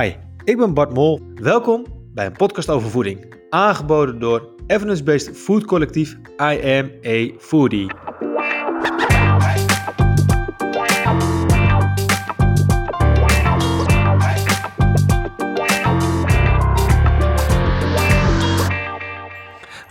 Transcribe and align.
Hi, 0.00 0.12
ik 0.44 0.56
ben 0.56 0.74
Bart 0.74 0.94
Mol. 0.94 1.20
Welkom 1.34 1.86
bij 2.14 2.26
een 2.26 2.32
podcast 2.32 2.68
over 2.68 2.90
voeding. 2.90 3.34
Aangeboden 3.50 4.18
door 4.18 4.54
evidence-based 4.66 5.36
food 5.36 5.64
collectief 5.64 6.16
I 6.40 6.78
Am 6.78 6.90
Foodie. 7.38 7.90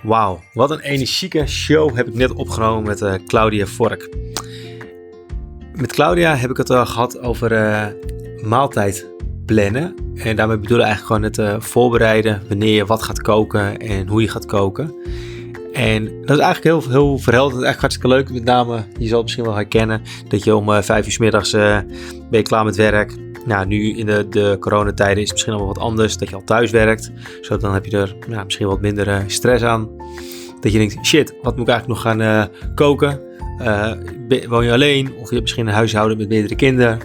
Wauw, 0.03 0.39
wat 0.53 0.71
een 0.71 0.79
energieke 0.79 1.47
show 1.47 1.95
heb 1.95 2.07
ik 2.07 2.13
net 2.13 2.33
opgenomen 2.33 2.83
met 2.83 3.01
uh, 3.01 3.13
Claudia 3.25 3.65
Vork. 3.65 4.09
Met 5.73 5.93
Claudia 5.93 6.35
heb 6.35 6.49
ik 6.49 6.57
het 6.57 6.69
al 6.69 6.85
gehad 6.85 7.19
over 7.19 7.51
uh, 7.51 7.87
maaltijd 8.43 9.14
plannen. 9.45 9.95
En 10.15 10.35
daarmee 10.35 10.57
bedoel 10.57 10.77
ik 10.77 10.83
eigenlijk 10.83 11.13
gewoon 11.13 11.51
het 11.51 11.61
uh, 11.61 11.61
voorbereiden 11.61 12.41
wanneer 12.47 12.75
je 12.75 12.85
wat 12.85 13.03
gaat 13.03 13.21
koken 13.21 13.77
en 13.77 14.07
hoe 14.07 14.21
je 14.21 14.29
gaat 14.29 14.45
koken. 14.45 14.93
En 15.73 16.03
dat 16.05 16.37
is 16.37 16.43
eigenlijk 16.43 16.63
heel, 16.63 16.91
heel 16.91 17.17
verhelderend. 17.17 17.65
Echt 17.65 17.79
hartstikke 17.79 18.15
leuk. 18.15 18.31
Met 18.31 18.43
name, 18.43 18.83
je 18.99 19.07
zal 19.07 19.15
het 19.15 19.23
misschien 19.23 19.45
wel 19.45 19.55
herkennen, 19.55 20.01
dat 20.27 20.43
je 20.43 20.55
om 20.55 20.69
uh, 20.69 20.81
vijf 20.81 21.05
uur 21.05 21.11
s 21.11 21.17
middags 21.17 21.53
uh, 21.53 21.77
ben 22.29 22.39
je 22.39 22.41
klaar 22.41 22.65
met 22.65 22.75
werk. 22.75 23.13
Nou, 23.45 23.65
nu 23.65 23.97
in 23.97 24.05
de, 24.05 24.27
de 24.29 24.57
coronatijden 24.59 25.17
is 25.17 25.23
het 25.23 25.31
misschien 25.31 25.57
wel 25.57 25.65
wat 25.65 25.79
anders, 25.79 26.17
dat 26.17 26.29
je 26.29 26.35
al 26.35 26.43
thuis 26.43 26.71
werkt. 26.71 27.11
Zo 27.41 27.57
dan 27.57 27.73
heb 27.73 27.85
je 27.85 27.97
er 27.97 28.15
nou, 28.27 28.45
misschien 28.45 28.67
wat 28.67 28.81
minder 28.81 29.23
stress 29.27 29.63
aan. 29.63 29.89
Dat 30.61 30.71
je 30.71 30.77
denkt, 30.77 31.05
shit, 31.05 31.33
wat 31.41 31.57
moet 31.57 31.67
ik 31.67 31.73
eigenlijk 31.73 32.03
nog 32.03 32.13
gaan 32.13 32.49
koken? 32.75 33.19
Woon 34.47 34.65
je 34.65 34.71
alleen 34.71 35.07
of 35.07 35.29
je 35.29 35.29
hebt 35.29 35.41
misschien 35.41 35.67
een 35.67 35.73
huishouden 35.73 36.17
met 36.17 36.29
meerdere 36.29 36.55
kinderen 36.55 36.99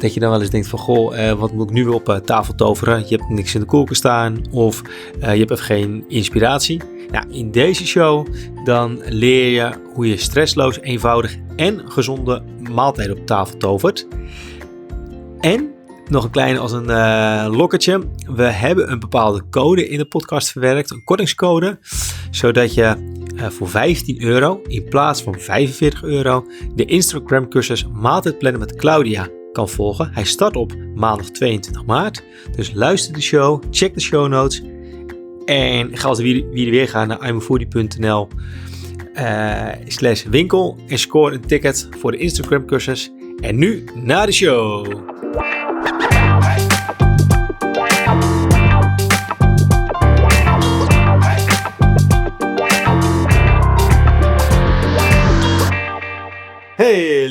dat 0.00 0.14
je 0.14 0.20
dan 0.20 0.30
wel 0.30 0.40
eens 0.40 0.50
denkt 0.50 0.66
van, 0.66 0.78
goh, 0.78 1.16
uh, 1.16 1.32
wat 1.32 1.52
moet 1.52 1.68
ik 1.68 1.74
nu 1.74 1.86
op 1.86 2.08
uh, 2.08 2.16
tafel 2.16 2.54
toveren? 2.54 3.04
Je 3.08 3.16
hebt 3.16 3.28
niks 3.28 3.54
in 3.54 3.60
de 3.60 3.66
koelkast 3.66 3.98
staan 3.98 4.40
of 4.50 4.82
je 5.20 5.26
hebt 5.26 5.50
even 5.50 5.64
geen 5.64 6.04
inspiratie. 6.08 6.80
Nou, 7.10 7.30
in 7.30 7.50
deze 7.50 7.86
show 7.86 8.26
dan 8.64 9.00
leer 9.08 9.50
je 9.50 9.70
hoe 9.94 10.08
je 10.08 10.16
stressloos, 10.16 10.80
eenvoudig 10.80 11.36
en 11.56 11.82
gezonde 11.84 12.42
maaltijden 12.70 13.18
op 13.18 13.26
tafel 13.26 13.56
tovert. 13.56 14.06
En 15.40 15.72
nog 16.08 16.24
een 16.24 16.30
kleine 16.30 16.58
als 16.58 16.72
een 16.72 16.90
uh, 16.90 17.46
lokkertje. 17.50 18.00
We 18.26 18.42
hebben 18.42 18.90
een 18.90 18.98
bepaalde 18.98 19.42
code 19.50 19.88
in 19.88 19.98
de 19.98 20.04
podcast 20.04 20.50
verwerkt, 20.50 20.90
een 20.90 21.04
kortingscode, 21.04 21.78
zodat 22.30 22.74
je 22.74 23.12
voor 23.36 23.68
15 23.68 24.22
euro 24.22 24.60
in 24.66 24.84
plaats 24.84 25.22
van 25.22 25.40
45 25.40 26.02
euro 26.02 26.46
de 26.74 26.84
Instagram 26.84 27.48
cursus 27.48 27.86
Maaltijd 27.92 28.38
plannen 28.38 28.60
met 28.60 28.76
Claudia 28.76 29.28
kan 29.52 29.68
volgen. 29.68 30.10
Hij 30.12 30.24
start 30.24 30.56
op 30.56 30.72
maandag 30.94 31.30
22 31.30 31.84
maart. 31.84 32.24
Dus 32.56 32.72
luister 32.74 33.14
de 33.14 33.20
show, 33.20 33.62
check 33.70 33.94
de 33.94 34.00
show 34.00 34.28
notes. 34.28 34.62
En 35.44 35.96
ga 35.96 36.08
als 36.08 36.20
wie, 36.20 36.44
er 36.44 36.70
weer 36.70 36.88
gaan 36.88 37.08
naar 37.08 37.28
imafoodie.nl 37.28 38.28
uh, 39.14 39.68
slash 39.86 40.24
winkel 40.24 40.78
en 40.88 40.98
score 40.98 41.34
een 41.34 41.46
ticket 41.46 41.88
voor 41.98 42.10
de 42.10 42.18
Instagram 42.18 42.66
cursus. 42.66 43.12
En 43.40 43.58
nu 43.58 43.84
naar 43.94 44.26
de 44.26 44.32
show. 44.32 44.86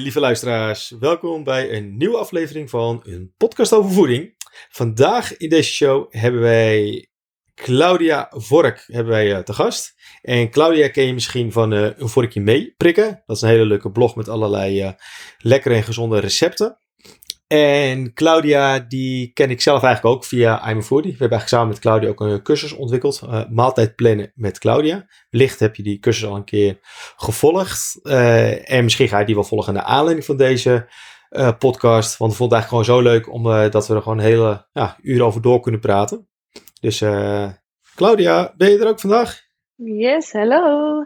Lieve 0.04 0.20
luisteraars, 0.20 0.96
welkom 1.00 1.44
bij 1.44 1.74
een 1.74 1.98
nieuwe 1.98 2.18
aflevering 2.18 2.70
van 2.70 3.02
een 3.04 3.34
podcast 3.38 3.74
over 3.74 3.92
voeding. 3.92 4.36
Vandaag 4.70 5.38
in 5.38 5.50
deze 5.50 5.72
show 5.72 6.14
hebben 6.14 6.42
wij 6.42 7.08
Claudia 7.56 8.28
Vork 8.30 8.84
hebben 8.88 9.14
wij, 9.14 9.32
uh, 9.32 9.40
te 9.40 9.54
gast. 9.54 9.94
En 10.22 10.50
Claudia 10.50 10.90
ken 10.90 11.06
je 11.06 11.14
misschien 11.14 11.52
van 11.52 11.74
uh, 11.74 11.90
een 11.98 12.10
vorkje 12.10 12.42
mee 12.42 12.74
prikken. 12.78 13.24
Dat 13.26 13.36
is 13.36 13.42
een 13.42 13.50
hele 13.50 13.66
leuke 13.66 13.92
blog 13.92 14.16
met 14.16 14.28
allerlei 14.28 14.84
uh, 14.84 14.92
lekkere 15.38 15.76
en 15.76 15.84
gezonde 15.84 16.20
recepten. 16.20 16.78
En 17.54 18.14
Claudia, 18.14 18.80
die 18.80 19.34
ken 19.34 19.50
ik 19.50 19.62
zelf 19.62 19.84
eigenlijk 19.84 20.16
ook 20.16 20.26
via 20.26 20.70
I'm. 20.70 20.80
We 20.80 20.96
hebben 20.96 21.20
eigenlijk 21.20 21.48
samen 21.48 21.68
met 21.68 21.80
Claudia 21.80 22.10
ook 22.10 22.20
een 22.20 22.44
cursus 22.44 22.72
ontwikkeld. 22.72 23.22
Uh, 23.24 23.50
maaltijd 23.50 23.96
plannen 23.96 24.32
met 24.36 24.60
Claudia. 24.60 25.06
Wellicht 25.30 25.60
heb 25.60 25.76
je 25.76 25.84
die 25.84 26.00
cursus 26.00 26.26
al 26.26 26.36
een 26.36 26.44
keer 26.44 26.80
gevolgd. 27.16 28.00
Uh, 28.04 28.72
en 28.72 28.84
misschien 28.84 29.08
ga 29.08 29.20
je 29.20 29.26
die 29.26 29.36
wel 29.36 29.44
volgen 29.44 29.74
naar 29.74 29.84
aanleiding 29.84 30.26
van 30.26 30.38
deze 30.38 30.88
uh, 31.30 31.52
podcast. 31.58 32.18
Want 32.18 32.32
ik 32.32 32.38
vond 32.38 32.52
het 32.52 32.60
eigenlijk 32.60 32.68
gewoon 32.68 32.86
zo 32.86 33.02
leuk 33.12 33.32
om, 33.34 33.72
dat 33.72 33.88
we 33.88 33.96
er 33.96 34.02
gewoon 34.02 34.18
een 34.18 34.24
hele 34.24 34.68
ja, 34.72 34.98
uur 35.02 35.24
over 35.24 35.42
door 35.42 35.60
kunnen 35.60 35.82
praten. 35.82 36.28
Dus 36.82 37.04
Claudia, 37.96 38.54
ben 38.58 38.72
je 38.72 38.80
er 38.80 38.88
ook 38.88 39.00
vandaag? 39.00 39.42
Yes, 39.76 40.32
hallo. 40.32 41.06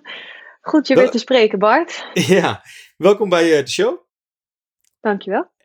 Goed 0.62 0.88
je 0.88 0.96
weer 0.96 1.10
te 1.10 1.20
spreken, 1.20 1.60
Bart. 1.60 2.06
Ja, 2.36 2.62
welkom 2.98 3.30
bij 3.30 3.64
de 3.64 3.70
show. 3.70 3.98
Dankjewel. 5.02 5.56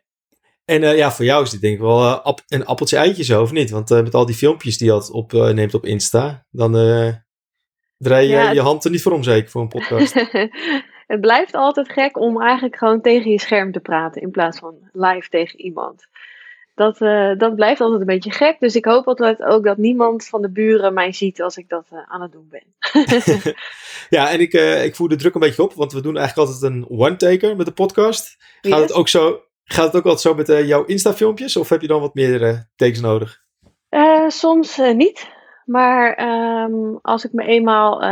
En 0.65 0.81
uh, 0.81 0.97
ja, 0.97 1.11
voor 1.11 1.25
jou 1.25 1.43
is 1.43 1.49
dit 1.49 1.61
denk 1.61 1.73
ik 1.73 1.79
wel 1.79 1.99
uh, 1.99 2.19
ap 2.19 2.41
een 2.47 2.65
appeltje 2.65 2.97
eitje 2.97 3.23
zo, 3.23 3.41
of 3.41 3.51
niet? 3.51 3.69
Want 3.69 3.91
uh, 3.91 4.01
met 4.01 4.13
al 4.13 4.25
die 4.25 4.35
filmpjes 4.35 4.77
die 4.77 4.87
je 4.87 4.93
altijd 4.93 5.11
opneemt 5.11 5.73
op 5.73 5.85
Insta, 5.85 6.45
dan 6.49 6.71
draai 7.97 8.27
je 8.27 8.33
ja, 8.33 8.51
je 8.51 8.61
hand 8.61 8.85
er 8.85 8.91
niet 8.91 9.01
voor 9.01 9.11
om 9.11 9.23
zeker 9.23 9.49
voor 9.49 9.61
een 9.61 9.67
podcast. 9.67 10.13
het 11.13 11.21
blijft 11.21 11.53
altijd 11.53 11.91
gek 11.91 12.19
om 12.19 12.41
eigenlijk 12.41 12.75
gewoon 12.75 13.01
tegen 13.01 13.31
je 13.31 13.39
scherm 13.39 13.71
te 13.71 13.79
praten 13.79 14.21
in 14.21 14.31
plaats 14.31 14.59
van 14.59 14.75
live 14.91 15.29
tegen 15.29 15.59
iemand. 15.59 16.07
Dat, 16.75 16.97
dat 17.39 17.55
blijft 17.55 17.81
altijd 17.81 17.99
een 17.99 18.05
beetje 18.05 18.31
gek. 18.31 18.59
Dus 18.59 18.75
ik 18.75 18.85
hoop 18.85 19.07
altijd 19.07 19.43
ook 19.43 19.63
dat 19.63 19.77
niemand 19.77 20.27
van 20.27 20.41
de 20.41 20.51
buren 20.51 20.93
mij 20.93 21.11
ziet 21.11 21.41
als 21.41 21.57
ik 21.57 21.69
dat 21.69 21.87
aan 22.07 22.21
het 22.21 22.31
doen 22.31 22.49
ben. 22.49 22.63
ja, 24.17 24.31
en 24.31 24.39
ik, 24.39 24.53
ik 24.83 24.95
voer 24.95 25.09
de 25.09 25.15
druk 25.15 25.33
een 25.33 25.39
beetje 25.39 25.63
op, 25.63 25.73
want 25.73 25.93
we 25.93 26.01
doen 26.01 26.17
eigenlijk 26.17 26.49
altijd 26.49 26.71
een 26.71 26.89
one-taker 26.89 27.55
met 27.55 27.65
de 27.65 27.71
podcast. 27.71 28.35
Gaat 28.61 28.79
yes. 28.79 28.81
het 28.81 28.93
ook 28.93 29.07
zo 29.07 29.41
Gaat 29.63 29.85
het 29.85 29.95
ook 29.95 30.03
altijd 30.03 30.21
zo 30.21 30.33
met 30.33 30.49
uh, 30.49 30.67
jouw 30.67 30.85
Insta-filmpjes 30.85 31.57
of 31.57 31.69
heb 31.69 31.81
je 31.81 31.87
dan 31.87 32.01
wat 32.01 32.13
meer 32.13 32.41
uh, 32.41 32.57
takes 32.75 33.01
nodig? 33.01 33.41
Uh, 33.89 34.29
soms 34.29 34.77
niet. 34.77 35.31
Maar 35.65 36.19
um, 36.63 36.99
als 37.01 37.25
ik 37.25 37.31
me 37.31 37.45
eenmaal 37.45 38.03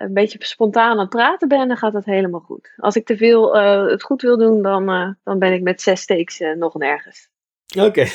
een 0.00 0.12
beetje 0.12 0.38
spontaan 0.40 0.90
aan 0.90 0.98
het 0.98 1.08
praten 1.08 1.48
ben, 1.48 1.68
dan 1.68 1.76
gaat 1.76 1.92
dat 1.92 2.04
helemaal 2.04 2.40
goed. 2.40 2.72
Als 2.76 2.96
ik 2.96 3.06
te 3.06 3.16
veel 3.16 3.54
het 3.88 4.02
goed 4.02 4.22
wil 4.22 4.38
doen, 4.38 4.62
dan, 4.62 5.16
dan 5.24 5.38
ben 5.38 5.52
ik 5.52 5.62
met 5.62 5.82
zes 5.82 6.06
takes 6.06 6.38
nog 6.58 6.74
nergens. 6.74 7.28
Oké, 7.78 7.84
okay. 7.86 8.06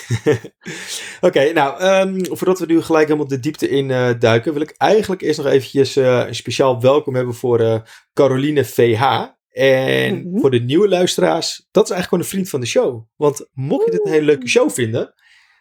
okay, 1.21 1.51
nou, 1.51 1.83
um, 1.83 2.25
voordat 2.25 2.59
we 2.59 2.65
nu 2.65 2.81
gelijk 2.81 3.07
helemaal 3.07 3.27
de 3.27 3.39
diepte 3.39 3.69
in 3.69 3.87
duiken, 4.19 4.53
wil 4.53 4.61
ik 4.61 4.73
eigenlijk 4.77 5.21
eerst 5.21 5.37
nog 5.37 5.47
eventjes 5.47 5.95
een 5.95 6.35
speciaal 6.35 6.81
welkom 6.81 7.15
hebben 7.15 7.35
voor 7.35 7.83
Caroline 8.13 8.65
VH. 8.65 9.34
En 9.55 10.15
mm 10.15 10.31
-hmm. 10.31 10.39
voor 10.39 10.51
de 10.51 10.59
nieuwe 10.59 10.87
luisteraars, 10.87 11.67
dat 11.71 11.83
is 11.83 11.91
eigenlijk 11.91 12.09
gewoon 12.09 12.23
een 12.23 12.29
vriend 12.29 12.49
van 12.49 12.59
de 12.59 12.65
show. 12.65 13.07
Want 13.15 13.49
mocht 13.53 13.85
je 13.85 13.91
dit 13.91 14.05
een 14.05 14.11
hele 14.11 14.25
leuke 14.25 14.47
show 14.47 14.69
vinden, 14.69 15.13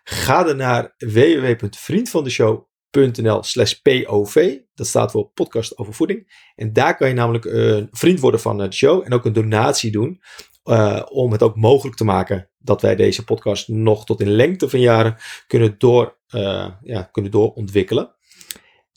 ga 0.02 0.42
dan 0.42 0.56
naar 0.56 0.94
www.vriendvandeshow.nl 0.96 3.42
slash 3.42 3.72
POV. 3.72 4.58
Dat 4.74 4.86
staat 4.86 5.10
voor 5.10 5.30
podcast 5.34 5.78
over 5.78 5.94
voeding. 5.94 6.50
En 6.54 6.72
daar 6.72 6.96
kan 6.96 7.08
je 7.08 7.14
namelijk 7.14 7.44
een 7.44 7.88
vriend 7.90 8.20
worden 8.20 8.40
van 8.40 8.58
de 8.58 8.72
show 8.72 9.02
en 9.04 9.12
ook 9.12 9.24
een 9.24 9.32
donatie 9.32 9.90
doen. 9.90 10.20
Uh, 10.64 11.02
om 11.04 11.32
het 11.32 11.42
ook 11.42 11.56
mogelijk 11.56 11.96
te 11.96 12.04
maken 12.04 12.50
dat 12.58 12.82
wij 12.82 12.96
deze 12.96 13.24
podcast 13.24 13.68
nog 13.68 14.04
tot 14.04 14.20
in 14.20 14.30
lengte 14.30 14.68
van 14.68 14.80
jaren 14.80 15.16
kunnen, 15.46 15.74
door, 15.78 16.18
uh, 16.34 16.68
ja, 16.82 17.02
kunnen 17.02 17.30
doorontwikkelen. 17.30 18.14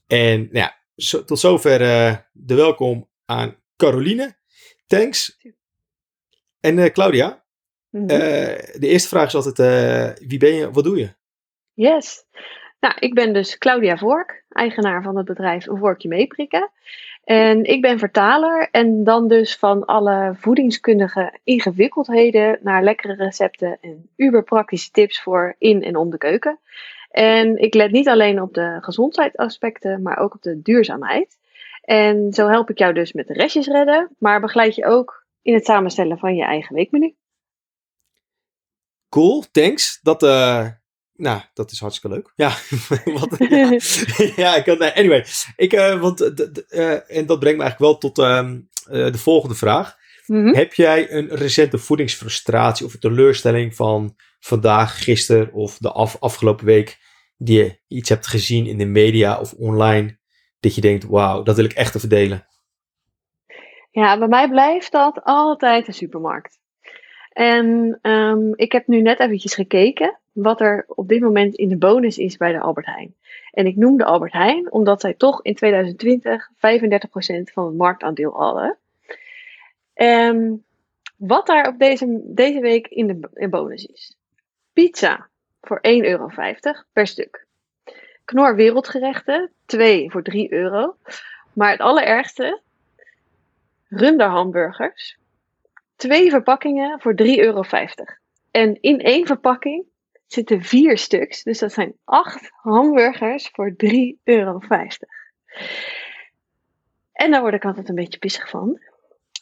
En 0.07 0.39
nou 0.39 0.49
ja, 0.51 0.75
zo, 0.95 1.23
tot 1.23 1.39
zover 1.39 1.81
uh, 1.81 2.15
de 2.31 2.55
welkom 2.55 3.09
aan 3.25 3.55
Caroline. 3.75 4.37
Thanks. 4.87 5.37
En 6.59 6.77
uh, 6.77 6.85
Claudia, 6.85 7.43
mm 7.89 7.99
-hmm. 7.99 8.09
uh, 8.09 8.17
de 8.17 8.87
eerste 8.87 9.07
vraag 9.07 9.27
is 9.27 9.35
altijd: 9.35 9.59
uh, 9.59 10.27
wie 10.27 10.39
ben 10.39 10.53
je, 10.53 10.71
wat 10.71 10.83
doe 10.83 10.97
je? 10.97 11.09
Yes. 11.73 12.25
Nou, 12.79 12.93
ik 12.99 13.13
ben 13.13 13.33
dus 13.33 13.57
Claudia 13.57 13.97
Vork, 13.97 14.43
eigenaar 14.49 15.03
van 15.03 15.17
het 15.17 15.25
bedrijf 15.25 15.67
Een 15.67 15.77
Vorkje 15.77 16.07
Meeprikken. 16.07 16.71
En 17.23 17.63
ik 17.63 17.81
ben 17.81 17.99
vertaler 17.99 18.67
en 18.71 19.03
dan 19.03 19.27
dus 19.27 19.55
van 19.55 19.85
alle 19.85 20.35
voedingskundige 20.35 21.39
ingewikkeldheden 21.43 22.59
naar 22.61 22.83
lekkere 22.83 23.15
recepten 23.15 23.77
en 23.81 24.09
uberpraktische 24.15 24.91
tips 24.91 25.21
voor 25.21 25.55
in 25.57 25.83
en 25.83 25.95
om 25.95 26.09
de 26.09 26.17
keuken. 26.17 26.59
En 27.09 27.57
ik 27.57 27.73
let 27.73 27.91
niet 27.91 28.07
alleen 28.07 28.41
op 28.41 28.53
de 28.53 28.77
gezondheidsaspecten, 28.81 30.01
maar 30.01 30.17
ook 30.17 30.33
op 30.33 30.41
de 30.41 30.61
duurzaamheid. 30.61 31.37
En 31.87 32.33
zo 32.33 32.47
help 32.47 32.69
ik 32.69 32.77
jou 32.77 32.93
dus 32.93 33.13
met 33.13 33.27
de 33.27 33.33
restjes 33.33 33.67
redden, 33.67 34.15
maar 34.17 34.41
begeleid 34.41 34.75
je 34.75 34.85
ook 34.85 35.25
in 35.41 35.53
het 35.53 35.65
samenstellen 35.65 36.17
van 36.17 36.35
je 36.35 36.43
eigen 36.43 36.75
weekmenu. 36.75 37.15
Cool, 39.09 39.43
thanks. 39.51 39.99
Dat, 40.01 40.23
uh, 40.23 40.67
nou, 41.13 41.41
dat 41.53 41.71
is 41.71 41.79
hartstikke 41.79 42.15
leuk. 42.15 42.33
Ja, 42.35 42.49
wat, 43.19 43.35
ja. 43.37 43.77
ja 44.43 44.55
ik 44.55 44.63
kan, 44.63 44.93
anyway. 44.93 45.25
Ik, 45.55 45.73
uh, 45.73 46.01
want, 46.01 46.21
uh, 46.21 47.11
en 47.17 47.25
dat 47.25 47.39
brengt 47.39 47.57
me 47.57 47.63
eigenlijk 47.63 47.79
wel 47.79 47.97
tot 47.97 48.17
ehm, 48.17 48.59
de 49.11 49.17
volgende 49.17 49.55
vraag. 49.55 49.95
Mm 50.25 50.43
-hmm. 50.43 50.53
Heb 50.53 50.73
jij 50.73 51.11
een 51.11 51.27
recente 51.27 51.77
voedingsfrustratie 51.77 52.85
of 52.85 52.93
een 52.93 52.99
teleurstelling 52.99 53.75
van 53.75 54.15
vandaag, 54.39 55.03
gisteren 55.03 55.53
of 55.53 55.77
de 55.77 55.91
af, 55.91 56.17
afgelopen 56.19 56.65
week 56.65 56.97
die 57.37 57.57
je 57.57 57.79
iets 57.87 58.09
hebt 58.09 58.27
gezien 58.27 58.65
in 58.65 58.77
de 58.77 58.85
media 58.85 59.39
of 59.39 59.53
online, 59.53 60.16
dat 60.67 60.75
je 60.75 60.81
denkt, 60.81 61.05
wauw, 61.05 61.43
dat 61.43 61.55
wil 61.55 61.65
ik 61.65 61.73
echt 61.73 61.95
even 61.95 62.09
delen? 62.09 62.45
Ja, 63.91 64.17
bij 64.17 64.27
mij 64.27 64.49
blijft 64.49 64.91
dat 64.91 65.23
altijd 65.23 65.85
de 65.85 65.91
supermarkt. 65.91 66.59
En 67.29 67.99
um, 68.01 68.53
ik 68.55 68.71
heb 68.71 68.87
nu 68.87 69.01
net 69.01 69.19
eventjes 69.19 69.53
gekeken 69.53 70.17
wat 70.31 70.61
er 70.61 70.85
op 70.87 71.07
dit 71.07 71.21
moment 71.21 71.55
in 71.55 71.69
de 71.69 71.77
bonus 71.77 72.17
is 72.17 72.37
bij 72.37 72.51
de 72.51 72.59
Albert 72.59 72.85
Heijn. 72.85 73.15
En 73.51 73.65
ik 73.65 73.75
noem 73.75 73.97
de 73.97 74.05
Albert 74.05 74.33
Heijn 74.33 74.71
omdat 74.71 75.01
zij 75.01 75.13
toch 75.13 75.43
in 75.43 75.55
2020 75.55 76.49
35% 76.51 76.55
van 77.53 77.65
het 77.65 77.75
marktaandeel 77.75 78.31
hadden. 78.31 78.77
En 79.93 80.65
wat 81.17 81.47
daar 81.47 81.67
op 81.67 81.79
deze, 81.79 82.21
deze 82.25 82.59
week 82.59 82.87
in 82.87 83.29
de 83.33 83.49
bonus 83.49 83.85
is. 83.85 84.17
Pizza 84.73 85.27
voor 85.61 85.77
1,50 85.77 85.81
euro 85.83 86.29
per 86.93 87.07
stuk. 87.07 87.46
Knor 88.27 88.55
wereldgerechten, 88.55 89.51
2 89.65 90.11
voor 90.11 90.23
3 90.23 90.53
euro. 90.53 90.95
Maar 91.53 91.71
het 91.71 91.79
allerergste, 91.79 92.61
runderhamburgers. 93.87 95.17
Twee 95.95 96.29
verpakkingen 96.29 97.01
voor 97.01 97.15
3,50 97.23 97.25
euro. 97.25 97.63
En 98.51 98.81
in 98.81 98.99
één 99.01 99.25
verpakking 99.25 99.85
zitten 100.25 100.61
vier 100.61 100.97
stuks. 100.97 101.43
Dus 101.43 101.59
dat 101.59 101.73
zijn 101.73 101.93
acht 102.03 102.51
hamburgers 102.51 103.49
voor 103.53 103.73
3,50 103.85 103.87
euro. 104.23 104.61
En 107.13 107.31
daar 107.31 107.41
word 107.41 107.53
ik 107.53 107.65
altijd 107.65 107.89
een 107.89 107.95
beetje 107.95 108.19
pissig 108.19 108.49
van. 108.49 108.79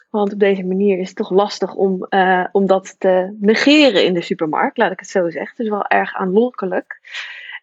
Want 0.09 0.33
op 0.33 0.39
deze 0.39 0.63
manier 0.63 0.99
is 0.99 1.07
het 1.07 1.17
toch 1.17 1.31
lastig 1.31 1.73
om, 1.73 2.05
uh, 2.09 2.45
om 2.51 2.65
dat 2.65 2.95
te 2.99 3.35
negeren 3.39 4.05
in 4.05 4.13
de 4.13 4.21
supermarkt, 4.21 4.77
laat 4.77 4.91
ik 4.91 4.99
het 4.99 5.09
zo 5.09 5.29
zeggen. 5.29 5.49
Het 5.49 5.59
is 5.59 5.69
wel 5.69 5.87
erg 5.87 6.13
aanlokkelijk. 6.13 6.99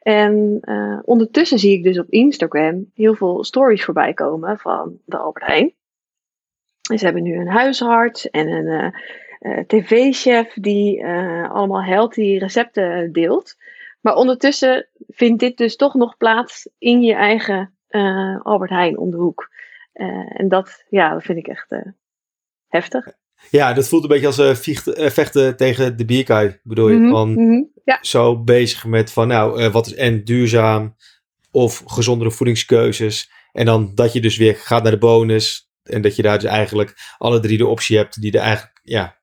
En 0.02 0.58
uh, 0.62 0.99
ondertussen 1.04 1.58
zie 1.58 1.72
ik 1.72 1.82
dus 1.82 1.99
op 1.99 2.08
Instagram 2.08 2.90
heel 2.94 3.14
veel 3.14 3.44
stories 3.44 3.84
voorbij 3.84 4.14
komen 4.14 4.58
van 4.58 4.99
de 5.04 5.16
Albert 5.16 5.46
Heijn. 5.46 5.75
En 6.90 6.99
ze 6.99 7.04
hebben 7.04 7.22
nu 7.22 7.37
een 7.37 7.49
huisarts 7.49 8.31
en 8.31 8.49
een 8.49 8.66
uh, 8.66 8.93
uh, 9.52 9.64
tv-chef 9.66 10.52
die 10.54 11.06
allemaal 11.49 11.82
healthy 11.82 12.37
recepten 12.38 13.12
deelt. 13.12 13.56
Maar 14.00 14.14
ondertussen 14.14 14.88
vindt 15.08 15.40
dit 15.40 15.56
dus 15.56 15.76
toch 15.76 15.94
nog 15.94 16.16
plaats 16.16 16.70
in 16.78 17.02
je 17.02 17.14
eigen 17.14 17.76
Albert 18.43 18.70
Heijn 18.70 18.98
om 18.98 19.10
de 19.10 19.16
hoek. 19.16 19.48
en 20.28 20.48
dat, 20.48 20.84
ja, 20.88 21.12
dat 21.12 21.22
vind 21.22 21.38
ik 21.38 21.48
echt 21.48 21.75
heftig. 22.69 23.21
Ja, 23.50 23.72
dat 23.72 23.88
voelt 23.88 24.02
een 24.02 24.08
beetje 24.08 24.26
als 24.26 24.38
uh, 24.38 24.54
vechten 25.10 25.56
tegen 25.56 25.96
de 25.96 26.04
bierkaai, 26.04 26.58
bedoel 26.62 26.88
je? 26.88 26.96
Mm 26.96 27.10
van, 27.10 27.32
mhm, 27.32 27.62
ja. 27.84 27.98
Zo 28.00 28.42
bezig 28.42 28.84
met 28.84 29.12
van, 29.12 29.28
nou, 29.28 29.62
uh, 29.62 29.72
wat 29.72 29.86
is 29.86 29.94
en 29.94 30.24
duurzaam 30.24 30.96
of 31.50 31.82
gezondere 31.86 32.30
voedingskeuzes. 32.30 33.30
En 33.52 33.66
dan 33.66 33.94
dat 33.94 34.12
je 34.12 34.20
dus 34.20 34.36
weer 34.36 34.56
gaat 34.56 34.82
naar 34.82 34.92
de 34.92 34.98
bonus. 34.98 35.70
En 35.82 36.02
dat 36.02 36.16
je 36.16 36.22
daar 36.22 36.38
dus 36.38 36.50
eigenlijk 36.50 36.94
alle 37.18 37.40
drie 37.40 37.58
de 37.58 37.66
optie 37.66 37.96
hebt 37.96 38.20
die 38.20 38.32
er 38.32 38.40
eigenlijk, 38.40 38.80
ja, 38.82 39.18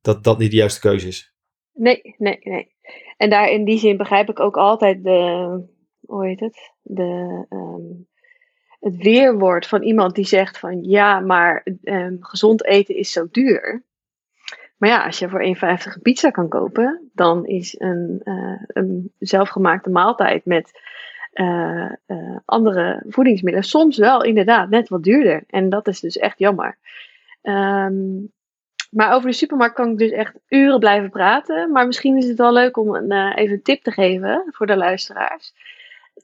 dat 0.00 0.24
dat 0.24 0.38
niet 0.38 0.50
de 0.50 0.56
juiste 0.56 0.80
keuze 0.80 1.06
is. 1.06 1.34
Nee, 1.72 2.14
nee, 2.18 2.38
nee. 2.42 2.72
En 3.16 3.30
daar 3.30 3.50
in 3.50 3.64
die 3.64 3.78
zin 3.78 3.96
begrijp 3.96 4.28
ik 4.28 4.40
ook 4.40 4.56
altijd 4.56 5.04
de, 5.04 5.60
hoe 6.00 6.26
heet 6.26 6.40
het? 6.40 6.72
De, 6.82 7.46
um, 7.48 8.08
het 8.84 8.96
weerwoord 8.96 9.66
van 9.66 9.82
iemand 9.82 10.14
die 10.14 10.26
zegt 10.26 10.58
van 10.58 10.82
ja, 10.82 11.20
maar 11.20 11.66
um, 11.84 12.16
gezond 12.20 12.64
eten 12.64 12.96
is 12.96 13.12
zo 13.12 13.26
duur. 13.30 13.82
Maar 14.76 14.88
ja, 14.88 15.04
als 15.04 15.18
je 15.18 15.28
voor 15.28 15.46
1,50 15.46 15.94
een 15.94 16.02
pizza 16.02 16.30
kan 16.30 16.48
kopen, 16.48 17.10
dan 17.12 17.46
is 17.46 17.74
een, 17.78 18.20
uh, 18.24 18.62
een 18.66 19.12
zelfgemaakte 19.18 19.90
maaltijd 19.90 20.44
met 20.44 20.80
uh, 21.34 21.90
uh, 22.06 22.36
andere 22.44 23.02
voedingsmiddelen 23.08 23.68
soms 23.68 23.96
wel 23.96 24.22
inderdaad 24.22 24.70
net 24.70 24.88
wat 24.88 25.02
duurder. 25.02 25.44
En 25.46 25.68
dat 25.68 25.86
is 25.86 26.00
dus 26.00 26.16
echt 26.16 26.38
jammer. 26.38 26.78
Um, 27.42 28.32
maar 28.90 29.14
over 29.14 29.28
de 29.28 29.36
supermarkt 29.36 29.74
kan 29.74 29.90
ik 29.90 29.98
dus 29.98 30.10
echt 30.10 30.34
uren 30.48 30.78
blijven 30.78 31.10
praten. 31.10 31.70
Maar 31.70 31.86
misschien 31.86 32.16
is 32.16 32.28
het 32.28 32.38
wel 32.38 32.52
leuk 32.52 32.76
om 32.76 32.94
een, 32.94 33.32
even 33.34 33.54
een 33.54 33.62
tip 33.62 33.82
te 33.82 33.90
geven 33.90 34.44
voor 34.50 34.66
de 34.66 34.76
luisteraars. 34.76 35.52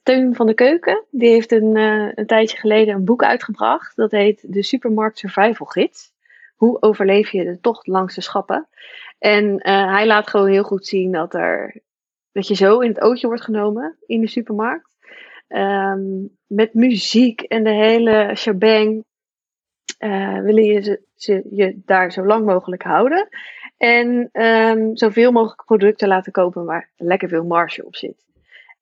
Teun 0.03 0.35
van 0.35 0.47
de 0.47 0.53
Keuken, 0.53 1.05
die 1.09 1.29
heeft 1.29 1.51
een, 1.51 1.75
uh, 1.77 2.11
een 2.15 2.25
tijdje 2.25 2.57
geleden 2.57 2.95
een 2.95 3.05
boek 3.05 3.23
uitgebracht. 3.23 3.95
Dat 3.95 4.11
heet 4.11 4.53
De 4.53 4.63
Supermarkt 4.63 5.17
Survival 5.17 5.65
Gids. 5.67 6.11
Hoe 6.55 6.81
overleef 6.81 7.31
je 7.31 7.43
de 7.43 7.59
tocht 7.59 7.87
langs 7.87 8.15
de 8.15 8.21
schappen? 8.21 8.67
En 9.19 9.45
uh, 9.45 9.93
hij 9.93 10.05
laat 10.05 10.29
gewoon 10.29 10.49
heel 10.49 10.63
goed 10.63 10.87
zien 10.87 11.11
dat, 11.11 11.33
er, 11.33 11.81
dat 12.31 12.47
je 12.47 12.55
zo 12.55 12.79
in 12.79 12.89
het 12.89 13.01
ootje 13.01 13.27
wordt 13.27 13.43
genomen 13.43 13.97
in 14.05 14.21
de 14.21 14.27
supermarkt. 14.27 14.89
Um, 15.47 16.37
met 16.47 16.73
muziek 16.73 17.41
en 17.41 17.63
de 17.63 17.73
hele 17.73 18.31
shebang 18.35 19.05
uh, 19.99 20.39
willen 20.39 20.63
je 20.63 20.81
ze, 20.81 21.01
ze, 21.15 21.47
je 21.49 21.81
daar 21.85 22.11
zo 22.11 22.25
lang 22.25 22.45
mogelijk 22.45 22.83
houden. 22.83 23.27
En 23.77 24.29
um, 24.31 24.97
zoveel 24.97 25.31
mogelijk 25.31 25.65
producten 25.65 26.07
laten 26.07 26.31
kopen 26.31 26.65
waar 26.65 26.89
lekker 26.97 27.29
veel 27.29 27.43
marge 27.43 27.85
op 27.85 27.95
zit. 27.95 28.25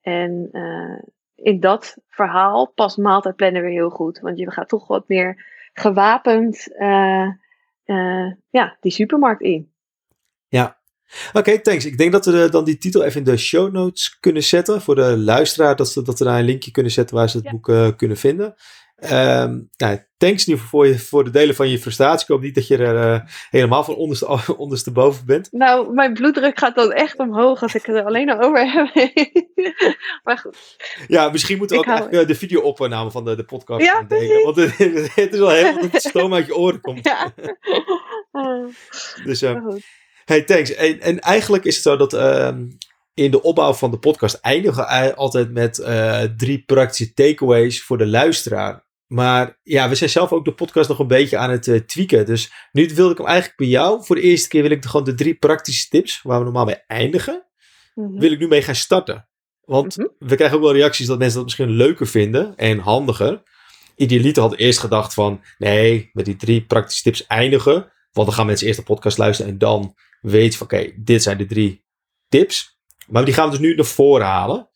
En 0.01 0.49
uh, 0.51 1.01
in 1.35 1.59
dat 1.59 1.97
verhaal 2.07 2.71
past 2.75 2.97
maaltijdplannen 2.97 3.61
weer 3.61 3.71
heel 3.71 3.89
goed. 3.89 4.19
Want 4.19 4.37
je 4.37 4.51
gaat 4.51 4.69
toch 4.69 4.87
wat 4.87 5.07
meer 5.07 5.45
gewapend 5.73 6.67
uh, 6.79 7.27
uh, 7.85 8.33
ja, 8.49 8.77
die 8.79 8.91
supermarkt 8.91 9.41
in. 9.41 9.71
Ja. 10.47 10.77
Oké, 11.27 11.37
okay, 11.37 11.59
thanks. 11.59 11.85
Ik 11.85 11.97
denk 11.97 12.11
dat 12.11 12.25
we 12.25 12.31
de, 12.31 12.49
dan 12.49 12.63
die 12.63 12.77
titel 12.77 13.03
even 13.03 13.19
in 13.19 13.25
de 13.25 13.37
show 13.37 13.71
notes 13.71 14.19
kunnen 14.19 14.43
zetten. 14.43 14.81
Voor 14.81 14.95
de 14.95 15.17
luisteraar, 15.17 15.75
dat, 15.75 15.89
ze, 15.89 16.01
dat 16.01 16.19
we 16.19 16.25
daar 16.25 16.39
een 16.39 16.45
linkje 16.45 16.71
kunnen 16.71 16.91
zetten 16.91 17.15
waar 17.15 17.29
ze 17.29 17.37
het 17.37 17.45
ja. 17.45 17.51
boek 17.51 17.97
kunnen 17.97 18.17
vinden. 18.17 18.55
Um, 19.03 19.69
nou, 19.77 19.97
thanks 20.17 20.45
nu 20.45 20.57
voor, 20.57 20.87
je, 20.87 20.99
voor 20.99 21.23
de 21.23 21.29
delen 21.29 21.55
van 21.55 21.69
je 21.69 21.79
frustratie. 21.79 22.21
Ik 22.21 22.27
hoop 22.27 22.41
niet 22.41 22.55
dat 22.55 22.67
je 22.67 22.77
er 22.77 23.13
uh, 23.13 23.19
helemaal 23.49 23.83
van 23.83 23.95
onderste, 23.95 24.27
ondersteboven 24.57 25.25
bent. 25.25 25.51
Nou, 25.51 25.93
mijn 25.93 26.13
bloeddruk 26.13 26.59
gaat 26.59 26.75
dan 26.75 26.91
echt 26.91 27.19
omhoog 27.19 27.61
als 27.61 27.75
ik 27.75 27.85
het 27.85 27.95
er 27.95 28.05
alleen 28.05 28.29
al 28.29 28.41
over 28.41 28.71
heb. 28.71 29.13
maar 30.23 30.37
goed. 30.37 30.57
Ja, 31.07 31.29
misschien 31.29 31.57
moeten 31.57 31.77
we 31.77 31.83
ik 31.83 31.89
ook 31.89 32.13
hou... 32.13 32.25
de 32.25 32.35
video-opname 32.35 33.11
van 33.11 33.25
de, 33.25 33.35
de 33.35 33.45
podcast 33.45 33.81
ja, 33.81 34.03
delen. 34.03 34.43
Want 34.43 34.55
het, 34.55 34.77
het, 35.15 35.33
is 35.33 35.39
wel 35.39 35.49
heel 35.49 35.81
dat 35.81 35.91
het 35.91 36.01
stoom 36.01 36.33
uit 36.33 36.45
je 36.45 36.55
oren 36.55 36.81
komt. 36.81 37.05
Ja. 37.05 37.33
dus, 39.23 39.43
uh, 39.43 39.65
hey, 40.25 40.41
thanks. 40.41 40.73
En, 40.73 40.99
en, 40.99 41.19
eigenlijk 41.19 41.63
is 41.63 41.75
het 41.75 41.83
zo 41.83 41.97
dat... 41.97 42.13
Uh, 42.13 42.49
in 43.13 43.31
de 43.31 43.41
opbouw 43.41 43.73
van 43.73 43.91
de 43.91 43.99
podcast 43.99 44.35
eindigen 44.35 44.83
we 44.83 45.15
altijd 45.15 45.51
met 45.51 45.77
uh, 45.79 46.21
drie 46.21 46.63
praktische 46.65 47.13
takeaways 47.13 47.83
voor 47.83 47.97
de 47.97 48.07
luisteraar. 48.07 48.87
Maar 49.09 49.59
ja, 49.63 49.89
we 49.89 49.95
zijn 49.95 50.09
zelf 50.09 50.31
ook 50.31 50.45
de 50.45 50.53
podcast 50.53 50.89
nog 50.89 50.99
een 50.99 51.07
beetje 51.07 51.37
aan 51.37 51.49
het 51.49 51.67
uh, 51.67 51.79
tweaken. 51.79 52.25
Dus 52.25 52.51
nu 52.71 52.89
wilde 52.95 53.11
ik 53.11 53.17
hem 53.17 53.27
eigenlijk 53.27 53.57
bij 53.57 53.67
jou. 53.67 54.05
Voor 54.05 54.15
de 54.15 54.21
eerste 54.21 54.47
keer 54.47 54.61
wil 54.61 54.71
ik 54.71 54.85
gewoon 54.85 55.05
de 55.05 55.13
drie 55.13 55.35
praktische 55.35 55.87
tips, 55.89 56.21
waar 56.21 56.37
we 56.37 56.43
normaal 56.43 56.65
mee 56.65 56.83
eindigen, 56.87 57.45
mm 57.95 58.05
-hmm. 58.05 58.19
wil 58.19 58.31
ik 58.31 58.39
nu 58.39 58.47
mee 58.47 58.61
gaan 58.61 58.75
starten. 58.75 59.27
Want 59.61 59.97
mm 59.97 60.05
-hmm. 60.05 60.27
we 60.27 60.35
krijgen 60.35 60.57
ook 60.57 60.63
wel 60.63 60.73
reacties 60.73 61.07
dat 61.07 61.17
mensen 61.17 61.35
dat 61.35 61.45
misschien 61.45 61.69
leuker 61.69 62.07
vinden 62.07 62.55
en 62.55 62.79
handiger. 62.79 63.43
Idealiter 63.95 64.41
had 64.41 64.55
eerst 64.55 64.79
gedacht 64.79 65.13
van, 65.13 65.41
nee, 65.57 66.09
met 66.13 66.25
die 66.25 66.35
drie 66.35 66.65
praktische 66.65 67.03
tips 67.03 67.27
eindigen. 67.27 67.91
Want 68.11 68.27
dan 68.27 68.33
gaan 68.33 68.45
mensen 68.45 68.67
eerst 68.67 68.79
de 68.79 68.85
podcast 68.85 69.17
luisteren 69.17 69.51
en 69.51 69.57
dan 69.57 69.95
weten 70.21 70.57
van, 70.57 70.67
oké, 70.67 70.75
okay, 70.75 70.95
dit 70.97 71.23
zijn 71.23 71.37
de 71.37 71.45
drie 71.45 71.85
tips. 72.27 72.79
Maar 73.07 73.25
die 73.25 73.33
gaan 73.33 73.45
we 73.45 73.51
dus 73.51 73.59
nu 73.59 73.75
naar 73.75 73.85
voren 73.85 74.25
halen. 74.25 74.69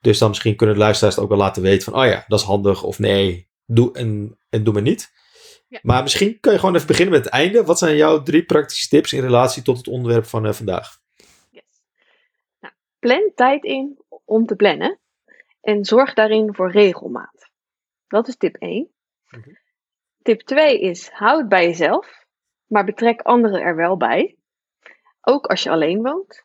Dus 0.00 0.18
dan 0.18 0.28
misschien 0.28 0.56
kunnen 0.56 0.74
de 0.74 0.80
luisteraars 0.80 1.18
ook 1.18 1.28
wel 1.28 1.38
laten 1.38 1.62
weten 1.62 1.92
van, 1.92 2.02
oh 2.02 2.08
ja, 2.08 2.24
dat 2.28 2.40
is 2.40 2.44
handig 2.44 2.82
of 2.82 2.98
nee, 2.98 3.48
doe 3.68 3.92
en, 3.92 4.38
en 4.48 4.64
doe 4.64 4.72
maar 4.72 4.82
niet. 4.82 5.12
Ja. 5.68 5.78
Maar 5.82 6.02
misschien 6.02 6.40
kun 6.40 6.52
je 6.52 6.58
gewoon 6.58 6.74
even 6.74 6.86
beginnen 6.86 7.14
met 7.14 7.24
het 7.24 7.32
einde. 7.32 7.64
Wat 7.64 7.78
zijn 7.78 7.96
jouw 7.96 8.22
drie 8.22 8.44
praktische 8.44 8.88
tips 8.88 9.12
in 9.12 9.20
relatie 9.20 9.62
tot 9.62 9.76
het 9.76 9.88
onderwerp 9.88 10.24
van 10.24 10.46
uh, 10.46 10.52
vandaag? 10.52 11.00
Yes. 11.50 11.62
Nou, 12.60 12.74
plan 12.98 13.32
tijd 13.34 13.64
in 13.64 13.98
om 14.24 14.46
te 14.46 14.56
plannen 14.56 14.98
en 15.60 15.84
zorg 15.84 16.14
daarin 16.14 16.54
voor 16.54 16.70
regelmaat. 16.70 17.50
Dat 18.06 18.28
is 18.28 18.36
tip 18.36 18.56
1. 18.56 18.90
Okay. 19.30 19.58
Tip 20.22 20.40
2 20.40 20.80
is 20.80 21.08
houd 21.08 21.48
bij 21.48 21.64
jezelf, 21.64 22.24
maar 22.66 22.84
betrek 22.84 23.20
anderen 23.20 23.60
er 23.60 23.76
wel 23.76 23.96
bij. 23.96 24.36
Ook 25.20 25.46
als 25.46 25.62
je 25.62 25.70
alleen 25.70 26.02
woont. 26.02 26.44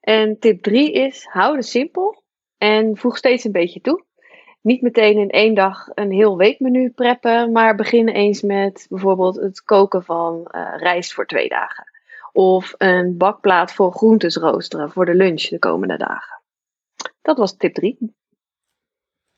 En 0.00 0.38
tip 0.38 0.62
3 0.62 0.92
is 0.92 1.24
hou 1.24 1.56
het 1.56 1.66
simpel 1.66 2.24
en 2.56 2.96
voeg 2.96 3.16
steeds 3.16 3.44
een 3.44 3.52
beetje 3.52 3.80
toe 3.80 4.04
niet 4.60 4.82
meteen 4.82 5.18
in 5.18 5.30
één 5.30 5.54
dag 5.54 5.88
een 5.94 6.12
heel 6.12 6.36
weekmenu 6.36 6.90
preppen, 6.90 7.52
maar 7.52 7.74
begin 7.74 8.08
eens 8.08 8.42
met 8.42 8.86
bijvoorbeeld 8.88 9.36
het 9.36 9.62
koken 9.62 10.04
van 10.04 10.48
uh, 10.50 10.74
rijst 10.76 11.14
voor 11.14 11.26
twee 11.26 11.48
dagen. 11.48 11.84
Of 12.32 12.74
een 12.78 13.16
bakplaat 13.16 13.72
voor 13.72 13.92
groentes 13.92 14.36
roosteren 14.36 14.90
voor 14.90 15.04
de 15.04 15.14
lunch 15.14 15.42
de 15.42 15.58
komende 15.58 15.96
dagen. 15.96 16.42
Dat 17.22 17.38
was 17.38 17.56
tip 17.56 17.74
3. 17.74 18.14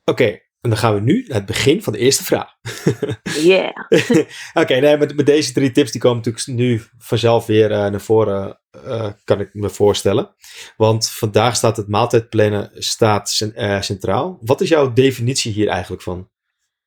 Oké. 0.04 0.40
En 0.62 0.70
dan 0.70 0.78
gaan 0.78 0.94
we 0.94 1.00
nu 1.00 1.24
naar 1.26 1.36
het 1.36 1.46
begin 1.46 1.82
van 1.82 1.92
de 1.92 1.98
eerste 1.98 2.24
vraag. 2.24 2.54
Yeah. 3.22 3.76
Oké, 4.62 4.74
nee, 4.74 4.96
met, 4.96 5.16
met 5.16 5.26
deze 5.26 5.52
drie 5.52 5.70
tips 5.70 5.92
die 5.92 6.00
komen 6.00 6.16
natuurlijk 6.16 6.46
nu 6.46 6.80
vanzelf 6.98 7.46
weer 7.46 7.70
uh, 7.70 7.76
naar 7.76 8.00
voren, 8.00 8.60
uh, 8.86 9.10
kan 9.24 9.40
ik 9.40 9.54
me 9.54 9.70
voorstellen. 9.70 10.34
Want 10.76 11.10
vandaag 11.10 11.56
staat 11.56 11.76
het 11.76 11.88
maaltijdplannen 11.88 12.70
staat, 12.74 13.52
uh, 13.56 13.80
centraal. 13.80 14.38
Wat 14.40 14.60
is 14.60 14.68
jouw 14.68 14.92
definitie 14.92 15.52
hier 15.52 15.68
eigenlijk 15.68 16.02
van? 16.02 16.30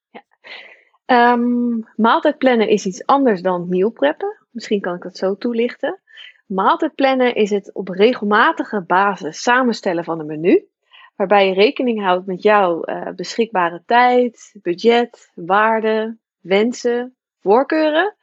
Ja. 0.09 1.31
Um, 1.33 1.87
maaltijdplannen 1.95 2.69
is 2.69 2.85
iets 2.85 3.05
anders 3.05 3.41
dan 3.41 3.69
meal 3.69 3.89
preppen. 3.89 4.45
Misschien 4.51 4.81
kan 4.81 4.95
ik 4.95 5.01
dat 5.01 5.17
zo 5.17 5.35
toelichten. 5.37 6.01
Maaltijdplannen 6.45 7.35
is 7.35 7.49
het 7.49 7.73
op 7.73 7.87
regelmatige 7.87 8.83
basis 8.87 9.41
samenstellen 9.41 10.03
van 10.03 10.19
een 10.19 10.25
menu 10.25 10.67
waarbij 11.15 11.47
je 11.47 11.53
rekening 11.53 12.01
houdt 12.01 12.25
met 12.25 12.41
jouw 12.41 12.81
uh, 12.85 13.09
beschikbare 13.15 13.83
tijd, 13.85 14.55
budget, 14.61 15.31
waarden, 15.35 16.19
wensen, 16.39 17.15
voorkeuren. 17.41 18.15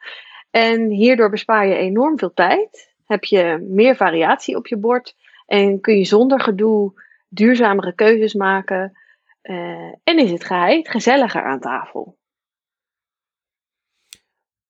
En 0.50 0.90
hierdoor 0.90 1.30
bespaar 1.30 1.66
je 1.66 1.74
enorm 1.74 2.18
veel 2.18 2.32
tijd, 2.32 2.94
heb 3.06 3.24
je 3.24 3.66
meer 3.68 3.96
variatie 3.96 4.56
op 4.56 4.66
je 4.66 4.76
bord 4.76 5.16
en 5.46 5.80
kun 5.80 5.98
je 5.98 6.04
zonder 6.04 6.40
gedoe 6.40 6.92
duurzamere 7.28 7.94
keuzes 7.94 8.34
maken. 8.34 8.98
Uh, 9.42 9.92
en 10.04 10.18
is 10.18 10.30
het 10.30 10.44
geheid 10.44 10.88
gezelliger 10.88 11.42
aan 11.42 11.60
tafel. 11.60 12.18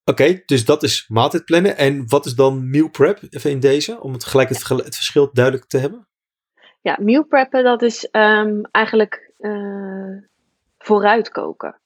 Oké, 0.05 0.43
dus 0.47 0.65
dat 0.65 0.83
is 0.83 1.09
maaltijdplannen. 1.09 1.77
En 1.77 2.09
wat 2.09 2.27
is 2.27 2.35
dan 2.35 2.71
meal 2.71 2.89
prep 2.89 3.21
even 3.31 3.51
in 3.51 3.61
deze, 3.61 4.01
om 4.01 4.13
het 4.13 4.25
gelijk 4.25 4.49
het 4.49 4.97
verschil 4.97 5.31
duidelijk 5.33 5.67
te 5.67 5.79
hebben? 5.79 6.09
Ja, 6.83 6.97
meal 7.01 7.25
preppen 7.25 7.65
dat 7.65 7.83
is 7.83 8.09
um, 8.13 8.61
eigenlijk 8.71 9.33
uh, 9.39 10.17
vooruit 10.79 11.31
koken. 11.31 11.77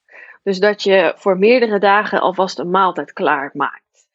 Dus 0.42 0.58
dat 0.58 0.82
je 0.82 1.12
voor 1.16 1.38
meerdere 1.38 1.78
dagen 1.78 2.20
alvast 2.20 2.58
een 2.58 2.70
maaltijd 2.70 3.12
klaar 3.12 3.50
maakt. 3.52 4.08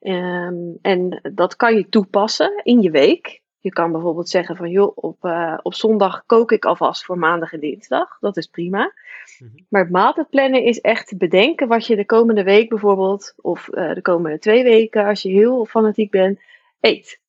Um, 0.00 0.78
en 0.82 1.20
dat 1.34 1.56
kan 1.56 1.74
je 1.74 1.88
toepassen 1.88 2.60
in 2.62 2.82
je 2.82 2.90
week. 2.90 3.40
Je 3.58 3.70
kan 3.70 3.92
bijvoorbeeld 3.92 4.28
zeggen 4.28 4.56
van 4.56 4.70
joh, 4.70 4.92
op, 4.94 5.24
uh, 5.24 5.58
op 5.62 5.74
zondag 5.74 6.22
kook 6.26 6.52
ik 6.52 6.64
alvast 6.64 7.04
voor 7.04 7.18
maandag 7.18 7.52
en 7.52 7.60
dinsdag. 7.60 8.18
Dat 8.20 8.36
is 8.36 8.46
prima. 8.46 8.92
Mm-hmm. 9.38 9.66
Maar 9.68 9.82
het 9.82 9.90
maaltijdplannen 9.90 10.62
is 10.62 10.80
echt 10.80 11.18
bedenken 11.18 11.68
wat 11.68 11.86
je 11.86 11.96
de 11.96 12.06
komende 12.06 12.42
week 12.42 12.68
bijvoorbeeld, 12.68 13.34
of 13.36 13.68
uh, 13.70 13.94
de 13.94 14.02
komende 14.02 14.38
twee 14.38 14.62
weken, 14.62 15.04
als 15.04 15.22
je 15.22 15.28
heel 15.28 15.64
fanatiek 15.64 16.10
bent, 16.10 16.40
eet. 16.80 17.20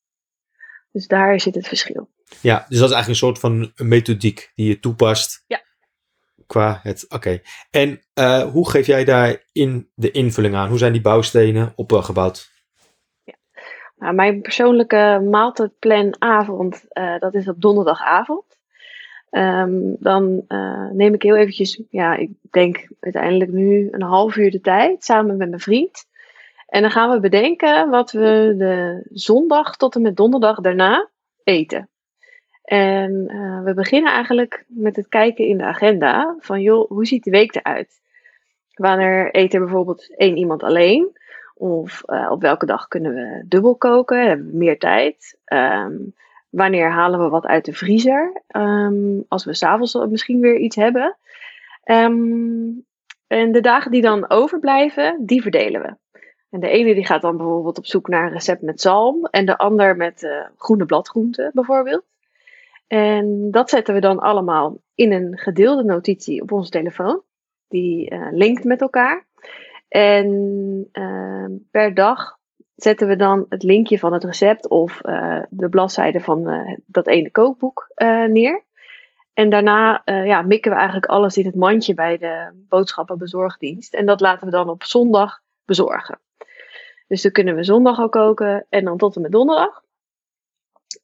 Dus 0.91 1.07
daar 1.07 1.39
zit 1.39 1.55
het 1.55 1.67
verschil. 1.67 2.09
Ja, 2.41 2.65
dus 2.69 2.79
dat 2.79 2.89
is 2.89 2.95
eigenlijk 2.95 3.07
een 3.07 3.15
soort 3.15 3.39
van 3.39 3.71
methodiek 3.75 4.51
die 4.55 4.67
je 4.67 4.79
toepast. 4.79 5.43
Ja. 5.48 5.62
Qua 6.48 6.79
het, 6.83 7.05
oké. 7.05 7.15
Okay. 7.15 7.41
En 7.71 8.01
uh, 8.13 8.41
hoe 8.51 8.69
geef 8.69 8.88
jij 8.88 9.05
daar 9.05 9.43
in 9.51 9.89
de 9.95 10.12
invulling 10.12 10.55
aan? 10.55 10.69
Hoe 10.69 10.77
zijn 10.77 10.91
die 10.91 11.01
bouwstenen 11.01 11.74
opgebouwd? 11.75 12.51
Ja. 13.24 13.33
Nou, 13.98 14.13
mijn 14.13 14.41
persoonlijke 14.41 15.27
maaltijdplanavond, 15.29 16.86
uh, 16.93 17.19
dat 17.19 17.33
is 17.33 17.48
op 17.48 17.62
donderdagavond. 17.62 18.57
Um, 19.31 19.95
dan 20.00 20.43
uh, 20.48 20.89
neem 20.91 21.13
ik 21.13 21.21
heel 21.21 21.36
eventjes, 21.36 21.81
ja, 21.89 22.15
ik 22.15 22.29
denk 22.51 22.88
uiteindelijk 23.00 23.51
nu 23.51 23.88
een 23.91 24.01
half 24.01 24.36
uur 24.36 24.51
de 24.51 24.62
tijd 24.62 25.03
samen 25.03 25.38
met 25.38 25.50
mijn 25.50 25.62
vriend. 25.62 26.05
En 26.65 26.81
dan 26.81 26.91
gaan 26.91 27.09
we 27.09 27.19
bedenken 27.19 27.89
wat 27.89 28.12
we 28.12 28.55
de 28.57 29.07
zondag 29.09 29.77
tot 29.77 29.95
en 29.95 30.01
met 30.01 30.15
donderdag 30.15 30.59
daarna 30.59 31.09
eten. 31.43 31.89
En 32.69 33.27
uh, 33.31 33.63
we 33.63 33.73
beginnen 33.73 34.11
eigenlijk 34.11 34.65
met 34.67 34.95
het 34.95 35.07
kijken 35.07 35.45
in 35.45 35.57
de 35.57 35.63
agenda 35.63 36.35
van 36.39 36.61
joh, 36.61 36.89
hoe 36.89 37.05
ziet 37.05 37.23
de 37.23 37.31
week 37.31 37.55
eruit? 37.55 38.01
Wanneer 38.73 39.29
eet 39.35 39.53
er 39.53 39.59
bijvoorbeeld 39.59 40.15
één 40.17 40.38
iemand 40.38 40.63
alleen? 40.63 41.17
Of 41.55 42.01
uh, 42.05 42.31
op 42.31 42.41
welke 42.41 42.65
dag 42.65 42.88
kunnen 42.88 43.13
we 43.13 43.45
dubbel 43.47 43.75
koken? 43.75 44.27
Hebben 44.27 44.51
we 44.51 44.57
meer 44.57 44.77
tijd? 44.77 45.38
Um, 45.45 46.13
wanneer 46.49 46.91
halen 46.91 47.19
we 47.19 47.29
wat 47.29 47.45
uit 47.45 47.65
de 47.65 47.73
vriezer? 47.73 48.41
Um, 48.55 49.25
als 49.27 49.45
we 49.45 49.53
s'avonds 49.53 49.97
misschien 50.09 50.39
weer 50.39 50.57
iets 50.57 50.75
hebben. 50.75 51.17
Um, 51.85 52.85
en 53.27 53.51
de 53.51 53.61
dagen 53.61 53.91
die 53.91 54.01
dan 54.01 54.29
overblijven, 54.29 55.25
die 55.25 55.41
verdelen 55.41 55.81
we. 55.81 56.19
En 56.49 56.59
de 56.59 56.69
ene 56.69 56.93
die 56.93 57.05
gaat 57.05 57.21
dan 57.21 57.38
bijvoorbeeld 57.38 57.77
op 57.77 57.85
zoek 57.85 58.07
naar 58.07 58.25
een 58.25 58.33
recept 58.33 58.61
met 58.61 58.81
zalm. 58.81 59.25
En 59.25 59.45
de 59.45 59.57
ander 59.57 59.95
met 59.95 60.23
uh, 60.23 60.45
groene 60.57 60.85
bladgroenten 60.85 61.51
bijvoorbeeld. 61.53 62.03
En 62.89 63.51
dat 63.51 63.69
zetten 63.69 63.93
we 63.93 64.00
dan 64.00 64.19
allemaal 64.19 64.77
in 64.96 65.12
een 65.12 65.38
gedeelde 65.38 65.84
notitie 65.84 66.41
op 66.41 66.51
onze 66.51 66.69
telefoon. 66.69 67.22
Die 67.67 68.13
uh, 68.13 68.27
linkt 68.31 68.63
met 68.63 68.81
elkaar. 68.81 69.27
En 69.88 70.27
uh, 70.93 71.46
per 71.72 71.93
dag 71.93 72.38
zetten 72.75 73.08
we 73.08 73.15
dan 73.15 73.46
het 73.50 73.63
linkje 73.63 74.00
van 74.00 74.13
het 74.13 74.24
recept 74.24 74.69
of 74.69 75.00
uh, 75.05 75.41
de 75.50 75.69
bladzijde 75.69 76.19
van 76.19 76.67
dat 76.86 77.08
ene 77.08 77.31
kookboek 77.31 77.91
neer. 78.27 78.63
En 79.34 79.50
daarna 79.50 80.01
ja, 80.05 80.41
mikken 80.41 80.72
we 80.72 80.77
eigenlijk 80.77 81.05
alles 81.05 81.38
in 81.38 81.46
het 81.46 81.55
mandje 81.55 81.93
bij 81.93 82.17
de 82.17 82.63
boodschappenbezorgdienst. 82.69 83.93
En 83.93 84.05
dat 84.05 84.19
laten 84.19 84.46
we 84.46 84.51
dan 84.51 84.69
op 84.69 84.84
zondag 84.84 85.39
bezorgen. 85.65 86.19
Dus 87.08 87.22
dan 87.22 87.31
kunnen 87.31 87.55
we 87.55 87.63
zondag 87.63 88.00
al 88.00 88.10
koken 88.10 88.65
en 88.69 88.86
dan 88.86 88.98
tot 88.98 89.15
en 89.15 89.22
met 89.22 89.31
donderdag. 89.31 89.84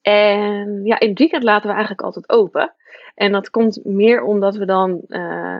En 0.05 0.81
ja, 0.83 0.99
in 0.99 1.09
het 1.09 1.17
weekend 1.19 1.43
laten 1.43 1.67
we 1.67 1.73
eigenlijk 1.73 2.01
altijd 2.01 2.29
open. 2.29 2.73
En 3.15 3.31
dat 3.31 3.49
komt 3.49 3.79
meer 3.83 4.23
omdat 4.23 4.55
we 4.55 4.65
dan 4.65 5.01
uh, 5.07 5.57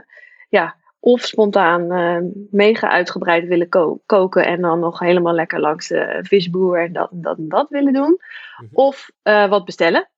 ja, 0.48 0.76
of 1.00 1.20
spontaan 1.20 1.92
uh, 1.92 2.30
mega 2.50 2.88
uitgebreid 2.88 3.46
willen 3.46 3.68
ko 3.68 4.02
koken 4.06 4.46
en 4.46 4.60
dan 4.60 4.78
nog 4.78 4.98
helemaal 4.98 5.32
lekker 5.32 5.60
langs 5.60 5.88
de 5.88 6.18
visboer 6.22 6.84
en 6.84 6.92
dat 6.92 7.10
en 7.10 7.22
dat 7.22 7.38
en 7.38 7.48
dat 7.48 7.68
willen 7.68 7.92
doen. 7.92 8.08
Mm 8.10 8.18
-hmm. 8.56 8.68
Of 8.72 9.10
uh, 9.22 9.48
wat 9.48 9.64
bestellen. 9.64 10.08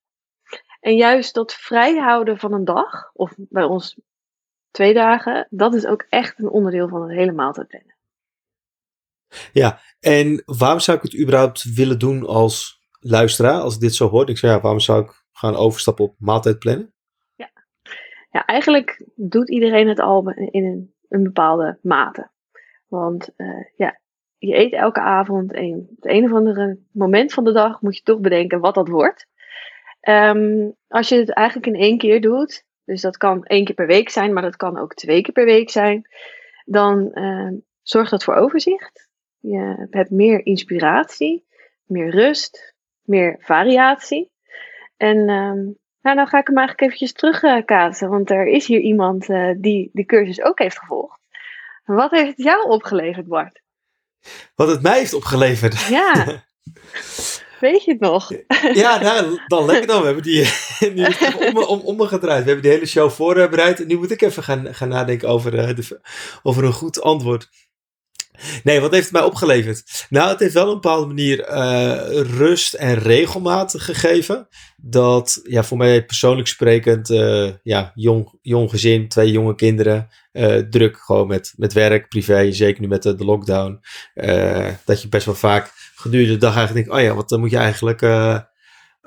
En 0.81 0.97
juist 0.97 1.35
dat 1.35 1.55
vrijhouden 1.55 2.39
van 2.39 2.53
een 2.53 2.65
dag, 2.65 3.11
of 3.13 3.35
bij 3.37 3.65
ons 3.65 4.01
twee 4.71 4.95
dagen, 4.95 5.47
dat 5.51 5.75
is 5.75 5.87
ook 5.87 6.07
echt 6.09 6.39
een 6.39 6.49
onderdeel 6.49 6.89
van 6.89 7.03
het 7.03 7.11
hele 7.11 7.33
maaltijdplannen. 7.33 7.97
Ja, 9.53 9.81
en 10.01 10.43
waarom 10.45 10.81
zou 10.81 10.97
ik 10.97 11.03
het 11.03 11.21
überhaupt 11.21 11.75
willen 11.75 11.99
doen 11.99 12.27
als 12.27 12.78
luisteraar, 12.99 13.61
als 13.61 13.75
ik 13.75 13.81
dit 13.81 13.95
zo 13.95 14.09
hoor, 14.09 14.29
ik 14.29 14.39
zeg 14.39 14.51
ja, 14.51 14.61
waarom 14.61 14.81
zou 14.81 15.03
ik 15.03 15.25
gaan 15.33 15.57
overstappen 15.57 16.05
op 16.05 16.15
maaltijdplannen? 16.19 16.93
Ja. 17.35 17.51
ja, 18.31 18.45
eigenlijk 18.45 19.07
doet 19.15 19.51
iedereen 19.51 19.89
het 19.89 20.01
al 20.01 20.31
in 20.31 20.65
een, 20.65 20.95
een 21.09 21.23
bepaalde 21.23 21.79
mate. 21.83 22.31
Want 22.87 23.31
uh, 23.37 23.65
ja, 23.77 24.01
je 24.39 24.57
eet 24.57 24.73
elke 24.73 25.01
avond 25.01 25.53
en 25.53 25.89
het 25.97 26.07
een 26.07 26.25
of 26.25 26.33
andere 26.33 26.79
moment 26.93 27.33
van 27.33 27.45
de 27.45 27.53
dag 27.53 27.81
moet 27.81 27.97
je 27.97 28.03
toch 28.03 28.21
bedenken 28.21 28.61
wat 28.61 28.75
dat 28.75 28.89
wordt. 28.89 29.27
Um, 30.09 30.77
als 30.89 31.09
je 31.09 31.17
het 31.17 31.31
eigenlijk 31.31 31.67
in 31.67 31.83
één 31.83 31.99
keer 31.99 32.21
doet, 32.21 32.65
dus 32.85 33.01
dat 33.01 33.17
kan 33.17 33.45
één 33.45 33.65
keer 33.65 33.75
per 33.75 33.87
week 33.87 34.09
zijn, 34.09 34.33
maar 34.33 34.43
dat 34.43 34.57
kan 34.57 34.79
ook 34.79 34.95
twee 34.95 35.21
keer 35.21 35.33
per 35.33 35.45
week 35.45 35.71
zijn, 35.71 36.09
dan 36.65 37.11
uh, 37.15 37.51
zorgt 37.83 38.11
dat 38.11 38.25
voor 38.25 38.35
overzicht. 38.35 39.09
Je 39.39 39.87
hebt 39.91 40.11
meer 40.11 40.47
inspiratie, 40.47 41.47
meer 41.85 42.11
rust, 42.11 42.77
meer 43.09 43.37
variatie. 43.41 44.31
En 44.97 45.17
um, 45.17 45.79
nou, 46.01 46.17
dan 46.17 46.27
ga 46.27 46.39
ik 46.39 46.47
hem 46.47 46.57
eigenlijk 46.57 46.81
eventjes 46.81 47.13
terugkaatsen, 47.13 48.09
want 48.09 48.31
er 48.31 48.47
is 48.47 48.67
hier 48.67 48.81
iemand 48.81 49.29
uh, 49.29 49.55
die 49.59 49.91
de 49.93 50.05
cursus 50.05 50.43
ook 50.43 50.59
heeft 50.59 50.79
gevolgd. 50.79 51.21
Wat 51.85 52.11
heeft 52.11 52.37
het 52.37 52.47
jou 52.47 52.69
opgeleverd, 52.69 53.27
Bart? 53.27 53.63
Wat 54.55 54.69
het 54.69 54.83
mij 54.83 54.99
heeft 54.99 55.15
opgeleverd? 55.15 55.81
Ja. 55.81 56.15
Weet 57.61 57.85
je 57.85 57.91
het 57.91 58.01
nog? 58.01 58.33
ja, 58.73 59.01
nou, 59.01 59.41
dan 59.47 59.65
lekker 59.65 59.87
dan. 59.87 60.01
We 60.01 60.07
hebben 60.07 60.23
die, 60.23 60.43
die 60.95 61.55
om, 61.55 61.57
om, 61.57 61.81
omgedraaid. 61.81 62.45
We 62.45 62.51
hebben 62.51 62.63
die 62.63 62.73
hele 62.73 62.87
show 62.87 63.11
voorbereid. 63.11 63.81
En 63.81 63.87
nu 63.87 63.99
moet 63.99 64.11
ik 64.11 64.21
even 64.21 64.43
gaan, 64.43 64.75
gaan 64.75 64.89
nadenken 64.89 65.29
over, 65.29 65.55
uh, 65.55 65.75
de, 65.77 66.01
over 66.43 66.65
een 66.65 66.73
goed 66.73 67.03
antwoord. 67.03 67.49
Nee, 68.65 68.81
wat 68.81 68.91
heeft 68.91 69.05
het 69.05 69.13
mij 69.13 69.23
opgeleverd? 69.23 70.07
Nou, 70.09 70.29
het 70.29 70.41
heeft 70.41 70.55
wel 70.55 70.67
op 70.67 70.69
een 70.69 70.81
bepaalde 70.81 71.07
manier 71.07 71.49
uh, 71.51 72.21
rust 72.21 72.75
en 72.75 72.95
regelmaat 72.95 73.75
gegeven. 73.79 74.49
Dat, 74.77 75.41
ja, 75.43 75.63
voor 75.63 75.77
mij 75.77 76.05
persoonlijk 76.05 76.49
sprekend, 76.49 77.11
uh, 77.11 77.51
ja, 77.63 77.93
jong, 77.95 78.39
jong 78.43 78.71
gezin, 78.71 79.09
twee 79.09 79.31
jonge 79.31 79.55
kinderen. 79.55 80.09
Uh, 80.33 80.57
druk 80.57 80.97
gewoon 80.97 81.27
met, 81.27 81.53
met 81.57 81.73
werk, 81.73 82.09
privé, 82.09 82.53
zeker 82.53 82.81
nu 82.81 82.89
met 82.89 83.03
de, 83.03 83.15
de 83.15 83.25
lockdown. 83.25 83.81
dat 84.85 85.03
je 85.03 85.09
best 85.09 85.27
wel 85.27 85.35
vaak 85.35 85.73
gedurende 85.95 86.33
de 86.33 86.39
dag 86.39 86.57
eigenlijk 86.57 86.87
denkt, 86.87 87.01
oh 87.01 87.07
ja, 87.09 87.15
wat 87.15 87.29
dan 87.29 87.41
moet 87.41 87.51
je 87.51 87.57
eigenlijk 87.57 88.01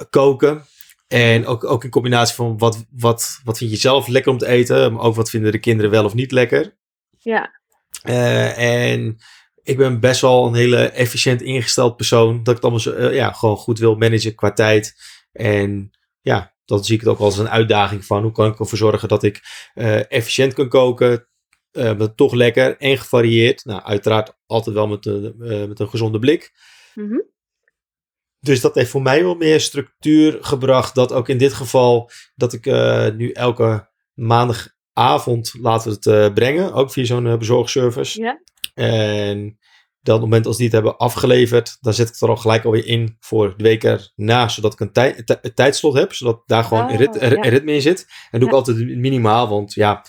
koken. 0.09 0.65
En 1.11 1.45
ook, 1.45 1.63
ook 1.63 1.83
in 1.83 1.89
combinatie 1.89 2.35
van 2.35 2.57
wat, 2.57 2.85
wat, 2.91 3.39
wat 3.43 3.57
vind 3.57 3.71
je 3.71 3.77
zelf 3.77 4.07
lekker 4.07 4.31
om 4.31 4.37
te 4.37 4.47
eten, 4.47 4.93
maar 4.93 5.03
ook 5.03 5.15
wat 5.15 5.29
vinden 5.29 5.51
de 5.51 5.59
kinderen 5.59 5.91
wel 5.91 6.05
of 6.05 6.13
niet 6.13 6.31
lekker. 6.31 6.77
Ja. 7.17 7.60
Uh, 8.03 8.57
en 8.91 9.17
ik 9.63 9.77
ben 9.77 9.99
best 9.99 10.21
wel 10.21 10.45
een 10.45 10.53
hele 10.53 10.77
efficiënt 10.77 11.41
ingesteld 11.41 11.95
persoon. 11.95 12.37
Dat 12.43 12.47
ik 12.47 12.53
het 12.53 12.61
allemaal 12.61 12.79
zo, 12.79 12.93
uh, 12.93 13.15
ja, 13.15 13.31
gewoon 13.31 13.57
goed 13.57 13.79
wil 13.79 13.95
managen 13.95 14.35
qua 14.35 14.51
tijd. 14.51 14.95
En 15.31 15.91
ja, 16.21 16.55
dan 16.65 16.83
zie 16.83 16.95
ik 16.95 17.01
het 17.01 17.09
ook 17.09 17.19
als 17.19 17.37
een 17.37 17.49
uitdaging 17.49 18.05
van 18.05 18.23
hoe 18.23 18.31
kan 18.31 18.51
ik 18.51 18.59
ervoor 18.59 18.77
zorgen 18.77 19.07
dat 19.07 19.23
ik 19.23 19.41
efficiënt 20.09 20.53
kan 20.53 20.67
koken, 20.67 21.27
maar 21.71 22.15
toch 22.15 22.33
lekker 22.33 22.77
en 22.77 22.97
gevarieerd. 22.97 23.65
Nou, 23.65 23.81
uiteraard 23.81 24.37
altijd 24.45 24.75
wel 24.75 24.87
met, 24.87 25.05
met 25.67 25.79
een 25.79 25.89
gezonde 25.89 26.19
blik. 26.19 26.51
Mm 26.93 27.29
dus 28.39 28.61
dat 28.61 28.75
heeft 28.75 28.89
voor 28.89 29.01
mij 29.01 29.23
wel 29.23 29.35
meer 29.35 29.59
structuur 29.59 30.37
gebracht. 30.41 30.95
Dat 30.95 31.13
ook 31.13 31.29
in 31.29 31.37
dit 31.37 31.53
geval 31.53 32.09
dat 32.35 32.53
ik 32.53 32.65
nu 33.15 33.31
elke 33.31 33.89
maandagavond 34.93 35.53
laten 35.59 35.89
we 35.89 35.95
het 35.95 36.05
uh, 36.05 36.33
brengen. 36.33 36.73
Ook 36.73 36.91
via 36.91 37.05
zo'n 37.05 37.25
uh, 37.25 37.37
bezorgservice. 37.37 38.21
Ja. 38.21 38.41
En 38.73 39.59
dan 40.01 40.15
op 40.15 40.21
het 40.21 40.29
moment 40.29 40.45
als 40.45 40.55
die 40.57 40.65
het 40.65 40.73
hebben 40.73 40.97
afgeleverd, 40.97 41.77
dan 41.79 41.93
zet 41.93 42.07
ik 42.07 42.13
het 42.13 42.21
er 42.21 42.29
al 42.29 42.37
gelijk 42.37 42.65
alweer 42.65 42.85
in 42.85 43.17
voor 43.19 43.53
de 43.57 43.63
week 43.63 43.83
erna. 43.83 44.47
Zodat 44.47 44.73
ik 44.73 44.79
een 44.79 44.91
tij 44.91 45.23
tijdslot 45.53 45.93
heb. 45.93 46.13
Zodat 46.13 46.43
daar 46.45 46.63
gewoon 46.63 46.91
oh, 46.91 46.97
rit 46.97 47.17
ja. 47.19 47.27
ritme 47.27 47.73
in 47.73 47.81
zit. 47.81 48.05
En 48.31 48.39
doe 48.39 48.49
ik 48.49 48.55
altijd 48.55 48.77
minimaal. 48.77 49.49
Want 49.49 49.73
ja, 49.73 50.05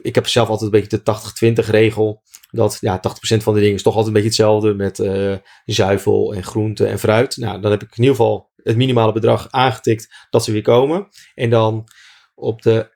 ik 0.00 0.14
heb 0.14 0.26
zelf 0.26 0.48
altijd 0.48 0.72
een 0.72 0.80
beetje 0.80 1.00
de 1.02 1.62
80-20 1.64 1.70
regel 1.70 2.22
dat 2.50 2.78
ja, 2.80 3.00
80% 3.36 3.36
van 3.36 3.54
de 3.54 3.60
dingen 3.60 3.74
is 3.74 3.82
toch 3.82 3.96
altijd 3.96 4.06
een 4.06 4.22
beetje 4.22 4.28
hetzelfde 4.28 4.74
met 4.74 4.98
uh, 4.98 5.36
zuivel 5.64 6.34
en 6.34 6.44
groente 6.44 6.86
en 6.86 6.98
fruit. 6.98 7.36
Nou, 7.36 7.60
dan 7.60 7.70
heb 7.70 7.82
ik 7.82 7.88
in 7.88 8.02
ieder 8.02 8.16
geval 8.16 8.50
het 8.56 8.76
minimale 8.76 9.12
bedrag 9.12 9.50
aangetikt 9.50 10.26
dat 10.30 10.44
ze 10.44 10.52
weer 10.52 10.62
komen. 10.62 11.08
En 11.34 11.50
dan 11.50 11.88
op 12.34 12.62
de 12.62 12.90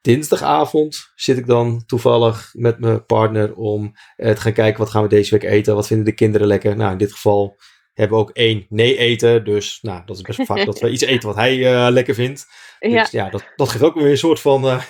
dinsdagavond 0.00 1.12
zit 1.14 1.38
ik 1.38 1.46
dan 1.46 1.82
toevallig 1.86 2.50
met 2.52 2.78
mijn 2.78 3.06
partner 3.06 3.54
om 3.54 3.92
uh, 4.16 4.30
te 4.30 4.40
gaan 4.40 4.52
kijken 4.52 4.78
wat 4.78 4.90
gaan 4.90 5.02
we 5.02 5.08
deze 5.08 5.38
week 5.38 5.50
eten. 5.50 5.74
Wat 5.74 5.86
vinden 5.86 6.06
de 6.06 6.12
kinderen 6.12 6.46
lekker? 6.46 6.76
Nou, 6.76 6.92
in 6.92 6.98
dit 6.98 7.12
geval 7.12 7.56
hebben 7.94 8.16
we 8.16 8.22
ook 8.22 8.30
één 8.30 8.66
nee 8.68 8.96
eten. 8.96 9.44
Dus 9.44 9.78
nou, 9.82 10.02
dat 10.06 10.16
is 10.16 10.22
best 10.22 10.44
vaak 10.44 10.64
dat 10.64 10.80
we 10.80 10.90
iets 10.90 11.02
eten 11.02 11.28
wat 11.28 11.36
hij 11.36 11.56
uh, 11.56 11.86
lekker 11.90 12.14
vindt. 12.14 12.46
Dus 12.78 12.92
ja, 12.92 13.06
ja 13.10 13.30
dat, 13.30 13.44
dat 13.56 13.68
geeft 13.68 13.84
ook 13.84 13.94
weer 13.94 14.10
een 14.10 14.18
soort 14.18 14.40
van 14.40 14.62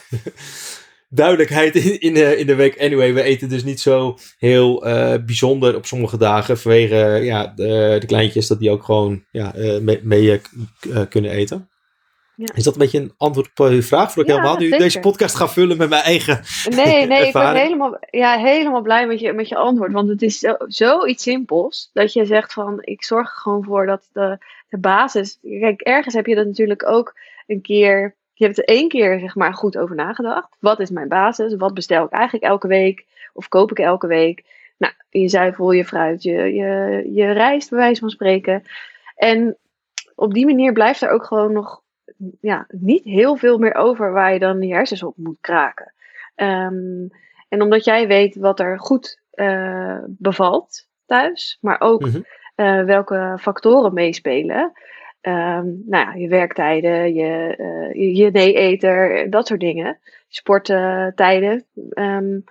duidelijkheid 1.09 1.75
in, 1.75 2.01
in, 2.01 2.15
de, 2.15 2.37
in 2.37 2.47
de 2.47 2.55
week. 2.55 2.81
Anyway, 2.81 3.15
we 3.15 3.23
eten 3.23 3.49
dus 3.49 3.65
niet 3.65 3.81
zo 3.81 4.19
heel 4.39 4.87
uh, 4.87 5.15
bijzonder 5.27 5.77
op 5.77 5.87
sommige 5.87 6.17
dagen. 6.17 6.59
Vanwege 6.59 7.21
ja, 7.23 7.47
de, 7.47 7.97
de, 8.01 8.07
kleintjes 8.07 8.47
dat 8.47 8.59
die 8.59 8.71
ook 8.71 8.85
gewoon 8.85 9.25
ja, 9.31 9.53
mee, 9.81 10.01
mee 10.03 10.41
kunnen 11.09 11.31
eten. 11.31 11.69
Ja. 12.39 12.55
Is 12.55 12.65
dat 12.65 12.73
een 12.73 12.81
beetje 12.81 12.99
een 12.99 13.13
antwoord 13.17 13.51
op 13.55 13.71
je 13.71 13.83
vraag? 13.83 14.13
Voordat 14.13 14.35
ik 14.35 14.41
helemaal 14.41 14.59
nu 14.59 14.71
deze 14.71 15.01
podcast 15.01 15.35
ga 15.35 15.49
vullen 15.49 15.77
met 15.77 15.89
mijn 15.89 16.03
eigen. 16.03 16.41
Nee, 16.71 17.07
nee, 17.07 17.27
ik 17.27 17.33
ben 17.33 17.55
helemaal, 17.55 17.99
ja, 18.11 18.37
helemaal 18.37 18.83
blij 18.83 19.07
met 19.07 19.21
je, 19.21 19.33
met 19.33 19.49
je 19.49 19.57
antwoord. 19.57 19.93
Want 19.93 20.09
het 20.09 20.23
is 20.23 20.39
zo, 20.39 20.55
zoiets 20.67 21.23
simpels. 21.23 21.91
Dat 21.93 22.13
je 22.13 22.25
zegt 22.25 22.53
van 22.53 22.79
ik 22.81 23.05
zorg 23.05 23.29
er 23.29 23.41
gewoon 23.41 23.65
voor 23.65 23.87
dat 23.87 24.09
de, 24.13 24.39
de 24.69 24.79
basis. 24.79 25.39
Kijk, 25.43 25.81
ergens 25.81 26.15
heb 26.15 26.27
je 26.27 26.35
dat 26.35 26.47
natuurlijk 26.47 26.89
ook 26.89 27.15
een 27.47 27.61
keer 27.61 28.17
je 28.39 28.45
hebt 28.45 28.59
er 28.59 28.65
één 28.65 28.89
keer 28.89 29.19
zeg 29.19 29.35
maar, 29.35 29.55
goed 29.55 29.77
over 29.77 29.97
nagedacht. 29.97 30.57
Wat 30.61 30.81
is 30.81 30.91
mijn 30.91 31.09
basis? 31.09 31.57
Wat 31.57 31.75
bestel 31.75 32.05
ik 32.05 32.11
eigenlijk 32.11 32.45
elke 32.45 32.69
week? 32.69 33.05
Of 33.33 33.49
koop 33.49 33.71
ik 33.71 33.79
elke 33.79 34.07
week? 34.07 34.45
Nou, 34.77 34.93
je 35.11 35.29
zuivel, 35.29 35.71
je 35.71 35.85
fruit, 35.85 36.23
je, 36.23 36.33
je, 36.33 37.03
je 37.13 37.33
rijst, 37.33 37.71
bij 37.71 37.79
wijze 37.79 38.01
van 38.01 38.11
spreken. 38.11 38.63
En 39.17 39.57
op 40.15 40.35
die 40.35 40.47
manier 40.47 40.73
blijft 40.73 41.03
er 41.03 41.11
ook 41.11 41.25
gewoon 41.25 41.53
nog 41.53 41.83
ja, 42.41 42.67
niet 42.69 43.05
heel 43.05 43.37
veel 43.37 43.59
meer 43.59 43.75
over 43.75 44.13
waar 44.13 44.33
je 44.33 44.39
dan 44.39 44.63
je 44.63 44.75
hersens 44.75 45.03
op 45.03 45.17
moet 45.17 45.39
kraken. 45.41 45.93
Um, 46.37 47.09
en 47.49 47.63
omdat 47.63 47.85
jij 47.85 48.07
weet 48.07 48.37
wat 48.37 48.61
er 48.61 48.79
goed 48.79 49.21
uh, 49.35 49.99
bevalt 50.07 50.87
thuis, 51.07 51.59
maar 51.61 51.81
ook 51.81 52.07
uh, 52.07 52.85
welke 52.85 53.37
factoren 53.41 53.95
meespelen, 53.95 54.73
Um, 55.23 55.83
nou 55.87 56.07
ja, 56.07 56.15
je 56.15 56.29
werktijden, 56.29 57.15
je, 57.15 57.55
uh, 57.59 57.93
je, 57.93 58.15
je 58.15 58.31
nee-eter, 58.31 59.31
dat 59.31 59.47
soort 59.47 59.61
dingen. 59.61 59.99
Sporttijden. 60.29 61.65
Um, 61.91 62.45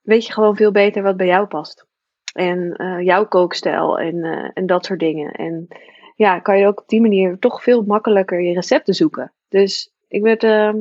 weet 0.00 0.26
je 0.26 0.32
gewoon 0.32 0.56
veel 0.56 0.72
beter 0.72 1.02
wat 1.02 1.16
bij 1.16 1.26
jou 1.26 1.46
past. 1.46 1.86
En 2.32 2.74
jouw 3.04 3.26
kookstijl 3.26 3.98
en, 3.98 4.50
en 4.54 4.66
dat 4.66 4.84
soort 4.84 5.00
dingen. 5.00 5.32
En 5.32 5.68
ja, 6.18 6.38
kan 6.38 6.58
je 6.58 6.66
ook 6.66 6.80
op 6.80 6.88
die 6.88 7.00
manier 7.00 7.38
toch 7.38 7.62
veel 7.62 7.82
makkelijker 7.82 8.40
je 8.40 8.54
recepten 8.54 8.94
zoeken. 8.94 9.32
Dus 9.48 9.92
ik 10.08 10.22
werd, 10.22 10.42
uh, 10.42 10.72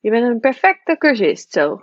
je 0.00 0.10
bent 0.10 0.24
een 0.24 0.40
perfecte 0.40 0.96
cursist, 0.98 1.52
zo. 1.52 1.80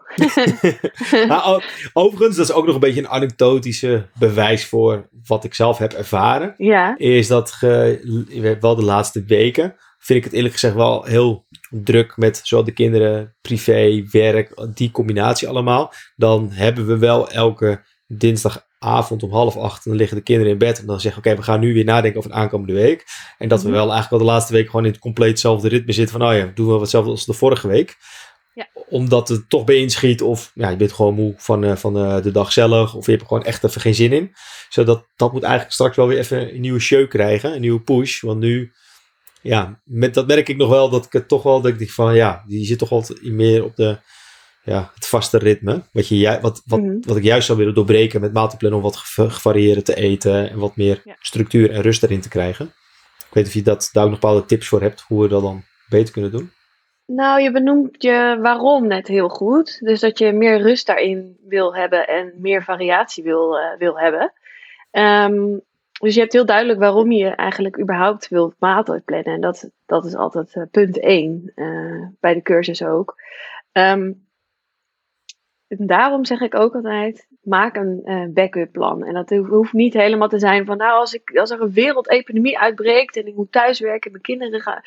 nou, 1.27 1.63
overigens, 1.93 2.37
dat 2.37 2.49
is 2.49 2.53
ook 2.53 2.65
nog 2.65 2.73
een 2.73 2.79
beetje 2.79 2.99
een 2.99 3.09
anekdotische 3.09 4.09
bewijs 4.19 4.65
voor 4.65 5.09
wat 5.25 5.43
ik 5.43 5.53
zelf 5.53 5.77
heb 5.77 5.93
ervaren. 5.93 6.53
Ja. 6.57 6.97
Is 6.97 7.27
dat 7.27 7.51
ge, 7.51 8.57
wel 8.59 8.75
de 8.75 8.83
laatste 8.83 9.23
weken 9.23 9.75
vind 9.97 10.19
ik 10.19 10.23
het 10.23 10.33
eerlijk 10.33 10.53
gezegd 10.53 10.75
wel 10.75 11.03
heel 11.03 11.45
druk 11.69 12.17
met 12.17 12.41
zowel 12.43 12.65
de 12.65 12.71
kinderen, 12.71 13.35
privé, 13.41 14.03
werk, 14.11 14.67
die 14.73 14.91
combinatie 14.91 15.47
allemaal. 15.47 15.93
Dan 16.15 16.49
hebben 16.51 16.87
we 16.87 16.97
wel 16.97 17.29
elke 17.29 17.83
dinsdagavond 18.83 19.23
om 19.23 19.31
half 19.31 19.57
acht, 19.57 19.85
dan 19.85 19.95
liggen 19.95 20.17
de 20.17 20.23
kinderen 20.23 20.51
in 20.51 20.57
bed 20.57 20.79
en 20.79 20.85
dan 20.85 20.99
zeggen 20.99 21.21
oké, 21.25 21.35
we 21.35 21.43
gaan 21.43 21.59
nu 21.59 21.73
weer 21.73 21.83
nadenken 21.83 22.19
over 22.19 22.31
de 22.31 22.37
aankomende 22.37 22.73
week. 22.73 23.05
En 23.37 23.47
dat 23.47 23.61
we 23.61 23.67
mhm. 23.67 23.77
wel 23.77 23.91
eigenlijk 23.91 24.09
wel 24.09 24.19
de 24.19 24.33
laatste 24.33 24.53
week 24.53 24.65
gewoon 24.65 24.85
in 24.85 24.91
het 24.91 24.99
compleet 24.99 25.29
hetzelfde 25.29 25.67
ritme 25.67 25.91
zitten 25.91 26.19
van, 26.19 26.29
oh 26.29 26.35
ja, 26.35 26.51
doen 26.55 26.73
we 26.73 26.79
hetzelfde 26.79 27.11
als 27.11 27.25
de 27.25 27.33
vorige 27.33 27.67
week. 27.67 27.97
Ja. 28.53 28.67
Omdat 28.89 29.27
het 29.27 29.49
toch 29.49 29.63
bij 29.63 29.75
inschiet 29.75 30.21
of 30.21 30.51
ja, 30.53 30.69
je 30.69 30.75
bent 30.75 30.91
gewoon 30.91 31.13
moe 31.13 31.33
van, 31.37 31.63
uh, 31.63 31.75
van 31.75 31.97
uh, 31.97 32.21
de 32.21 32.31
dag 32.31 32.51
zelf 32.51 32.93
of 32.93 33.05
je 33.05 33.11
hebt 33.11 33.23
er 33.23 33.27
gewoon 33.27 33.43
echt 33.43 33.63
even 33.63 33.81
geen 33.81 33.95
zin 33.95 34.13
in. 34.13 34.31
Zodat 34.69 35.07
dat 35.15 35.31
moet 35.33 35.43
eigenlijk 35.43 35.73
straks 35.73 35.95
wel 35.95 36.07
weer 36.07 36.17
even 36.17 36.53
een 36.55 36.61
nieuwe 36.61 36.79
show 36.79 37.09
krijgen, 37.09 37.53
een 37.53 37.61
nieuwe 37.61 37.81
push. 37.81 38.21
Want 38.21 38.39
nu, 38.39 38.71
ja, 39.41 39.81
met, 39.83 40.13
dat 40.13 40.27
merk 40.27 40.49
ik 40.49 40.57
nog 40.57 40.69
wel 40.69 40.89
dat 40.89 41.05
ik 41.05 41.13
het 41.13 41.27
toch 41.27 41.43
wel, 41.43 41.61
dat 41.61 41.71
ik 41.71 41.77
denk 41.77 41.91
van 41.91 42.15
ja, 42.15 42.43
die 42.47 42.65
zit 42.65 42.77
toch 42.77 42.89
wel 42.89 43.05
meer 43.21 43.63
op 43.63 43.75
de 43.75 43.97
ja, 44.63 44.91
het 44.95 45.07
vaste 45.07 45.37
ritme. 45.37 45.81
Wat, 45.91 46.07
je, 46.07 46.39
wat, 46.41 46.61
wat, 46.65 46.79
mhm. 46.79 46.97
wat 47.01 47.17
ik 47.17 47.23
juist 47.23 47.45
zou 47.45 47.57
willen 47.57 47.73
doorbreken 47.73 48.21
met 48.21 48.33
maaltijdplannen 48.33 48.79
om 48.79 48.85
wat 48.85 48.97
gevarieerder 48.97 49.83
te 49.83 49.95
eten 49.95 50.49
en 50.49 50.59
wat 50.59 50.75
meer 50.75 51.01
structuur 51.19 51.71
en 51.71 51.81
rust 51.81 52.03
erin 52.03 52.21
te 52.21 52.29
krijgen. 52.29 52.65
Ik 53.17 53.33
weet 53.33 53.43
niet 53.43 53.47
of 53.47 53.53
je 53.53 53.61
dat, 53.61 53.89
daar 53.91 54.03
ook 54.03 54.09
nog 54.09 54.19
bepaalde 54.19 54.45
tips 54.45 54.67
voor 54.67 54.81
hebt, 54.81 55.01
hoe 55.01 55.21
we 55.21 55.27
dat 55.27 55.41
dan 55.41 55.63
beter 55.89 56.13
kunnen 56.13 56.31
doen. 56.31 56.51
Nou, 57.05 57.41
je 57.41 57.51
benoemt 57.51 58.01
je 58.01 58.37
waarom 58.41 58.87
net 58.87 59.07
heel 59.07 59.29
goed. 59.29 59.79
Dus 59.79 59.99
dat 59.99 60.17
je 60.17 60.31
meer 60.31 60.61
rust 60.61 60.85
daarin 60.85 61.37
wil 61.47 61.75
hebben 61.75 62.07
en 62.07 62.33
meer 62.37 62.63
variatie 62.63 63.23
wil, 63.23 63.57
uh, 63.57 63.77
wil 63.77 63.99
hebben. 63.99 64.33
Um, 64.91 65.61
dus 65.99 66.13
je 66.13 66.19
hebt 66.19 66.33
heel 66.33 66.45
duidelijk 66.45 66.79
waarom 66.79 67.11
je 67.11 67.29
eigenlijk 67.29 67.79
überhaupt 67.79 68.27
wilt 68.27 68.55
maaltijd 68.59 69.05
plannen. 69.05 69.33
En 69.33 69.41
dat, 69.41 69.69
dat 69.85 70.05
is 70.05 70.15
altijd 70.15 70.55
uh, 70.55 70.63
punt 70.71 70.99
1 70.99 71.51
uh, 71.55 71.65
eh, 71.65 72.07
bij 72.19 72.33
de 72.33 72.41
cursus 72.41 72.83
ook. 72.83 73.15
Um, 73.71 74.27
en 75.79 75.87
daarom 75.87 76.25
zeg 76.25 76.41
ik 76.41 76.55
ook 76.55 76.75
altijd, 76.75 77.27
maak 77.41 77.75
een 77.75 78.01
uh, 78.05 78.25
backup 78.33 78.71
plan. 78.71 79.03
En 79.03 79.13
dat 79.13 79.29
hoeft 79.29 79.73
niet 79.73 79.93
helemaal 79.93 80.27
te 80.27 80.39
zijn 80.39 80.65
van, 80.65 80.77
nou, 80.77 80.99
als, 80.99 81.13
ik, 81.13 81.37
als 81.37 81.51
er 81.51 81.61
een 81.61 81.71
wereldepidemie 81.71 82.59
uitbreekt 82.59 83.17
en 83.17 83.27
ik 83.27 83.35
moet 83.35 83.51
thuiswerken 83.51 84.01
en 84.01 84.11
mijn 84.11 84.23
kinderen 84.23 84.61
gaan, 84.61 84.81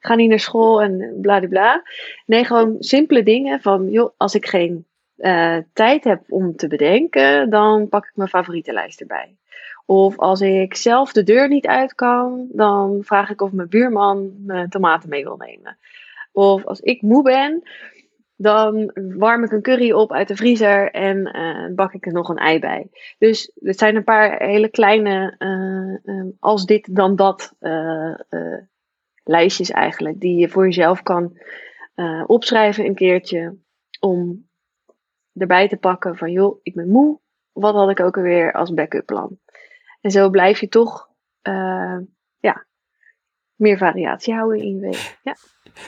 gaan 0.00 0.16
niet 0.16 0.28
naar 0.28 0.38
school 0.38 0.82
en 0.82 1.18
bla. 1.20 1.82
Nee, 2.26 2.44
gewoon 2.44 2.76
simpele 2.78 3.22
dingen 3.22 3.60
van, 3.60 3.90
joh, 3.90 4.12
als 4.16 4.34
ik 4.34 4.46
geen 4.46 4.86
uh, 5.16 5.56
tijd 5.72 6.04
heb 6.04 6.22
om 6.28 6.56
te 6.56 6.68
bedenken, 6.68 7.50
dan 7.50 7.88
pak 7.88 8.04
ik 8.04 8.12
mijn 8.14 8.28
favoriete 8.28 8.72
lijst 8.72 9.00
erbij. 9.00 9.36
Of 9.86 10.18
als 10.18 10.40
ik 10.40 10.76
zelf 10.76 11.12
de 11.12 11.22
deur 11.22 11.48
niet 11.48 11.66
uit 11.66 11.94
kan, 11.94 12.48
dan 12.52 12.98
vraag 13.02 13.30
ik 13.30 13.40
of 13.40 13.52
mijn 13.52 13.68
buurman 13.68 14.32
mijn 14.46 14.68
tomaten 14.68 15.08
mee 15.08 15.24
wil 15.24 15.36
nemen. 15.36 15.78
Of 16.32 16.64
als 16.64 16.80
ik 16.80 17.02
moe 17.02 17.22
ben, 17.22 17.62
dan 18.42 18.90
warm 18.94 19.44
ik 19.44 19.52
een 19.52 19.62
curry 19.62 19.92
op 19.92 20.12
uit 20.12 20.28
de 20.28 20.36
vriezer 20.36 20.90
en 20.90 21.36
uh, 21.36 21.74
bak 21.74 21.92
ik 21.92 22.06
er 22.06 22.12
nog 22.12 22.28
een 22.28 22.36
ei 22.36 22.58
bij. 22.58 22.90
Dus 23.18 23.52
het 23.54 23.78
zijn 23.78 23.96
een 23.96 24.04
paar 24.04 24.42
hele 24.42 24.68
kleine, 24.68 25.34
uh, 25.38 26.14
uh, 26.14 26.30
als 26.38 26.66
dit 26.66 26.94
dan 26.96 27.16
dat, 27.16 27.54
lijstjes 29.24 29.70
eigenlijk, 29.70 30.20
die 30.20 30.36
je 30.36 30.48
voor 30.48 30.64
jezelf 30.64 31.02
kan 31.02 31.38
opschrijven 32.26 32.84
een 32.84 32.94
keertje. 32.94 33.56
Om 34.00 34.48
erbij 35.34 35.68
te 35.68 35.76
pakken 35.76 36.16
van, 36.16 36.30
joh, 36.30 36.58
ik 36.62 36.74
ben 36.74 36.88
moe. 36.88 37.20
Wat 37.52 37.74
had 37.74 37.90
ik 37.90 38.00
ook 38.00 38.16
alweer 38.16 38.52
als 38.52 38.74
backup 38.74 39.06
plan? 39.06 39.38
En 40.00 40.10
zo 40.10 40.30
blijf 40.30 40.60
je 40.60 40.68
toch, 40.68 41.08
ja, 42.38 42.66
meer 43.62 43.78
variatie 43.78 44.34
houden 44.34 44.62
in 44.62 44.74
je 44.74 44.80
week. 44.80 45.18
Ja. 45.22 45.36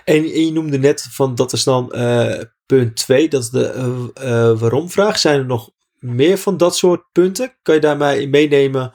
En, 0.04 0.44
je 0.44 0.52
noemde 0.52 0.78
net 0.78 1.02
van 1.10 1.34
dat 1.34 1.52
is 1.52 1.64
dan 1.64 1.92
uh, 1.94 2.40
punt 2.66 2.96
2, 2.96 3.28
dat 3.28 3.42
is 3.42 3.50
de 3.50 3.74
uh, 3.76 4.28
uh, 4.28 4.58
waarom 4.58 4.90
vraag. 4.90 5.18
Zijn 5.18 5.38
er 5.38 5.46
nog 5.46 5.70
meer 5.98 6.38
van 6.38 6.56
dat 6.56 6.76
soort 6.76 7.04
punten? 7.12 7.54
Kan 7.62 7.74
je 7.74 7.80
daarmee 7.80 8.20
in 8.20 8.30
meenemen 8.30 8.92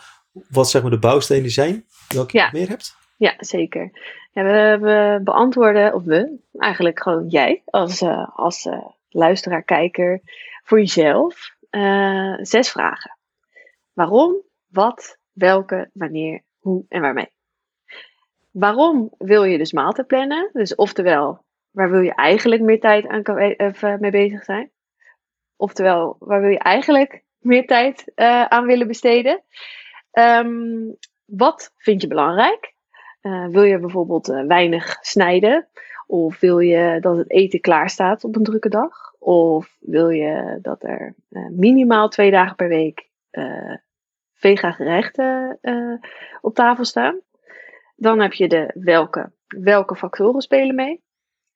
wat 0.50 0.70
zeg 0.70 0.82
maar 0.82 0.92
de 0.92 1.00
bouwstenen 1.00 1.52
zijn? 1.52 1.86
Welke 2.08 2.38
je 2.38 2.50
meer 2.52 2.68
hebt? 2.68 2.96
Ja, 3.18 3.34
zeker. 3.38 3.92
Ja, 4.32 4.44
we, 4.44 4.78
we, 4.82 5.22
beantwoorden, 5.24 5.94
of 5.94 6.04
we, 6.04 6.40
eigenlijk 6.52 7.02
gewoon 7.02 7.28
jij 7.28 7.62
als, 7.66 8.04
als 8.34 8.70
luisteraar, 9.10 9.64
kijker, 9.64 10.22
voor 10.64 10.80
jezelf 10.80 11.56
zes 12.42 12.72
vragen. 12.72 13.18
Waarom, 13.94 14.42
wat, 14.68 15.18
welke, 15.32 15.90
wanneer, 15.94 16.44
hoe 16.60 16.86
en 16.88 17.02
waarmee. 17.02 17.38
Waarom 18.52 19.12
wil 19.18 19.44
je 19.44 19.58
dus 19.58 19.72
maaltijd 19.72 20.08
plannen? 20.08 20.50
Dus 20.54 20.76
oftewel, 20.76 21.44
waar 21.72 21.92
wil 21.92 22.02
je 22.02 22.14
eigenlijk 22.14 22.62
meer 22.62 22.80
tijd 22.80 23.08
aan 23.08 24.00
mee 24.00 24.12
bezig 24.12 24.44
zijn? 24.44 24.72
Oftewel, 25.56 26.16
waar 26.20 26.42
wil 26.42 26.50
je 26.50 26.60
eigenlijk 26.60 27.24
meer 27.40 27.66
tijd 27.66 28.12
uh, 28.16 28.46
aan 28.46 28.66
willen 28.66 28.88
besteden? 28.88 29.44
Um, 30.12 30.98
wat 31.26 31.74
vind 31.78 32.02
je 32.02 32.08
belangrijk? 32.08 32.74
Wil 33.50 33.64
je 33.64 33.80
bijvoorbeeld 33.80 34.28
weinig 34.28 34.98
snijden? 35.02 35.68
Of 36.08 36.40
wil 36.40 36.60
je 36.60 36.98
dat 37.00 37.18
het 37.18 37.32
eten 37.32 37.60
klaar 37.60 37.90
staat 37.90 38.24
op 38.24 38.36
een 38.36 38.44
drukke 38.44 38.70
dag? 38.70 39.14
Of 39.20 39.78
wil 39.80 40.10
je 40.10 40.60
dat 40.62 40.84
er 40.84 41.16
minimaal 41.50 42.10
twee 42.10 42.32
dagen 42.32 42.56
per 42.56 42.68
week 42.68 43.10
vega 44.34 44.72
gerechten 44.72 45.60
op 46.42 46.56
tafel 46.56 46.86
staan? 46.86 47.20
Dan 48.00 48.20
heb 48.20 48.34
je 48.34 48.48
de 48.48 48.72
welke. 48.74 49.32
Welke 49.48 49.96
factoren 49.96 50.42
spelen 50.42 50.76
mee? 50.76 51.02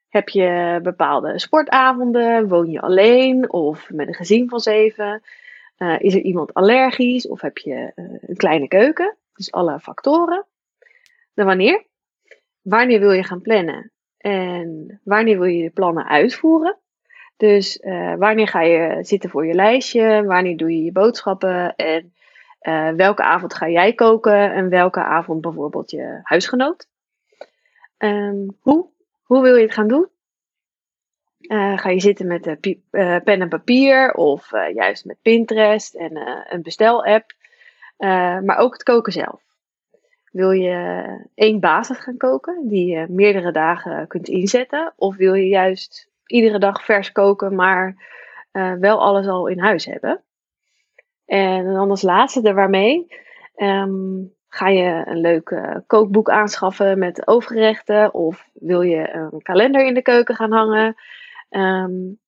Heb 0.09 0.29
je 0.29 0.79
bepaalde 0.83 1.39
sportavonden? 1.39 2.47
Woon 2.47 2.69
je 2.69 2.81
alleen 2.81 3.51
of 3.51 3.89
met 3.89 4.07
een 4.07 4.13
gezin 4.13 4.49
van 4.49 4.59
zeven? 4.59 5.21
Uh, 5.77 5.95
is 5.99 6.13
er 6.13 6.21
iemand 6.21 6.53
allergisch 6.53 7.27
of 7.27 7.41
heb 7.41 7.57
je 7.57 7.91
uh, 7.95 8.05
een 8.21 8.35
kleine 8.35 8.67
keuken? 8.67 9.17
Dus 9.33 9.51
alle 9.51 9.79
factoren. 9.79 10.45
Dan 11.33 11.45
wanneer? 11.45 11.85
Wanneer 12.61 12.99
wil 12.99 13.11
je 13.11 13.23
gaan 13.23 13.41
plannen? 13.41 13.91
En 14.17 14.99
wanneer 15.03 15.39
wil 15.39 15.49
je 15.49 15.63
je 15.63 15.69
plannen 15.69 16.07
uitvoeren? 16.07 16.77
Dus 17.37 17.79
uh, 17.81 18.15
wanneer 18.15 18.47
ga 18.47 18.61
je 18.61 19.03
zitten 19.03 19.29
voor 19.29 19.45
je 19.45 19.53
lijstje? 19.53 20.23
Wanneer 20.25 20.57
doe 20.57 20.71
je 20.71 20.83
je 20.83 20.91
boodschappen? 20.91 21.75
En 21.75 22.13
welke 22.95 23.23
avond 23.23 23.53
ga 23.53 23.69
jij 23.69 23.93
koken? 23.93 24.53
En 24.53 24.69
welke 24.69 25.03
avond 25.03 25.41
bijvoorbeeld 25.41 25.91
je 25.91 26.19
huisgenoot? 26.23 26.87
Um, 27.97 28.57
hoe? 28.59 28.89
Hoe 29.23 29.41
wil 29.41 29.55
je 29.55 29.63
het 29.63 29.73
gaan 29.73 29.87
doen? 29.87 30.07
Uh, 31.39 31.77
ga 31.77 31.89
je 31.89 31.99
zitten 31.99 32.27
met 32.27 32.47
uh, 32.47 32.55
pen 33.23 33.41
en 33.41 33.49
papier 33.49 34.13
of 34.13 34.49
juist 34.73 35.05
met 35.05 35.21
Pinterest 35.21 35.95
en 35.95 36.17
een 36.49 36.61
bestel-app. 36.61 37.33
maar 38.43 38.57
ook 38.57 38.73
het 38.73 38.83
koken 38.83 39.13
zelf. 39.13 39.41
Wil 40.31 40.51
je 40.51 41.07
één 41.35 41.59
basis 41.59 41.97
gaan 41.97 42.17
koken 42.17 42.67
die 42.67 42.87
je 42.87 43.05
meerdere 43.09 43.51
dagen 43.51 44.07
kunt 44.07 44.27
inzetten? 44.27 44.93
Of 44.95 45.15
wil 45.15 45.33
je 45.33 45.47
juist 45.47 46.09
iedere 46.25 46.59
dag 46.59 46.85
vers 46.85 47.11
koken, 47.11 47.55
maar 47.55 47.95
wel 48.79 49.01
alles 49.01 49.27
al 49.27 49.47
in 49.47 49.59
huis 49.59 49.85
hebben? 49.85 50.23
En 51.33 51.73
dan 51.73 51.89
als 51.89 52.01
laatste 52.01 52.41
er 52.41 52.55
waarmee. 52.55 53.07
Um, 53.55 54.33
Ga 54.47 54.67
je 54.67 55.01
een 55.05 55.19
leuk 55.19 55.49
uh, 55.49 55.75
kookboek 55.87 56.29
aanschaffen 56.29 56.99
met 56.99 57.27
overgerechten? 57.27 58.13
Of 58.13 58.49
wil 58.53 58.81
je 58.81 59.09
een 59.09 59.41
kalender 59.41 59.85
in 59.85 59.93
de 59.93 60.01
keuken 60.01 60.35
gaan 60.35 60.51
hangen? 60.51 60.95
Um, 61.49 62.19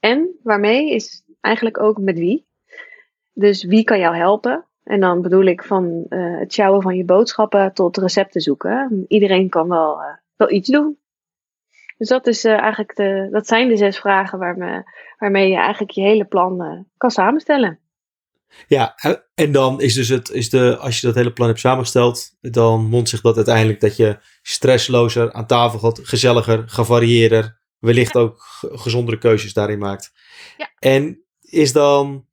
en 0.00 0.38
waarmee 0.42 0.94
is 0.94 1.24
eigenlijk 1.40 1.80
ook 1.80 1.98
met 1.98 2.18
wie. 2.18 2.46
Dus 3.32 3.64
wie 3.64 3.84
kan 3.84 3.98
jou 3.98 4.16
helpen? 4.16 4.64
En 4.84 5.00
dan 5.00 5.22
bedoel 5.22 5.44
ik 5.44 5.62
van 5.62 6.06
uh, 6.08 6.38
het 6.38 6.52
sjouwen 6.52 6.82
van 6.82 6.96
je 6.96 7.04
boodschappen 7.04 7.72
tot 7.72 7.96
recepten 7.96 8.40
zoeken. 8.40 9.04
Iedereen 9.08 9.48
kan 9.48 9.68
wel, 9.68 10.00
uh, 10.00 10.14
wel 10.36 10.50
iets 10.50 10.68
doen. 10.68 10.98
Dus 11.96 12.08
dat, 12.08 12.26
is, 12.26 12.44
eigenlijk 12.44 12.96
de, 12.96 13.28
dat 13.30 13.46
zijn 13.46 13.68
de 13.68 13.76
zes 13.76 13.98
vragen 13.98 14.38
waarmee, 14.38 14.82
waarmee 15.18 15.50
je 15.50 15.56
eigenlijk 15.56 15.90
je 15.90 16.02
hele 16.02 16.24
plan 16.24 16.86
kan 16.96 17.10
samenstellen. 17.10 17.78
Ja, 18.66 18.94
en 19.34 19.52
dan 19.52 19.80
is 19.80 19.94
dus 19.94 20.08
het, 20.08 20.30
is 20.30 20.50
de, 20.50 20.76
als 20.76 21.00
je 21.00 21.06
dat 21.06 21.16
hele 21.16 21.32
plan 21.32 21.48
hebt 21.48 21.60
samengesteld, 21.60 22.36
dan 22.40 22.84
mondt 22.84 23.08
zich 23.08 23.20
dat 23.20 23.36
uiteindelijk 23.36 23.80
dat 23.80 23.96
je 23.96 24.18
stresslozer 24.42 25.32
aan 25.32 25.46
tafel 25.46 25.78
gaat, 25.78 26.00
gezelliger, 26.02 26.64
gevarieerder, 26.66 27.60
wellicht 27.78 28.16
ook 28.16 28.42
gezondere 28.60 29.18
keuzes 29.18 29.52
daarin 29.52 29.78
maakt. 29.78 30.12
Ja. 30.56 30.70
En 30.78 31.24
is 31.40 31.72
dan 31.72 32.26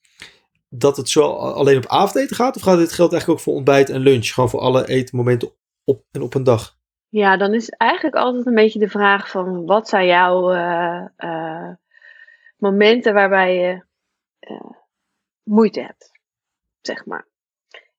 dat 0.69 0.97
het 0.97 1.09
zo 1.09 1.31
alleen 1.31 1.77
op 1.77 1.87
avondeten 1.87 2.35
gaat, 2.35 2.55
of 2.55 2.61
gaat 2.61 2.77
dit 2.77 2.91
geldt 2.91 3.11
eigenlijk 3.11 3.39
ook 3.41 3.45
voor 3.45 3.55
ontbijt 3.55 3.89
en 3.89 3.99
lunch, 3.99 4.27
gewoon 4.27 4.49
voor 4.49 4.59
alle 4.59 4.87
etenmomenten 4.87 5.53
op 5.83 6.03
en 6.11 6.21
op 6.21 6.33
een 6.33 6.43
dag? 6.43 6.77
Ja, 7.09 7.37
dan 7.37 7.53
is 7.53 7.69
eigenlijk 7.69 8.15
altijd 8.15 8.45
een 8.45 8.55
beetje 8.55 8.79
de 8.79 8.89
vraag 8.89 9.29
van 9.29 9.65
wat 9.65 9.89
zijn 9.89 10.05
jouw 10.05 10.53
uh, 10.53 11.05
uh, 11.17 11.69
momenten 12.57 13.13
waarbij 13.13 13.55
je 13.55 13.83
uh, 14.51 14.71
moeite 15.45 15.81
hebt, 15.81 16.11
zeg 16.81 17.05
maar. 17.05 17.25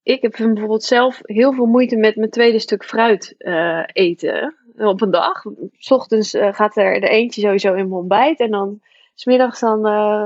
Ik 0.03 0.23
heb 0.23 0.31
bijvoorbeeld 0.37 0.85
zelf 0.85 1.21
heel 1.23 1.53
veel 1.53 1.67
moeite 1.67 1.97
met 1.97 2.17
mijn 2.17 2.31
tweede 2.31 2.59
stuk 2.59 2.85
fruit 2.85 3.35
uh, 3.39 3.83
eten 3.87 4.57
op 4.77 5.01
een 5.01 5.11
dag. 5.11 5.43
S 5.79 5.91
ochtends 5.91 6.35
uh, 6.35 6.55
gaat 6.55 6.77
er 6.77 7.01
de 7.01 7.09
eentje 7.09 7.41
sowieso 7.41 7.69
in 7.69 7.89
mijn 7.89 8.01
ontbijt 8.01 8.41
en 8.41 8.51
dan 8.51 8.81
smiddags 9.15 9.61
dan 9.61 9.87
uh, 9.87 10.25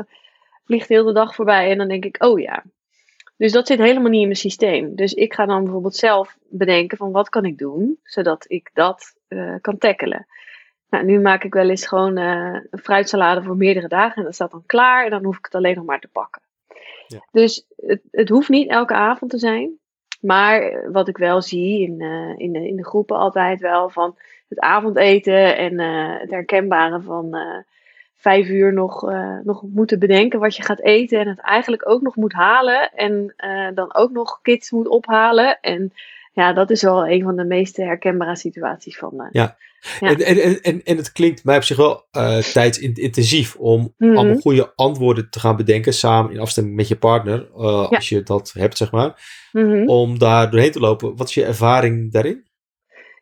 vliegt 0.65 0.89
de 0.89 0.95
hele 0.95 1.13
dag 1.13 1.35
voorbij 1.35 1.71
en 1.71 1.79
dan 1.79 1.89
denk 1.89 2.05
ik, 2.05 2.25
oh 2.25 2.41
ja. 2.41 2.65
Dus 3.37 3.53
dat 3.53 3.67
zit 3.67 3.79
helemaal 3.79 4.11
niet 4.11 4.21
in 4.21 4.27
mijn 4.27 4.39
systeem. 4.39 4.95
Dus 4.95 5.13
ik 5.13 5.35
ga 5.35 5.47
dan 5.47 5.63
bijvoorbeeld 5.63 5.97
zelf 5.97 6.37
bedenken 6.49 6.99
van 6.99 7.13
wat 7.13 7.29
kan 7.29 7.45
ik 7.45 7.59
doen, 7.59 7.99
zodat 8.03 8.45
ik 8.49 8.71
dat 8.75 9.15
kan 9.61 9.79
tackelen. 9.79 10.27
Nou, 10.91 11.05
nu 11.05 11.21
maak 11.21 11.45
ik 11.45 11.55
wel 11.55 11.69
eens 11.69 11.87
gewoon 11.87 12.17
een 12.17 12.69
fruitsalade 12.83 13.43
voor 13.43 13.57
meerdere 13.57 13.89
dagen 13.89 14.17
en 14.17 14.25
dat 14.25 14.35
staat 14.35 14.51
dan 14.51 14.67
klaar 14.67 15.05
en 15.05 15.11
dan 15.11 15.25
hoef 15.25 15.39
ik 15.39 15.45
het 15.45 15.55
alleen 15.55 15.75
nog 15.75 15.85
maar 15.85 16.01
te 16.01 16.09
pakken. 16.09 16.43
Ja. 17.11 17.25
Dus 17.33 17.67
het, 17.77 18.01
het 18.11 18.29
hoeft 18.29 18.49
niet 18.49 18.69
elke 18.69 18.95
avond 18.95 19.31
te 19.31 19.39
zijn. 19.39 19.79
Maar 20.21 20.85
wat 20.93 21.09
ik 21.09 21.17
wel 21.17 21.43
zie 21.43 21.81
in, 21.81 22.01
uh, 22.01 22.39
in, 22.39 22.53
de, 22.53 22.69
in 22.69 22.77
de 22.77 22.85
groepen 22.85 23.17
altijd 23.17 23.61
wel 23.61 23.89
van 23.89 24.17
het 24.49 24.59
avondeten 24.59 25.57
en 25.57 25.81
uh, 25.81 26.21
het 26.21 26.31
herkenbare 26.31 27.01
van 27.01 27.37
uh, 27.37 27.57
vijf 28.15 28.49
uur 28.49 28.73
nog, 28.73 29.13
nog 29.45 29.63
moeten 29.63 29.99
bedenken 29.99 30.41
wat 30.41 30.57
je 30.57 30.63
gaat 30.63 30.81
eten. 30.81 31.21
En 31.21 31.29
het 31.29 31.41
eigenlijk 31.41 31.89
ook 31.89 32.03
nog 32.03 32.17
moet 32.17 32.33
halen. 32.33 32.93
En 32.93 33.35
dan 33.75 33.95
ook 33.95 34.11
nog 34.11 34.39
kids 34.43 34.71
moet 34.71 34.89
ophalen. 34.89 35.61
En 35.61 35.93
ja, 36.33 36.53
dat 36.53 36.71
is 36.71 36.83
wel 36.83 37.09
een 37.09 37.23
van 37.23 37.37
de 37.37 37.45
meest 37.45 37.77
herkenbare 37.77 38.37
situaties 38.37 38.99
van. 38.99 39.29
ja. 39.33 39.57
Ja. 40.01 40.09
En, 40.09 40.19
en, 40.19 40.61
en, 40.61 40.83
en 40.83 40.97
het 40.97 41.13
klinkt 41.13 41.45
mij 41.45 41.57
op 41.57 41.63
zich 41.63 41.77
wel 41.77 42.07
uh, 42.13 42.39
tijdsintensief 42.39 43.57
om 43.57 43.81
mm 43.81 44.09
-hmm. 44.09 44.17
allemaal 44.17 44.41
goede 44.41 44.73
antwoorden 44.75 45.31
te 45.31 45.41
gaan 45.41 45.57
bedenken 45.57 45.93
samen 45.93 46.33
in 46.33 46.41
afstemming 46.41 46.77
met 46.77 46.89
je 46.89 46.97
partner, 46.97 47.49
uh, 47.57 47.87
ja. 47.91 47.97
als 47.97 48.09
je 48.09 48.23
dat 48.23 48.53
hebt, 48.59 48.77
zeg 48.77 48.93
maar, 48.93 49.23
mm 49.53 49.71
-hmm. 49.71 49.89
om 49.89 50.19
daar 50.19 50.51
doorheen 50.51 50.73
te 50.73 50.81
lopen. 50.81 51.17
Wat 51.17 51.29
is 51.29 51.35
je 51.35 51.45
ervaring 51.45 52.13
daarin? 52.13 52.47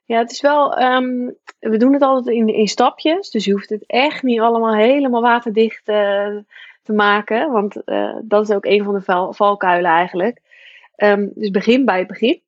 Ja, 0.04 0.18
het 0.18 0.30
is 0.30 0.40
wel, 0.40 0.82
um, 0.82 1.36
we 1.58 1.76
doen 1.76 1.92
het 1.92 2.02
altijd 2.02 2.36
in, 2.36 2.48
in 2.48 2.68
stapjes, 2.68 3.30
dus 3.30 3.44
je 3.44 3.52
hoeft 3.52 3.68
het 3.68 3.84
echt 3.86 4.22
niet 4.22 4.40
allemaal 4.40 4.74
helemaal 4.74 5.22
waterdicht 5.22 5.88
uh, 5.88 6.36
te 6.82 6.92
maken, 6.92 7.52
want 7.52 7.82
dat 8.22 8.48
is 8.48 8.54
ook 8.54 8.64
een 8.64 8.84
van 8.84 8.94
de 8.94 9.02
val, 9.02 9.32
valkuilen 9.32 9.90
eigenlijk. 9.90 10.40
Um, 10.96 11.30
dus 11.34 11.50
begin 11.50 11.84
bij 11.84 11.98
het 11.98 12.06
begin. 12.06 12.42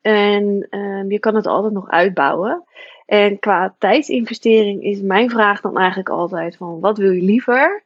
En 0.00 0.66
um, 0.70 1.10
je 1.10 1.18
kan 1.18 1.34
het 1.34 1.46
altijd 1.46 1.72
nog 1.72 1.88
uitbouwen. 1.88 2.64
En 3.06 3.38
qua 3.38 3.74
tijdsinvestering 3.78 4.82
is 4.82 5.00
mijn 5.00 5.30
vraag 5.30 5.60
dan 5.60 5.78
eigenlijk 5.78 6.08
altijd 6.08 6.56
van 6.56 6.80
wat 6.80 6.98
wil 6.98 7.10
je 7.10 7.22
liever? 7.22 7.84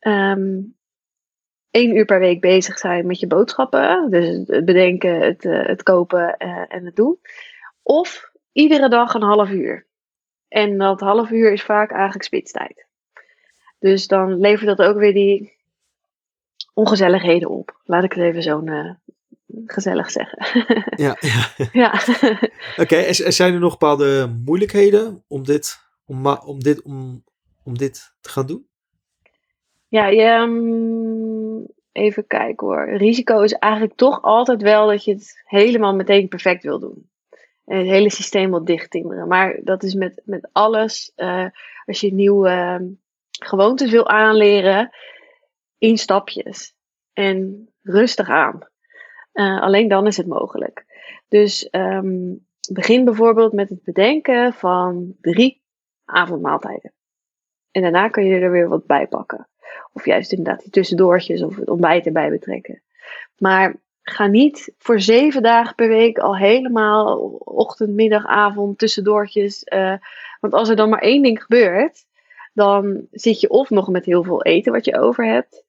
Um, 0.00 0.76
één 1.70 1.96
uur 1.96 2.04
per 2.04 2.18
week 2.18 2.40
bezig 2.40 2.78
zijn 2.78 3.06
met 3.06 3.20
je 3.20 3.26
boodschappen. 3.26 4.10
Dus 4.10 4.26
het 4.26 4.64
bedenken, 4.64 5.20
het, 5.20 5.44
uh, 5.44 5.66
het 5.66 5.82
kopen 5.82 6.34
uh, 6.38 6.64
en 6.68 6.84
het 6.84 6.96
doen. 6.96 7.18
Of 7.82 8.30
iedere 8.52 8.88
dag 8.88 9.14
een 9.14 9.22
half 9.22 9.50
uur. 9.50 9.86
En 10.48 10.78
dat 10.78 11.00
half 11.00 11.30
uur 11.30 11.52
is 11.52 11.62
vaak 11.62 11.90
eigenlijk 11.90 12.24
spitstijd. 12.24 12.86
Dus 13.78 14.06
dan 14.06 14.40
levert 14.40 14.76
dat 14.76 14.88
ook 14.88 14.96
weer 14.96 15.12
die 15.12 15.52
ongezelligheden 16.74 17.48
op. 17.48 17.80
Laat 17.84 18.04
ik 18.04 18.12
het 18.12 18.22
even 18.22 18.42
zo 18.42 18.60
uh, 18.60 18.90
gezellig 19.66 20.10
zeggen. 20.10 20.64
ja, 20.96 21.16
ja. 21.32 21.68
ja. 21.72 21.92
Oké, 21.92 22.48
okay, 22.76 23.04
er 23.04 23.32
zijn 23.32 23.54
er 23.54 23.60
nog 23.60 23.78
bepaalde 23.78 24.36
moeilijkheden 24.44 25.24
om 25.28 25.44
dit, 25.44 25.78
om, 26.06 26.26
om 26.26 26.62
dit, 26.62 26.82
om, 26.82 27.24
om 27.64 27.78
dit 27.78 28.14
te 28.20 28.28
gaan 28.28 28.46
doen? 28.46 28.66
Ja, 29.88 30.06
je, 30.06 30.24
um, 30.24 31.66
even 31.92 32.26
kijken 32.26 32.66
hoor. 32.66 32.96
Risico 32.96 33.40
is 33.40 33.52
eigenlijk 33.52 33.94
toch 33.94 34.22
altijd 34.22 34.62
wel 34.62 34.86
dat 34.86 35.04
je 35.04 35.12
het 35.12 35.42
helemaal 35.44 35.94
meteen 35.94 36.28
perfect 36.28 36.62
wil 36.62 36.78
doen. 36.78 37.10
En 37.64 37.78
het 37.78 37.86
hele 37.86 38.10
systeem 38.10 38.50
wil 38.50 38.64
dichttimmeren. 38.64 39.28
Maar 39.28 39.60
dat 39.62 39.82
is 39.82 39.94
met, 39.94 40.22
met 40.24 40.48
alles. 40.52 41.12
Uh, 41.16 41.46
als 41.84 42.00
je 42.00 42.14
nieuwe 42.14 42.50
uh, 42.50 42.88
gewoontes 43.30 43.90
wil 43.90 44.08
aanleren, 44.08 44.90
in 45.78 45.98
stapjes. 45.98 46.74
En 47.12 47.68
rustig 47.82 48.28
aan. 48.28 48.58
Uh, 49.34 49.62
alleen 49.62 49.88
dan 49.88 50.06
is 50.06 50.16
het 50.16 50.26
mogelijk. 50.26 50.84
Dus 51.28 51.68
um, 51.70 52.46
begin 52.72 53.04
bijvoorbeeld 53.04 53.52
met 53.52 53.68
het 53.68 53.82
bedenken 53.82 54.52
van 54.52 55.14
drie 55.20 55.62
avondmaaltijden. 56.04 56.92
En 57.70 57.82
daarna 57.82 58.08
kun 58.08 58.24
je 58.24 58.40
er 58.40 58.50
weer 58.50 58.68
wat 58.68 58.86
bij 58.86 59.06
pakken. 59.06 59.48
Of 59.92 60.04
juist 60.04 60.32
inderdaad 60.32 60.62
die 60.62 60.70
tussendoortjes 60.70 61.42
of 61.42 61.56
het 61.56 61.68
ontbijt 61.68 62.06
erbij 62.06 62.30
betrekken. 62.30 62.82
Maar 63.38 63.76
ga 64.02 64.26
niet 64.26 64.72
voor 64.78 65.00
zeven 65.00 65.42
dagen 65.42 65.74
per 65.74 65.88
week 65.88 66.18
al 66.18 66.36
helemaal 66.36 67.16
ochtend, 67.44 67.94
middag, 67.94 68.26
avond, 68.26 68.78
tussendoortjes. 68.78 69.66
Uh, 69.74 69.94
want 70.40 70.54
als 70.54 70.68
er 70.68 70.76
dan 70.76 70.88
maar 70.88 71.00
één 71.00 71.22
ding 71.22 71.42
gebeurt, 71.42 72.04
dan 72.52 73.06
zit 73.10 73.40
je 73.40 73.48
of 73.48 73.70
nog 73.70 73.88
met 73.88 74.04
heel 74.04 74.22
veel 74.22 74.42
eten 74.42 74.72
wat 74.72 74.84
je 74.84 74.98
over 74.98 75.26
hebt, 75.26 75.64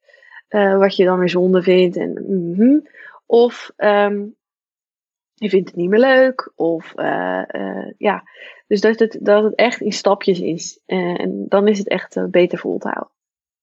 uh, 0.50 0.78
wat 0.78 0.96
je 0.96 1.06
dan 1.06 1.20
weer 1.20 1.30
zonde 1.30 1.62
vindt. 1.62 1.98
En, 1.98 2.24
-hmm, 2.56 2.88
of 3.26 3.72
um, 3.78 4.36
je 5.34 5.50
vindt 5.50 5.70
het 5.70 5.78
niet 5.78 5.90
meer 5.90 6.00
leuk. 6.00 6.52
Of 6.56 6.94
uh, 6.96 7.42
ja, 7.98 8.24
dus 8.68 8.82
dat 8.82 9.00
het, 9.00 9.18
dat 9.22 9.44
het 9.44 9.56
echt 9.56 9.82
in 9.82 9.92
stapjes 9.92 10.40
is. 10.40 10.80
en 10.86 11.46
dan 11.48 11.68
is 11.68 11.78
het 11.78 11.88
echt 11.88 12.30
beter 12.32 12.58
vol 12.58 12.78
te 12.78 12.88
houden. 12.88 13.14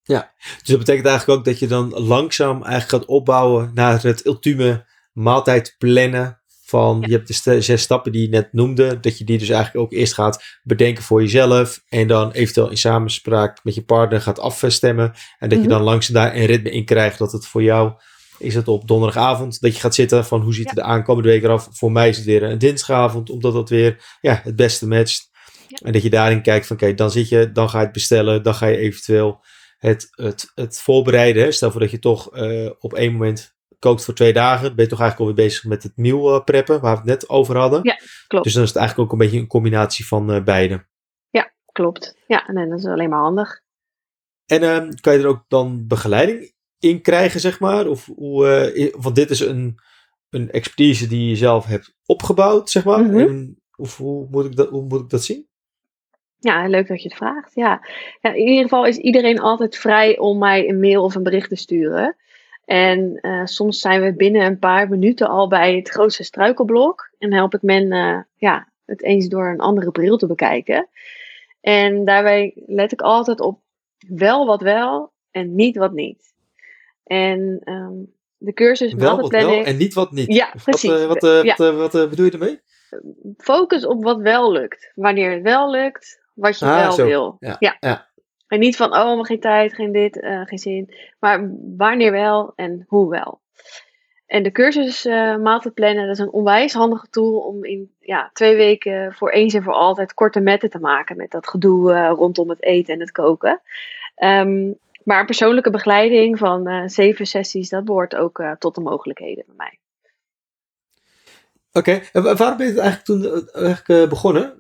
Ja, 0.03 0.33
dus 0.37 0.69
dat 0.69 0.79
betekent 0.79 1.07
eigenlijk 1.07 1.39
ook 1.39 1.45
dat 1.45 1.59
je 1.59 1.67
dan 1.67 1.89
langzaam 1.91 2.63
eigenlijk 2.63 2.91
gaat 2.91 3.05
opbouwen 3.05 3.71
naar 3.75 4.03
het 4.03 4.27
ultieme 4.27 4.87
maaltijd 5.13 5.75
plannen. 5.79 6.41
Van 6.65 7.05
je 7.07 7.13
hebt 7.13 7.45
de 7.45 7.61
zes 7.61 7.83
stappen 7.83 8.13
die 8.13 8.23
je 8.23 8.29
net 8.29 8.53
noemde, 8.53 9.01
dat 9.01 9.19
je 9.19 9.25
die 9.25 9.39
dus 9.39 9.49
eigenlijk 9.49 9.85
ook 9.85 9.93
eerst 9.93 10.15
gaat 10.15 10.61
bedenken 10.63 11.03
voor 11.03 11.21
jezelf. 11.21 11.83
En 11.89 12.07
dan 12.07 12.31
eventueel 12.31 12.71
in 12.71 12.77
samenspraak 12.77 13.65
met 13.65 13.75
je 13.75 13.85
partner 13.85 14.21
gaat 14.21 14.39
afstemmen. 14.39 15.13
En 15.39 15.49
dat 15.49 15.59
je 15.59 15.65
mhm. 15.65 15.73
dan 15.73 15.83
langzaam 15.83 16.15
daar 16.15 16.35
een 16.35 16.47
ritme 16.47 16.71
in 16.71 16.85
krijgt 16.85 17.19
dat 17.19 17.33
het 17.33 17.47
voor 17.47 17.63
jou 17.63 17.93
is 18.39 18.55
het 18.55 18.69
op 18.69 18.89
donderdagavond 18.89 19.61
dat 19.61 19.75
je 19.75 19.81
gaat 19.81 19.95
zitten 19.95 20.25
van 20.25 20.41
hoe 20.41 20.55
ziet 20.55 20.67
het 20.67 20.77
de 20.77 20.83
aankomende 20.83 21.29
week 21.29 21.43
eraf. 21.43 21.69
Voor 21.71 21.93
mij 21.93 22.09
is 22.09 22.17
het 22.17 22.27
weer 22.27 22.43
een 22.43 22.59
dinsdagavond, 22.59 23.31
omdat 23.31 23.53
dat 23.53 23.69
weer 23.69 24.17
ja, 24.21 24.41
het 24.45 24.57
beste 24.57 24.87
matcht. 24.87 25.31
En 25.83 25.93
dat 25.93 26.03
je 26.03 26.11
daarin 26.11 26.43
kijkt 26.43 26.67
van 26.67 26.77
oké, 26.77 26.95
dan 26.95 27.11
zit 27.11 27.29
je, 27.29 27.53
dan 27.53 27.69
ga 27.71 27.79
je 27.79 27.85
het 27.85 27.93
bestellen, 27.93 28.43
dan 28.43 28.55
ga 28.55 28.67
je 28.67 28.77
eventueel 28.77 29.45
het, 29.79 30.09
het, 30.11 30.53
het 30.55 30.81
voorbereiden. 30.81 31.55
Stel 31.55 31.71
voor 31.71 31.81
dat 31.81 31.91
je 31.91 31.99
toch 31.99 32.37
uh, 32.37 32.71
op 32.79 32.95
één 32.95 33.13
moment 33.13 33.55
kookt 33.79 34.05
voor 34.05 34.15
twee 34.15 34.33
dagen. 34.33 34.75
Ben 34.75 34.85
je 34.85 34.91
toch 34.91 35.01
eigenlijk 35.01 35.31
alweer 35.31 35.47
bezig 35.47 35.65
met 35.65 35.83
het 35.83 35.97
meal 35.97 36.35
uh, 36.35 36.45
preppen, 36.45 36.81
waar 36.81 36.93
we 36.93 36.99
het 36.99 37.09
net 37.09 37.29
over 37.29 37.57
hadden. 37.57 37.81
Ja, 37.83 37.99
klopt. 38.27 38.45
Dus 38.45 38.53
dan 38.55 38.63
is 38.63 38.69
het 38.69 38.79
eigenlijk 38.79 39.09
ook 39.09 39.21
een 39.21 39.25
beetje 39.27 39.41
een 39.41 39.47
combinatie 39.47 40.07
van 40.07 40.35
uh, 40.35 40.43
beide. 40.43 40.87
Ja, 41.31 41.53
klopt. 41.73 42.17
Ja, 42.27 42.47
en 42.47 42.69
dat 42.69 42.79
is 42.79 42.87
alleen 42.87 43.11
maar 43.11 43.21
handig. 43.21 43.61
En 44.47 44.63
ehm, 44.63 44.91
kan 45.01 45.13
je 45.13 45.19
er 45.19 45.27
ook 45.27 45.45
dan 45.49 45.87
begeleiding 45.87 46.53
in 46.83 47.01
krijgen, 47.01 47.41
zeg 47.41 47.61
maar? 47.61 47.87
Of 47.87 48.07
hoe, 48.17 48.93
want 48.99 49.15
dit 49.15 49.31
is 49.31 49.41
een, 49.41 49.79
een 50.31 50.51
expertise 50.51 51.07
die 51.07 51.29
je 51.29 51.37
zelf 51.37 51.67
hebt 51.67 51.95
opgebouwd, 52.07 52.71
zeg 52.71 52.85
maar. 52.85 53.03
Mm 53.03 53.15
-hmm. 53.15 53.59
of 53.77 53.97
hoe 53.97 54.27
moet, 54.31 54.45
ik 54.45 54.57
dat, 54.57 54.69
hoe 54.69 54.83
moet 54.83 55.01
ik 55.01 55.11
dat 55.11 55.25
zien? 55.25 55.47
Ja, 56.39 56.69
leuk 56.69 56.89
dat 56.89 57.03
je 57.03 57.09
het 57.09 57.17
vraagt. 57.17 57.55
Ja. 57.55 57.87
ja. 58.21 58.33
in 58.33 58.47
ieder 58.47 58.63
geval 58.63 58.87
is 58.87 58.97
iedereen 58.97 59.41
altijd 59.41 59.77
vrij 59.77 60.19
om 60.19 60.39
mij 60.39 60.69
een 60.69 60.81
mail 60.81 61.03
of 61.03 61.15
een 61.15 61.23
bericht 61.23 61.49
te 61.49 61.57
sturen. 61.57 62.17
En 62.65 63.19
uh, 63.23 63.45
soms 63.45 63.81
zijn 63.81 64.03
we 64.03 64.15
binnen 64.15 64.43
een 64.43 64.59
paar 64.59 64.89
minuten 64.89 65.29
al 65.29 65.49
bij 65.49 65.77
het 65.77 65.89
grootste 65.89 66.25
struikelblok. 66.25 67.11
En 67.19 67.33
help 67.33 67.55
ik 67.55 67.63
men 67.63 67.93
uh, 67.93 68.19
ja, 68.37 68.69
het 68.85 69.03
eens 69.03 69.29
door 69.29 69.49
een 69.49 69.61
andere 69.61 69.91
bril 69.91 70.17
te 70.17 70.27
bekijken. 70.27 70.89
En 71.61 72.05
daarbij 72.05 72.63
let 72.67 72.93
ik 72.93 73.01
altijd 73.01 73.41
op 73.41 73.61
wel 74.09 74.47
wat 74.47 74.61
wel 74.61 75.13
en 75.31 75.55
niet 75.55 75.77
wat 75.77 75.93
niet. 75.93 76.32
En 77.13 77.61
um, 77.65 78.13
de 78.39 78.53
cursus 78.53 78.93
wel 78.93 79.21
wat 79.21 79.31
wel 79.31 79.65
en 79.65 79.77
niet 79.77 79.95
wat 79.95 80.13
niet. 80.13 80.35
Ja, 80.35 80.53
precies. 80.63 80.91
Wat, 80.91 81.25
uh, 81.25 81.35
wat, 81.35 81.45
ja. 81.45 81.73
wat, 81.73 81.93
wat 81.93 82.11
bedoel 82.11 82.25
je 82.25 82.31
ermee? 82.31 82.61
Focus 83.37 83.87
op 83.87 84.03
wat 84.03 84.21
wel 84.21 84.53
lukt. 84.53 84.93
Wanneer 84.95 85.33
het 85.33 85.43
wel 85.43 85.71
lukt, 85.71 86.21
wat 86.35 86.59
je 86.59 86.65
ah, 86.65 86.83
wel 86.83 86.93
zo. 86.93 87.05
wil. 87.05 87.37
Ja. 87.41 87.57
ja. 87.59 87.77
ja. 87.81 88.11
En 88.47 88.59
niet 88.59 88.77
van, 88.77 88.97
oh, 88.97 89.17
maar 89.17 89.27
geen 89.27 89.41
tijd, 89.41 89.75
geen 89.75 89.93
dit, 89.93 90.19
geen 90.45 90.59
zin. 90.59 90.95
Maar 91.19 91.51
wanneer 91.77 92.13
wel 92.13 92.53
en 92.57 92.85
hoe 92.89 93.11
wel. 93.11 93.41
En 94.27 94.43
de 94.43 94.53
cursus 94.53 95.07
uh, 95.07 95.37
maaltijd 95.37 95.75
plannen, 95.75 96.07
dat 96.07 96.17
is 96.17 96.23
een 96.23 96.33
onwijs 96.33 96.73
handige 96.73 97.07
tool 97.11 97.39
om 97.39 97.65
in 97.65 97.91
ja, 98.01 98.31
twee 98.33 98.57
weken 98.57 99.13
voor 99.13 99.31
eens 99.31 99.55
en 99.55 99.63
voor 99.63 99.73
altijd 99.73 100.15
korte 100.15 100.41
metten 100.41 100.71
te 100.71 100.79
maken. 100.79 101.17
Met 101.17 101.31
dat 101.31 101.49
gedoe 101.49 102.07
rondom 102.07 102.49
het 102.49 102.63
eten 102.63 102.95
en 102.95 103.01
het 103.01 103.13
koken. 103.13 103.61
Um, 104.17 104.79
maar 105.05 105.25
persoonlijke 105.25 105.71
begeleiding 105.71 106.39
van 106.39 106.69
uh, 106.69 106.83
zeven 106.87 107.27
sessies, 107.27 107.69
dat 107.69 107.85
behoort 107.85 108.17
ook 108.17 108.43
tot 108.59 108.75
de 108.75 108.81
mogelijkheden 108.81 109.45
bij 109.47 109.55
mij. 109.57 109.79
Oké, 111.73 111.91
okay. 111.91 112.09
en 112.13 112.37
waarom 112.37 112.57
ben 112.57 112.67
je 112.67 112.73
het 112.73 112.81
eigenlijk 112.81 113.05
toen 113.05 113.49
eigenlijk, 113.65 114.09
begonnen? 114.09 114.57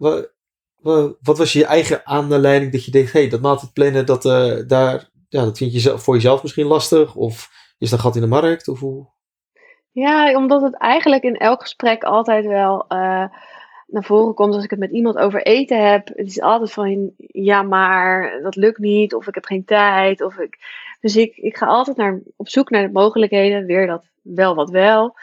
wat 1.22 1.38
was 1.38 1.52
je 1.52 1.64
eigen 1.64 2.06
aanleiding 2.06 2.72
dat 2.72 2.84
je 2.84 2.90
denkt, 2.90 3.12
hé, 3.12 3.20
hey, 3.20 3.28
dat 3.28 3.40
maaltijd 3.40 3.72
plannen, 3.72 4.06
dat, 4.06 4.22
daar, 4.68 5.10
ja, 5.28 5.44
dat 5.44 5.58
vind 5.58 5.82
je 5.82 5.98
voor 5.98 6.14
jezelf 6.14 6.42
misschien 6.42 6.66
lastig? 6.66 7.14
Of 7.14 7.50
is 7.78 7.90
dat 7.90 8.00
gat 8.00 8.14
in 8.14 8.20
de 8.20 8.26
markt? 8.26 8.68
Of 8.68 8.80
hoe? 8.80 9.06
Ja, 9.90 10.36
omdat 10.36 10.62
het 10.62 10.76
eigenlijk 10.78 11.22
in 11.22 11.36
elk 11.36 11.60
gesprek 11.60 12.02
altijd 12.02 12.46
wel 12.46 12.86
naar 13.92 14.04
voren 14.04 14.34
komt 14.34 14.54
als 14.54 14.64
ik 14.64 14.70
het 14.70 14.78
met 14.78 14.90
iemand 14.90 15.16
over 15.16 15.42
eten 15.42 15.90
heb. 15.90 16.08
Het 16.08 16.26
is 16.26 16.40
altijd 16.40 16.72
van, 16.72 17.10
ja, 17.16 17.62
maar 17.62 18.40
dat 18.42 18.56
lukt 18.56 18.78
niet, 18.78 19.14
of 19.14 19.26
ik 19.26 19.34
heb 19.34 19.44
geen 19.44 19.64
tijd. 19.64 20.22
Of 20.22 20.38
ik... 20.38 20.58
Dus 21.00 21.16
ik, 21.16 21.36
ik 21.36 21.56
ga 21.56 21.66
altijd 21.66 21.96
naar, 21.96 22.20
op 22.36 22.48
zoek 22.48 22.70
naar 22.70 22.86
de 22.86 22.92
mogelijkheden, 22.92 23.66
weer 23.66 23.86
dat 23.86 24.04
wel 24.22 24.54
wat 24.54 24.70
wel. 24.70 25.14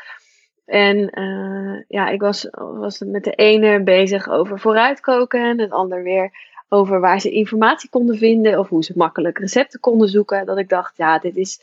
En 0.65 1.19
uh, 1.19 1.84
ja, 1.88 2.10
ik 2.10 2.21
was, 2.21 2.47
was 2.51 2.99
met 2.99 3.23
de 3.23 3.32
ene 3.32 3.84
bezig 3.84 4.29
over 4.29 4.60
vooruitkoken 4.60 5.43
en 5.43 5.60
het 5.60 5.71
ander 5.71 6.03
weer 6.03 6.32
over 6.69 6.99
waar 6.99 7.21
ze 7.21 7.32
informatie 7.32 7.89
konden 7.89 8.17
vinden 8.17 8.60
of 8.60 8.69
hoe 8.69 8.84
ze 8.84 8.93
makkelijk 8.95 9.38
recepten 9.38 9.79
konden 9.79 10.10
zoeken. 10.10 10.45
Dat 10.45 10.58
ik 10.58 10.69
dacht, 10.69 10.97
ja, 10.97 11.19
dit 11.19 11.36
is. 11.36 11.62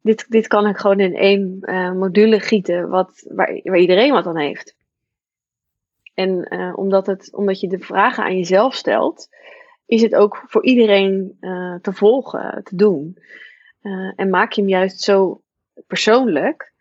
Dit, 0.00 0.26
dit 0.28 0.46
kan 0.46 0.66
ik 0.66 0.76
gewoon 0.76 1.00
in 1.00 1.14
één 1.14 1.58
uh, 1.62 1.92
module 1.92 2.40
gieten, 2.40 2.88
wat, 2.88 3.26
waar, 3.28 3.60
waar 3.62 3.78
iedereen 3.78 4.12
wat 4.12 4.26
aan 4.26 4.38
heeft. 4.38 4.74
En 6.16 6.54
uh, 6.54 6.78
omdat, 6.78 7.06
het, 7.06 7.34
omdat 7.34 7.60
je 7.60 7.68
de 7.68 7.78
vragen 7.78 8.24
aan 8.24 8.36
jezelf 8.36 8.74
stelt, 8.74 9.28
is 9.86 10.02
het 10.02 10.14
ook 10.14 10.42
voor 10.46 10.64
iedereen 10.64 11.36
te 11.82 11.92
volgen, 11.92 12.60
te 12.64 12.76
doen. 12.76 13.18
en 14.16 14.30
maak 14.30 14.52
je 14.52 14.60
hem 14.60 14.70
juist 14.70 15.00
zo 15.00 15.40
persoonlijk 15.86 16.74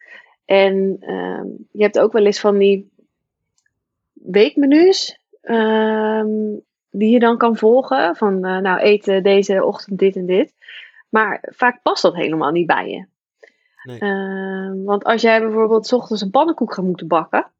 en 0.45 0.97
uh, 0.99 1.43
je 1.71 1.83
hebt 1.83 1.99
ook 1.99 2.11
wel 2.11 2.25
eens 2.25 2.39
van 2.39 2.57
die 2.57 2.91
weekmenu's 4.13 5.19
um, 5.41 6.61
die 6.89 7.11
je 7.11 7.19
dan 7.19 7.37
kan 7.37 7.57
volgen. 7.57 8.15
Van 8.15 8.39
nou 8.39 8.79
eten 8.79 9.23
deze 9.23 9.63
ochtend 9.63 9.99
dit 9.99 10.15
en 10.15 10.25
dit. 10.25 10.53
Maar 11.09 11.43
vaak 11.51 11.81
past 11.81 12.01
dat 12.01 12.15
helemaal 12.15 12.51
niet 12.51 12.67
bij 12.67 12.89
je. 12.89 13.05
Nee. 13.83 13.99
Uh, 14.01 14.85
want 14.85 15.03
als 15.03 15.21
jij 15.21 15.41
bijvoorbeeld 15.41 15.87
s 15.87 15.93
ochtends 15.93 16.21
een 16.21 16.29
pannenkoek 16.29 16.73
gaat 16.73 16.85
moeten 16.85 17.07
bakken. 17.07 17.51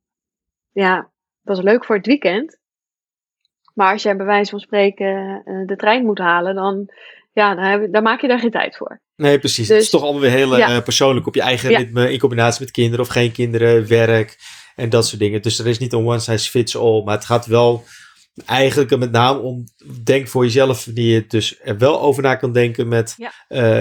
Ja, 0.71 1.09
dat 1.45 1.57
is 1.57 1.63
leuk 1.63 1.85
voor 1.85 1.95
het 1.95 2.05
weekend. 2.05 2.59
Maar 3.73 3.91
als 3.91 4.03
jij 4.03 4.15
bij 4.15 4.25
wijze 4.25 4.49
van 4.49 4.59
spreken 4.59 5.41
uh, 5.45 5.67
de 5.67 5.75
trein 5.75 6.05
moet 6.05 6.19
halen, 6.19 6.55
dan, 6.55 6.93
ja, 7.33 7.55
dan, 7.55 7.91
dan 7.91 8.03
maak 8.03 8.21
je 8.21 8.27
daar 8.27 8.39
geen 8.39 8.51
tijd 8.51 8.77
voor. 8.77 9.01
Nee, 9.15 9.39
precies. 9.39 9.67
het 9.67 9.77
is 9.77 9.83
dus- 9.83 9.91
toch 9.91 10.01
allemaal 10.01 10.21
weer 10.21 10.31
heel 10.31 10.57
eh, 10.57 10.83
persoonlijk 10.83 11.27
op 11.27 11.35
je 11.35 11.41
eigen 11.41 11.75
ritme, 11.75 12.11
in 12.11 12.19
combinatie 12.19 12.61
met 12.61 12.71
kinderen 12.71 13.05
of 13.05 13.11
geen 13.11 13.31
kinderen, 13.31 13.87
werk 13.87 14.37
en 14.75 14.89
dat 14.89 15.07
soort 15.07 15.19
dingen. 15.19 15.41
Dus 15.41 15.59
er 15.59 15.67
is 15.67 15.77
niet 15.77 15.93
een 15.93 16.07
one 16.07 16.19
size 16.19 16.49
fits 16.49 16.77
all, 16.77 17.03
maar 17.03 17.15
het 17.15 17.25
gaat 17.25 17.45
wel 17.45 17.83
eigenlijk 18.45 18.97
met 18.97 19.11
name 19.11 19.39
om, 19.39 19.63
denk 20.03 20.27
voor 20.27 20.43
jezelf, 20.43 20.83
die 20.83 21.13
je 21.13 21.25
dus 21.27 21.59
er 21.63 21.77
wel 21.77 22.01
over 22.01 22.23
na 22.23 22.35
kan 22.35 22.51
denken 22.51 22.87
met 22.87 23.15
uh, 23.17 23.27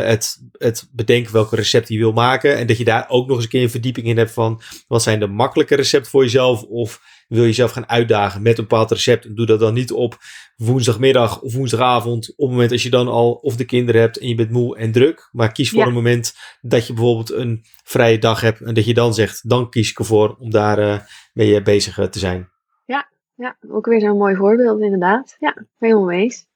het, 0.03 0.39
het 0.53 0.89
bedenken 0.93 1.33
welke 1.33 1.57
recept 1.57 1.89
je 1.89 1.99
wil 1.99 2.13
maken. 2.13 2.57
En 2.57 2.67
dat 2.67 2.79
je 2.79 2.85
daar 2.85 3.09
ook 3.09 3.27
nog 3.27 3.37
eens 3.37 3.45
een 3.45 3.51
keer 3.51 3.63
een 3.63 3.71
verdieping 3.71 4.07
in 4.07 4.17
hebt 4.17 4.33
van, 4.33 4.63
wat 4.89 5.03
zijn 5.03 5.21
de 5.21 5.27
makkelijke 5.27 5.75
recepten 5.75 6.11
voor 6.11 6.23
jezelf 6.23 6.63
of 6.63 7.01
wil 7.29 7.41
je 7.41 7.47
jezelf 7.47 7.71
gaan 7.71 7.89
uitdagen 7.89 8.43
met 8.43 8.59
een 8.59 8.67
bepaald 8.67 8.91
recept. 8.91 9.25
En 9.25 9.35
doe 9.35 9.47
dat 9.47 9.61
dan 9.61 9.75
niet 9.75 9.93
op 9.93 10.17
woensdagmiddag 10.57 11.41
of 11.41 11.55
woensdagavond. 11.55 12.31
Op 12.31 12.37
het 12.37 12.51
moment 12.51 12.73
als 12.73 12.83
je 12.83 12.91
dan 12.91 13.09
al 13.09 13.33
of 13.33 13.57
de 13.57 13.65
kinderen 13.65 14.01
hebt 14.01 14.19
en 14.19 14.29
je 14.29 14.35
bent 14.35 14.51
moe 14.51 14.77
en 14.77 14.93
druk. 14.93 15.29
Maar 15.33 15.53
kies 15.53 15.71
voor 15.71 15.87
een 15.87 15.93
moment 15.93 16.35
dat 16.61 16.87
je 16.87 16.93
bijvoorbeeld 16.93 17.33
een 17.33 17.65
vrije 17.85 18.19
dag 18.19 18.41
hebt. 18.41 18.61
En 18.61 18.75
dat 18.75 18.85
je 18.85 18.95
dan 18.95 19.15
zegt, 19.15 19.49
dan 19.49 19.71
kies 19.71 19.91
ik 19.91 19.99
ervoor 19.99 20.37
om 20.39 20.51
daar 20.51 20.79
uh, 20.79 20.99
mee 21.33 21.63
bezig 21.63 21.99
uh, 21.99 22.07
te 22.07 22.19
zijn. 22.19 22.51
Ja, 22.87 23.11
ja, 23.35 23.57
ook 23.69 23.87
weer 23.87 24.01
zo'n 24.01 24.19
mooi 24.19 24.37
voorbeeld 24.37 24.81
inderdaad. 24.81 25.37
Ja, 25.39 25.67
helemaal 25.79 26.05
mee 26.05 26.23
eens. 26.23 26.47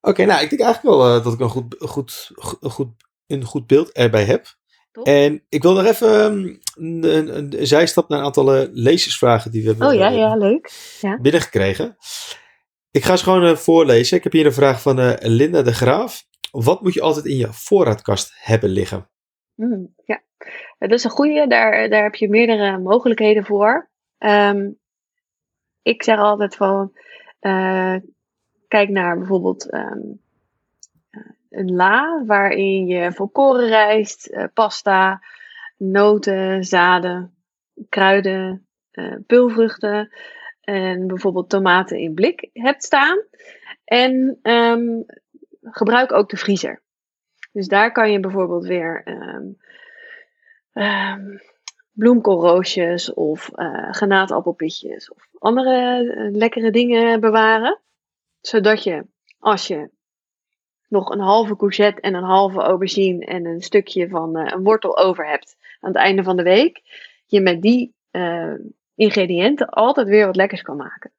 Oké, 0.00 0.24
nou 0.24 0.42
ik 0.42 0.50
denk 0.50 0.62
eigenlijk 0.62 0.96
wel 0.96 1.16
uh, 1.16 1.24
dat 1.24 1.32
ik 1.32 1.40
een 1.40 1.48
goed, 1.48 1.76
goed, 1.78 2.30
goed, 2.60 2.88
een 3.26 3.44
goed 3.44 3.66
beeld 3.66 3.92
erbij 3.92 4.24
heb. 4.24 4.58
En 5.02 5.42
ik 5.48 5.62
wil 5.62 5.72
nog 5.72 5.84
even 5.84 6.24
um, 6.24 6.58
een, 6.80 7.04
een, 7.04 7.58
een, 7.60 7.66
zijstap 7.66 8.08
naar 8.08 8.18
een 8.18 8.24
aantal 8.24 8.56
uh, 8.56 8.68
lezersvragen 8.72 9.50
die 9.50 9.62
we 9.62 9.68
hebben 9.68 9.86
oh, 9.86 9.94
ja, 9.94 10.08
ja, 10.08 10.36
leuk. 10.36 10.70
Ja. 11.00 11.18
binnengekregen. 11.20 11.96
Ik 12.90 13.04
ga 13.04 13.16
ze 13.16 13.24
gewoon 13.24 13.44
uh, 13.44 13.56
voorlezen. 13.56 14.16
Ik 14.16 14.22
heb 14.22 14.32
hier 14.32 14.46
een 14.46 14.52
vraag 14.52 14.82
van 14.82 15.16
Linda 15.20 15.62
de 15.62 15.72
Graaf. 15.72 16.24
Wat 16.50 16.82
moet 16.82 16.94
je 16.94 17.00
altijd 17.00 17.24
in 17.24 17.36
je 17.36 17.48
voorraadkast 17.50 18.32
hebben 18.34 18.70
liggen? 18.70 19.08
Mm, 19.54 19.94
ja, 20.04 20.22
dat 20.78 20.90
is 20.92 21.04
een 21.04 21.10
goede. 21.10 21.46
Daar, 21.46 21.88
daar 21.88 22.02
heb 22.02 22.14
je 22.14 22.28
meerdere 22.28 22.78
mogelijkheden 22.78 23.44
voor. 23.44 23.90
Um, 24.18 24.78
ik 25.82 26.02
zeg 26.02 26.18
altijd 26.18 26.56
van, 26.56 26.92
kijk 28.68 28.88
naar 28.88 29.18
bijvoorbeeld 29.18 29.74
um, 29.74 30.20
een 31.50 31.74
la 31.74 32.24
waarin 32.26 32.86
je 32.86 33.12
volkorenrijst, 33.12 34.28
uh, 34.30 34.44
pasta, 34.54 35.22
noten, 35.80 36.64
zaden, 36.64 37.34
kruiden, 37.88 38.66
uh, 38.92 39.16
pulvruchten 39.26 40.12
en 40.60 41.06
bijvoorbeeld 41.06 41.50
tomaten 41.50 41.98
in 41.98 42.14
blik 42.14 42.50
hebt 42.52 42.84
staan. 42.84 43.18
En 43.84 44.38
um, 44.42 45.04
gebruik 45.60 46.12
ook 46.12 46.28
de 46.28 46.36
vriezer. 46.36 46.82
Dus 47.52 47.68
daar 47.68 47.92
kan 47.92 48.12
je 48.12 48.20
bijvoorbeeld 48.20 48.66
weer 48.66 49.02
um, 49.08 49.56
bloemkoolroosjes 51.92 53.14
of 53.14 53.50
uh, 53.54 53.90
of 55.10 55.28
andere 55.38 56.02
uh, 56.02 56.36
lekkere 56.36 56.70
dingen 56.70 57.20
bewaren. 57.20 57.80
Zodat 58.40 58.82
je 58.82 59.06
als 59.38 59.66
je 59.66 59.90
nog 60.88 61.10
een 61.10 61.20
halve 61.20 61.56
courgette 61.56 62.00
en 62.00 62.14
een 62.14 62.22
halve 62.22 62.60
aubergine 62.60 63.24
en 63.24 63.46
een 63.46 63.62
stukje 63.62 64.08
van 64.08 64.36
een 64.36 64.62
wortel 64.62 64.98
over 64.98 65.28
hebt 65.28 65.56
aan 65.80 65.92
het 65.92 66.02
einde 66.02 66.22
van 66.22 66.36
de 66.36 66.42
week, 66.42 66.82
je 67.26 67.40
met 67.40 67.62
die 67.62 67.94
ingrediënten 68.94 69.68
altijd 69.68 70.08
weer 70.08 70.26
wat 70.26 70.36
lekkers 70.36 70.62
kan 70.62 70.76
maken. 70.76 71.12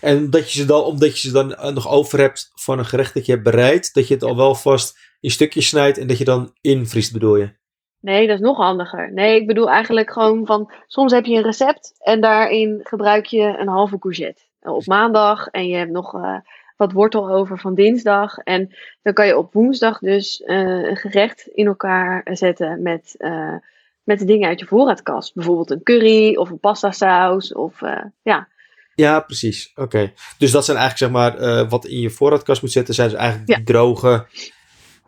En 0.00 0.30
dat 0.30 0.52
je 0.52 0.60
ze 0.60 0.66
dan, 0.66 0.84
omdat 0.84 1.20
je 1.20 1.28
ze 1.28 1.32
dan 1.32 1.54
eh, 1.54 1.74
nog 1.74 1.88
over 1.88 2.18
hebt 2.18 2.50
van 2.54 2.78
een 2.78 2.84
gerecht 2.84 3.14
dat 3.14 3.26
je 3.26 3.32
hebt 3.32 3.44
bereid, 3.44 3.94
dat 3.94 4.08
je 4.08 4.14
het 4.14 4.22
al 4.22 4.36
wel 4.36 4.54
vast 4.54 4.98
in 5.20 5.30
stukjes 5.30 5.68
snijdt 5.68 5.98
en 5.98 6.06
dat 6.06 6.18
je 6.18 6.24
dan 6.24 6.52
invriest, 6.60 7.12
bedoel 7.12 7.36
je? 7.36 7.60
Nee, 8.00 8.26
dat 8.26 8.36
is 8.36 8.42
nog 8.42 8.56
handiger. 8.56 9.12
Nee, 9.12 9.40
ik 9.40 9.46
bedoel 9.46 9.70
eigenlijk 9.70 10.12
gewoon 10.12 10.46
van, 10.46 10.72
soms 10.86 11.12
heb 11.12 11.24
je 11.24 11.36
een 11.36 11.42
recept 11.42 11.94
en 11.98 12.20
daarin 12.20 12.80
gebruik 12.82 13.26
je 13.26 13.56
een 13.58 13.68
halve 13.68 13.98
courgette 13.98 14.42
op 14.60 14.86
maandag 14.86 15.46
en 15.46 15.66
je 15.66 15.76
hebt 15.76 15.90
nog 15.90 16.14
uh, 16.14 16.38
wat 16.82 16.92
wortel 16.92 17.30
over 17.30 17.58
van 17.58 17.74
dinsdag. 17.74 18.38
En 18.38 18.74
dan 19.02 19.12
kan 19.12 19.26
je 19.26 19.36
op 19.36 19.52
woensdag 19.52 19.98
dus 19.98 20.40
uh, 20.40 20.88
een 20.88 20.96
gerecht 20.96 21.46
in 21.46 21.66
elkaar 21.66 22.28
zetten 22.32 22.82
met, 22.82 23.14
uh, 23.18 23.56
met 24.02 24.18
de 24.18 24.24
dingen 24.24 24.48
uit 24.48 24.60
je 24.60 24.66
voorraadkast. 24.66 25.34
Bijvoorbeeld 25.34 25.70
een 25.70 25.82
curry 25.82 26.36
of 26.36 26.50
een 26.50 26.60
pasta 26.60 26.90
saus 26.90 27.52
of 27.52 27.80
ja, 28.22 28.48
ja, 28.94 29.20
precies. 29.20 29.72
Oké. 29.74 30.12
Dus 30.38 30.50
dat 30.50 30.64
zijn 30.64 30.76
eigenlijk, 30.76 31.12
zeg 31.12 31.22
maar, 31.22 31.68
wat 31.68 31.86
in 31.86 32.00
je 32.00 32.10
voorraadkast 32.10 32.62
moet 32.62 32.72
zetten, 32.72 32.94
zijn 32.94 33.08
dus 33.08 33.18
eigenlijk 33.18 33.50
ja. 33.50 33.56
die 33.56 33.64
droge 33.64 34.26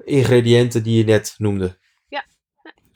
ingrediënten 0.05 0.83
die 0.83 0.99
je 0.99 1.05
net 1.05 1.35
noemde. 1.39 1.79
Ja. 2.09 2.25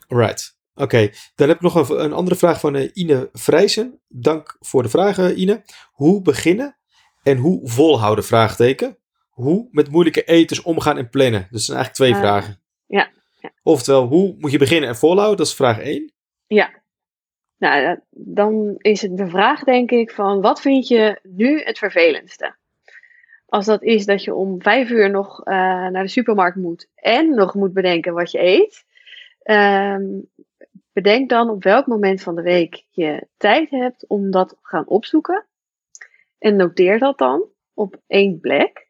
Right. 0.07 0.57
Oké. 0.73 1.09
Dan 1.35 1.47
heb 1.47 1.57
ik 1.57 1.63
nog 1.63 1.89
een, 1.89 2.03
een 2.03 2.13
andere 2.13 2.35
vraag 2.35 2.59
van 2.59 2.75
Ine 2.93 3.29
Vrijsen. 3.33 4.01
Dank 4.07 4.57
voor 4.59 4.83
de 4.83 4.89
vragen, 4.89 5.41
Ine. 5.41 5.63
Hoe 5.91 6.21
beginnen 6.21 6.78
en 7.23 7.37
hoe 7.37 7.69
volhouden? 7.69 8.23
Vraagteken. 8.23 8.97
Hoe 9.29 9.67
met 9.71 9.91
moeilijke 9.91 10.23
eters 10.23 10.61
omgaan 10.61 10.97
en 10.97 11.09
plannen? 11.09 11.41
Dus 11.41 11.49
dat 11.51 11.61
zijn 11.61 11.77
eigenlijk 11.77 11.95
twee 11.95 12.23
uh, 12.23 12.29
vragen. 12.29 12.61
Ja. 12.85 13.09
ja. 13.39 13.51
Oftewel, 13.63 14.07
hoe 14.07 14.35
moet 14.37 14.51
je 14.51 14.57
beginnen 14.57 14.89
en 14.89 14.95
volhouden? 14.95 15.37
Dat 15.37 15.47
is 15.47 15.55
vraag 15.55 15.79
1. 15.79 16.13
Ja. 16.47 16.69
Nou, 17.57 17.99
dan 18.09 18.75
is 18.77 19.01
het 19.01 19.17
de 19.17 19.27
vraag, 19.27 19.63
denk 19.63 19.91
ik, 19.91 20.11
van 20.11 20.41
wat 20.41 20.61
vind 20.61 20.87
je 20.87 21.19
nu 21.23 21.61
het 21.61 21.77
vervelendste? 21.77 22.55
Als 23.45 23.65
dat 23.65 23.83
is 23.83 24.05
dat 24.05 24.23
je 24.23 24.33
om 24.33 24.61
vijf 24.61 24.89
uur 24.89 25.09
nog 25.09 25.39
uh, 25.39 25.53
naar 25.87 26.03
de 26.03 26.07
supermarkt 26.07 26.57
moet 26.57 26.89
en 26.95 27.35
nog 27.35 27.53
moet 27.53 27.73
bedenken 27.73 28.13
wat 28.13 28.31
je 28.31 28.41
eet, 28.41 28.85
um, 29.43 30.29
bedenk 30.93 31.29
dan 31.29 31.49
op 31.49 31.63
welk 31.63 31.87
moment 31.87 32.21
van 32.21 32.35
de 32.35 32.41
week 32.41 32.85
je 32.89 33.27
tijd 33.37 33.69
hebt 33.69 34.07
om 34.07 34.31
dat 34.31 34.49
te 34.49 34.55
gaan 34.61 34.87
opzoeken. 34.87 35.45
En 36.39 36.55
noteer 36.55 36.99
dat 36.99 37.17
dan 37.17 37.45
op 37.73 38.01
één 38.07 38.39
plek. 38.39 38.87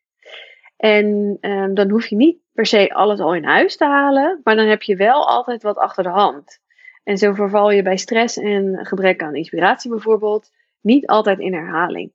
En 0.77 1.37
um, 1.41 1.73
dan 1.73 1.89
hoef 1.89 2.07
je 2.07 2.15
niet 2.15 2.39
per 2.53 2.65
se 2.65 2.93
alles 2.93 3.19
al 3.19 3.35
in 3.35 3.43
huis 3.43 3.77
te 3.77 3.85
halen, 3.85 4.41
maar 4.43 4.55
dan 4.55 4.67
heb 4.67 4.81
je 4.81 4.95
wel 4.95 5.27
altijd 5.27 5.63
wat 5.63 5.77
achter 5.77 6.03
de 6.03 6.09
hand. 6.09 6.59
En 7.03 7.17
zo 7.17 7.33
verval 7.33 7.71
je 7.71 7.81
bij 7.81 7.97
stress 7.97 8.37
en 8.37 8.85
gebrek 8.85 9.21
aan 9.21 9.35
inspiratie 9.35 9.89
bijvoorbeeld 9.89 10.51
niet 10.81 11.07
altijd 11.07 11.39
in 11.39 11.53
herhaling. 11.53 12.11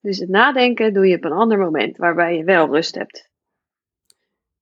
Dus 0.00 0.18
het 0.18 0.28
nadenken 0.28 0.92
doe 0.92 1.06
je 1.06 1.16
op 1.16 1.24
een 1.24 1.32
ander 1.32 1.58
moment 1.58 1.96
waarbij 1.96 2.36
je 2.36 2.44
wel 2.44 2.66
rust 2.66 2.94
hebt. 2.94 3.30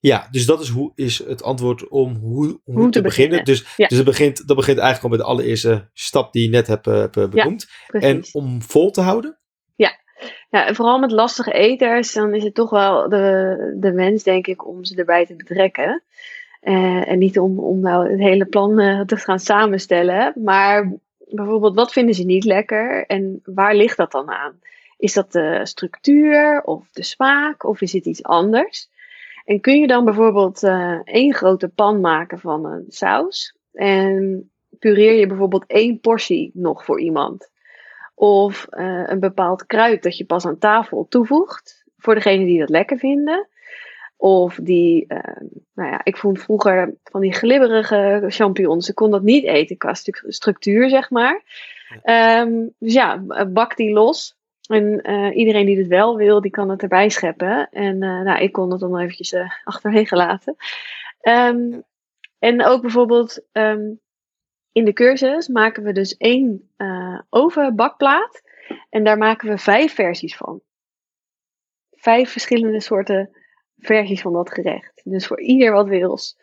Ja, 0.06 0.28
dus 0.30 0.46
dat 0.46 0.60
is, 0.60 0.68
hoe, 0.68 0.92
is 0.94 1.18
het 1.26 1.42
antwoord 1.42 1.88
om 1.88 2.14
hoe, 2.14 2.60
hoe, 2.64 2.90
te, 2.90 3.00
beginnen. 3.00 3.44
Dus, 3.44 3.74
ja. 3.76 3.86
dus 3.86 3.96
het 3.96 4.06
begint, 4.06 4.46
dat 4.46 4.56
begint 4.56 4.78
eigenlijk 4.78 5.04
al 5.04 5.18
met 5.18 5.26
de 5.26 5.32
allereerste 5.32 5.88
stap 5.92 6.32
die 6.32 6.42
je 6.42 6.48
net 6.48 6.66
hebt, 6.66 6.86
uh, 6.86 7.04
benoemd. 7.10 7.66
Ja, 7.86 8.00
en 8.00 8.24
om 8.32 8.62
vol 8.62 8.90
te 8.90 9.00
houden? 9.00 9.38
Ja. 9.76 9.98
ja, 10.50 10.66
en 10.66 10.74
vooral 10.74 10.98
met 10.98 11.10
lastige 11.10 11.52
eters, 11.52 12.12
dan 12.12 12.34
is 12.34 12.42
het 12.42 12.54
toch 12.54 12.70
wel 12.70 13.08
de, 13.08 13.76
de 13.80 13.92
wens, 13.92 14.22
denk 14.22 14.46
ik, 14.46 14.66
om 14.66 14.84
ze 14.84 14.96
erbij 14.96 15.26
te 15.26 15.36
betrekken. 15.36 16.02
Uh, 16.62 17.08
en 17.08 17.18
niet 17.18 17.38
om, 17.38 17.58
om 17.58 17.80
nou 17.80 18.10
het 18.10 18.20
hele 18.20 18.46
plan 18.46 18.80
uh, 18.80 19.00
te 19.00 19.16
gaan 19.16 19.40
samenstellen. 19.40 20.32
Maar 20.44 20.92
bijvoorbeeld, 21.28 21.74
wat 21.74 21.92
vinden 21.92 22.14
ze 22.14 22.24
niet 22.24 22.44
lekker 22.44 23.06
en 23.06 23.40
waar 23.44 23.74
ligt 23.74 23.96
dat 23.96 24.12
dan 24.12 24.30
aan? 24.30 24.60
Is 24.96 25.12
dat 25.12 25.32
de 25.32 25.60
structuur 25.62 26.62
of 26.64 26.88
de 26.92 27.04
smaak 27.04 27.64
of 27.64 27.80
is 27.80 27.92
het 27.92 28.06
iets 28.06 28.22
anders? 28.22 28.92
En 29.44 29.60
kun 29.60 29.80
je 29.80 29.86
dan 29.86 30.04
bijvoorbeeld 30.04 30.62
uh, 30.62 31.00
één 31.04 31.34
grote 31.34 31.68
pan 31.68 32.00
maken 32.00 32.38
van 32.38 32.64
een 32.64 32.84
saus 32.88 33.56
en 33.72 34.50
pureer 34.78 35.18
je 35.18 35.26
bijvoorbeeld 35.26 35.64
één 35.66 36.00
portie 36.00 36.50
nog 36.54 36.84
voor 36.84 37.00
iemand? 37.00 37.50
Of 38.14 38.66
een 38.70 39.20
bepaald 39.20 39.66
kruid 39.66 40.02
dat 40.02 40.16
je 40.16 40.24
pas 40.24 40.46
aan 40.46 40.58
tafel 40.58 41.06
toevoegt 41.08 41.84
voor 41.96 42.14
degene 42.14 42.44
die 42.44 42.58
dat 42.58 42.68
lekker 42.68 42.98
vinden. 42.98 43.48
Of 44.16 44.58
die, 44.62 45.04
uh, 45.08 45.18
nou 45.74 45.90
ja, 45.90 46.00
ik 46.04 46.16
vond 46.16 46.40
vroeger 46.40 46.94
van 47.02 47.20
die 47.20 47.32
glibberige 47.32 48.24
champignons. 48.28 48.88
Ik 48.88 48.94
kon 48.94 49.10
dat 49.10 49.22
niet 49.22 49.44
eten 49.44 49.76
qua 49.76 49.94
structuur, 50.26 50.88
zeg 50.88 51.10
maar. 51.10 51.42
Um, 52.04 52.74
dus 52.78 52.92
ja, 52.92 53.18
bak 53.46 53.76
die 53.76 53.92
los. 53.92 54.36
En 54.68 55.10
uh, 55.10 55.36
iedereen 55.36 55.66
die 55.66 55.78
het 55.78 55.86
wel 55.86 56.16
wil, 56.16 56.40
die 56.40 56.50
kan 56.50 56.68
het 56.68 56.82
erbij 56.82 57.08
scheppen. 57.08 57.68
En 57.70 58.02
uh, 58.02 58.20
nou, 58.20 58.42
ik 58.42 58.52
kon 58.52 58.70
het 58.70 58.80
dan 58.80 58.98
eventjes 58.98 59.32
uh, 59.32 59.50
achterwege 59.64 60.16
laten. 60.16 60.56
Um, 61.22 61.82
en 62.38 62.64
ook 62.64 62.80
bijvoorbeeld 62.80 63.44
um, 63.52 64.00
in 64.72 64.84
de 64.84 64.92
cursus 64.92 65.48
maken 65.48 65.82
we 65.82 65.92
dus 65.92 66.16
één 66.16 66.70
ovenbakplaat. 67.30 68.42
En 68.90 69.04
daar 69.04 69.18
maken 69.18 69.48
we 69.48 69.58
vijf 69.58 69.94
versies 69.94 70.36
van. 70.36 70.60
Vijf 71.90 72.30
verschillende 72.30 72.80
soorten 72.80 73.30
versies 73.76 74.20
van 74.20 74.32
dat 74.32 74.52
gerecht. 74.52 75.00
Dus 75.04 75.26
voor 75.26 75.40
ieder 75.40 75.72
wat 75.72 75.88
wils. 75.88 76.36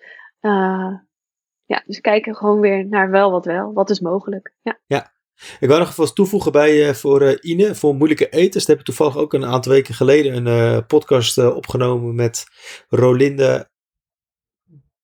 Ja, 1.65 1.83
dus 1.85 2.01
kijken 2.01 2.35
gewoon 2.35 2.59
weer 2.59 2.85
naar 2.85 3.09
wel 3.09 3.31
wat 3.31 3.45
wel. 3.45 3.73
Wat 3.73 3.89
is 3.89 3.99
mogelijk. 3.99 4.53
Ja. 4.61 4.79
ja. 4.85 5.11
Ik 5.59 5.67
wou 5.67 5.79
nog 5.79 5.89
even 5.89 6.13
toevoegen 6.13 6.51
bij 6.51 6.87
uh, 6.87 6.93
voor 6.93 7.21
uh, 7.21 7.37
Ine, 7.41 7.75
voor 7.75 7.95
moeilijke 7.95 8.29
etens. 8.29 8.65
Daar 8.65 8.75
heb 8.75 8.87
ik 8.87 8.95
toevallig 8.95 9.17
ook 9.17 9.33
een 9.33 9.45
aantal 9.45 9.71
weken 9.71 9.93
geleden 9.93 10.45
een 10.45 10.85
podcast 10.85 11.37
opgenomen 11.37 12.15
met 12.15 12.45
Rolinde 12.89 13.69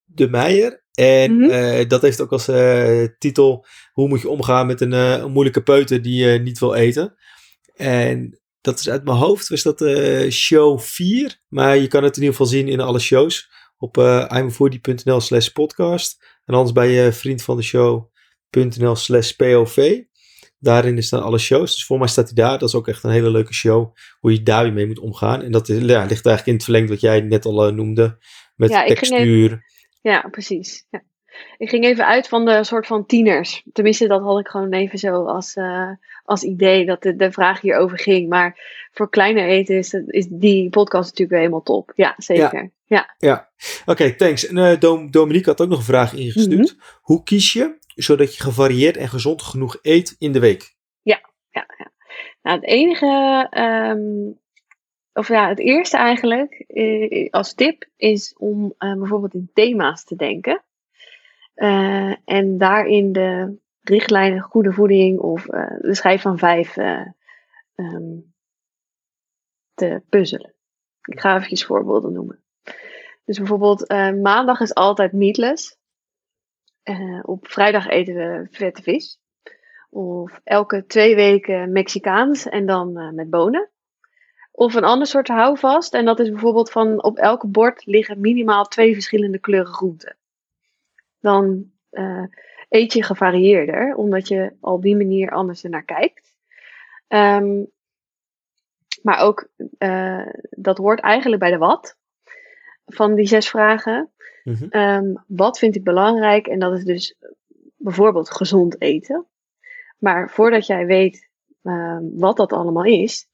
de 0.04 0.30
Meijer. 0.30 0.86
En 0.92 1.32
mm 1.32 1.50
-hmm. 1.50 1.88
dat 1.88 2.02
heeft 2.02 2.22
ook 2.22 2.32
als 2.32 2.50
titel: 3.18 3.66
Hoe 3.92 4.08
moet 4.08 4.22
je 4.22 4.30
omgaan 4.30 4.68
met 4.68 4.82
een, 4.82 4.92
een 4.92 5.32
moeilijke 5.32 5.64
peuter 5.64 6.02
die 6.02 6.26
niet 6.40 6.60
wil 6.60 6.74
eten? 6.74 7.16
En 7.74 8.42
dat 8.62 8.80
is 8.80 8.90
uit 8.90 9.04
mijn 9.04 9.18
hoofd, 9.18 9.48
was 9.48 9.64
dat 9.64 9.86
show 10.32 10.80
4. 10.80 11.42
Maar 11.48 11.78
je 11.78 11.88
kan 11.88 12.04
het 12.04 12.16
in 12.16 12.22
ieder 12.22 12.38
geval 12.38 12.52
zien 12.52 12.68
in 12.68 12.80
alle 12.80 13.00
shows. 13.00 13.50
Op 13.80 13.98
uh, 13.98 14.26
imfoodie.nl 14.30 15.22
slash 15.22 15.48
podcast. 15.48 16.40
En 16.46 16.54
anders 16.54 16.74
bij 16.74 16.92
je 16.92 17.06
uh, 17.06 17.12
vriend 17.12 17.42
van 17.42 17.58
de 17.58 17.64
show.nl 17.64 18.96
slash 18.96 19.32
pov. 19.32 19.78
Daarin 20.60 21.04
staan 21.04 21.24
alle 21.24 21.38
shows. 21.38 21.72
Dus 21.74 21.86
voor 21.86 21.98
mij 21.98 22.08
staat 22.08 22.26
hij 22.26 22.36
daar. 22.36 22.60
Dat 22.60 22.70
is 22.70 22.76
ook 22.76 22.88
echt 22.88 23.04
een 23.04 23.12
hele 23.12 23.32
leuke 23.32 23.54
show. 23.54 23.96
Hoe 24.20 24.32
je 24.32 24.44
daar 24.44 24.64
weer 24.64 24.74
mee 24.74 24.88
moet 24.88 25.00
omgaan. 25.00 25.42
En 25.42 25.52
dat 25.52 25.70
is, 25.70 25.78
ja, 25.78 26.06
ligt 26.06 26.26
eigenlijk 26.26 26.46
in 26.46 26.54
het 26.54 26.64
verlengde 26.64 26.92
wat 26.92 27.02
jij 27.02 27.22
net 27.22 27.46
al 27.46 27.68
uh, 27.68 27.74
noemde. 27.74 28.18
Met 28.56 28.70
ja, 28.70 28.86
textuur. 28.86 29.46
Even, 29.46 29.64
ja, 30.02 30.28
precies. 30.32 30.88
Ja. 30.90 31.04
Ik 31.58 31.70
ging 31.70 31.86
even 31.86 32.06
uit 32.06 32.28
van 32.28 32.46
de 32.46 32.64
soort 32.64 32.88
van 32.88 33.06
tieners. 33.06 33.64
Tenminste, 33.74 34.08
dat 34.08 34.22
had 34.22 34.40
ik 34.40 34.48
gewoon 34.48 34.74
even 34.74 35.00
zo 35.00 35.26
als, 35.26 35.56
uh, 35.56 35.90
als 36.24 36.44
idee 36.44 36.86
dat 36.86 37.02
de, 37.02 37.16
de 37.16 37.32
vraag 37.32 37.62
hierover 37.62 38.00
ging. 38.00 38.30
Maar 38.30 38.60
voor 38.92 39.10
kleine 39.10 39.42
eten 39.42 39.78
is, 39.78 39.94
is 39.94 40.28
die 40.30 40.70
podcast 40.70 41.04
natuurlijk 41.04 41.30
weer 41.30 41.40
helemaal 41.40 41.64
top. 41.64 41.92
Ja, 41.96 42.14
zeker. 42.18 42.62
Ja, 42.62 42.70
ja. 42.86 43.16
ja. 43.18 43.50
oké, 43.82 43.92
okay, 43.92 44.14
thanks. 44.14 44.48
En 44.48 44.58
uh, 44.58 44.80
Dom, 44.80 45.12
Dominique 45.12 45.50
had 45.50 45.62
ook 45.62 45.70
nog 45.70 45.78
een 45.78 45.84
vraag 45.84 46.14
ingestuurd. 46.14 46.74
Mm 46.74 46.80
-hmm. 46.80 47.00
Hoe 47.02 47.24
kies 47.24 47.54
je 47.54 47.78
zodat 47.98 48.36
je 48.36 48.44
gevarieerd 48.44 48.98
en 48.98 49.08
gezond 49.08 49.42
genoeg 49.42 49.80
eet 49.82 50.16
in 50.20 50.32
de 50.32 50.40
week? 50.40 50.76
Ja, 51.02 51.30
ja, 51.50 51.66
ja. 51.78 51.92
Nou, 52.42 52.60
het 52.60 52.66
enige, 52.70 53.48
um, 53.58 54.40
of 55.14 55.28
ja, 55.28 55.48
het 55.48 55.60
eerste 55.60 55.98
eigenlijk 55.98 56.64
uh, 56.68 57.30
als 57.30 57.54
tip 57.54 57.90
is 57.96 58.36
om 58.38 58.74
uh, 58.80 58.94
bijvoorbeeld 58.94 59.34
in 59.34 59.50
thema's 59.54 60.04
te 60.04 60.16
denken. 60.16 60.64
Uh, 61.56 62.16
en 62.26 62.58
daarin 62.58 63.12
de 63.12 63.58
richtlijnen 63.82 64.42
goede 64.42 64.72
voeding 64.72 65.20
of 65.20 65.46
de 65.82 65.96
schijf 65.96 66.22
van 66.22 66.38
vijf 66.38 66.78
um, 67.76 68.34
te 69.74 70.02
puzzelen. 70.10 70.54
Ik 71.02 71.20
ga 71.20 71.36
even 71.36 71.58
voorbeelden 71.58 72.14
noemen. 72.14 72.44
Dus 73.26 73.38
bijvoorbeeld 73.38 73.90
maandag 74.22 74.60
is 74.60 74.74
altijd 74.74 75.12
meatless. 75.12 75.78
Eh, 76.88 77.20
op 77.22 77.48
vrijdag 77.48 77.88
eten 77.88 78.16
we 78.16 78.48
vette 78.52 78.82
vis. 78.82 79.20
Of 79.90 80.42
elke 80.44 80.86
twee 80.86 81.16
weken 81.16 81.72
Mexicaans 81.72 82.46
en 82.46 82.66
dan 82.66 82.98
uh, 82.98 83.12
met 83.12 83.30
bonen. 83.30 83.70
Of 84.52 84.74
een 84.74 84.84
ander 84.84 85.08
soort 85.08 85.28
houvast. 85.28 85.94
En 85.94 86.06
dat 86.06 86.20
is 86.20 86.30
bijvoorbeeld 86.30 86.72
van 86.72 87.04
op 87.04 87.18
elke 87.18 87.48
bord 87.48 87.86
liggen 87.86 88.20
minimaal 88.20 88.66
twee 88.66 88.94
verschillende 88.94 89.40
kleuren 89.40 89.74
groenten. 89.74 90.16
Dan 91.20 91.72
uh, 91.92 92.24
eet 92.70 92.94
je 92.94 93.04
gevarieerder, 93.04 93.96
omdat 93.96 94.28
je 94.28 94.54
op 94.60 94.82
die 94.82 94.96
manier 94.96 95.32
anders 95.32 95.64
ernaar 95.64 95.86
kijkt. 95.86 96.36
Um, 97.08 97.72
maar 99.02 99.20
ook, 99.20 99.48
dat 100.50 100.78
hoort 100.78 101.00
eigenlijk 101.00 101.42
bij 101.42 101.52
de 101.52 101.58
wat 101.58 101.98
van 102.88 103.16
die 103.16 103.28
zes 103.28 103.50
vragen. 103.50 104.12
Mm 104.44 104.56
-hmm. 104.56 104.82
um, 104.82 105.24
wat 105.28 105.60
vind 105.60 105.76
ik 105.76 105.84
belangrijk? 105.84 106.48
En 106.48 106.60
dat 106.60 106.74
is 106.74 106.84
dus 106.84 107.16
bijvoorbeeld 107.78 108.32
gezond 108.32 108.82
eten. 108.82 109.26
Maar 109.98 110.30
voordat 110.30 110.66
jij 110.66 110.86
weet 110.86 111.30
uh, 111.64 111.98
wat 112.02 112.38
dat 112.38 112.54
allemaal 112.54 112.84
is, 112.84 113.28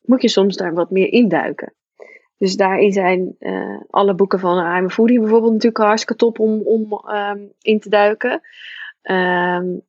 moet 0.00 0.22
je 0.22 0.28
soms 0.28 0.56
daar 0.56 0.74
wat 0.74 0.90
meer 0.90 1.12
induiken. 1.12 1.74
Dus 2.36 2.56
daarin 2.56 2.92
zijn 2.92 3.36
uh, 3.38 3.80
alle 3.90 4.14
boeken 4.14 4.38
van 4.38 4.58
I'm 4.58 4.84
a 4.84 4.88
Foodie 4.88 5.20
bijvoorbeeld 5.20 5.52
natuurlijk 5.52 5.84
hartstikke 5.84 6.16
top 6.16 6.38
om, 6.38 6.60
om 6.60 6.92
um, 7.08 7.52
in 7.60 7.80
te 7.80 7.88
duiken. 7.88 8.40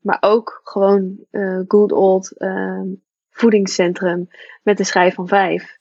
Maar 0.02 0.18
ook 0.20 0.62
gewoon 0.64 1.18
uh, 1.32 1.60
good 1.68 1.92
old 1.92 2.42
um, 2.42 3.02
voedingscentrum 3.30 4.30
met 4.64 4.78
de 4.78 4.84
schijf 4.84 5.14
van 5.14 5.28
vijf. 5.28 5.78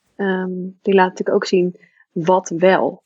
die 0.81 0.93
laat 0.93 1.09
natuurlijk 1.09 1.35
ook 1.35 1.45
zien 1.45 1.75
wat 2.11 2.49
wel. 2.49 3.03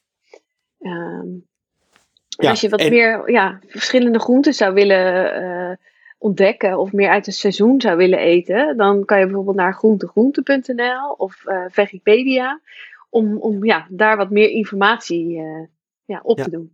Ja, 2.37 2.49
als 2.49 2.61
je 2.61 2.69
wat 2.69 2.79
en... 2.79 2.89
meer 2.89 3.31
ja, 3.31 3.59
verschillende 3.67 4.19
groenten 4.19 4.53
zou 4.53 4.73
willen 4.73 5.41
uh, 5.43 5.75
ontdekken 6.17 6.79
of 6.79 6.91
meer 6.91 7.09
uit 7.09 7.25
het 7.25 7.35
seizoen 7.35 7.81
zou 7.81 7.97
willen 7.97 8.19
eten, 8.19 8.77
dan 8.77 9.05
kan 9.05 9.19
je 9.19 9.25
bijvoorbeeld 9.25 9.55
naar 9.55 9.73
groentegroente.nl 9.73 11.11
of 11.17 11.43
uh, 11.45 11.65
Vegipedia 11.69 12.61
om, 13.09 13.37
om 13.37 13.65
ja, 13.65 13.87
daar 13.89 14.17
wat 14.17 14.29
meer 14.29 14.49
informatie 14.49 15.29
uh, 15.29 15.67
ja, 16.05 16.19
op 16.23 16.37
ja. 16.37 16.43
te 16.43 16.49
doen. 16.49 16.73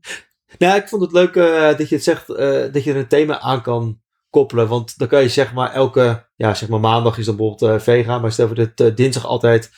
Nou, 0.58 0.76
ik 0.76 0.88
vond 0.88 1.02
het 1.02 1.12
leuk 1.12 1.36
uh, 1.36 1.78
dat 1.78 1.90
je 1.90 1.96
het 1.96 2.04
zegt, 2.04 2.28
dat 2.74 2.84
je 2.84 2.92
er 2.92 2.98
een 2.98 3.08
thema 3.08 3.40
aan 3.40 3.62
kan 3.62 4.00
koppelen. 4.30 4.68
Want 4.68 4.98
dan 4.98 5.08
kan 5.08 5.22
je 5.22 5.30
zeg 5.30 5.54
maar 5.54 5.72
elke, 5.72 6.26
ja, 6.36 6.54
zeg 6.54 6.70
maar 6.70 6.80
maandag 6.80 7.18
is 7.18 7.26
dan 7.26 7.36
bijvoorbeeld 7.36 7.82
vegan, 7.82 8.22
maar 8.22 8.32
stel 8.32 8.48
voor 8.48 8.70
dat 8.76 8.98
dinsdag 8.98 9.26
altijd 9.26 9.72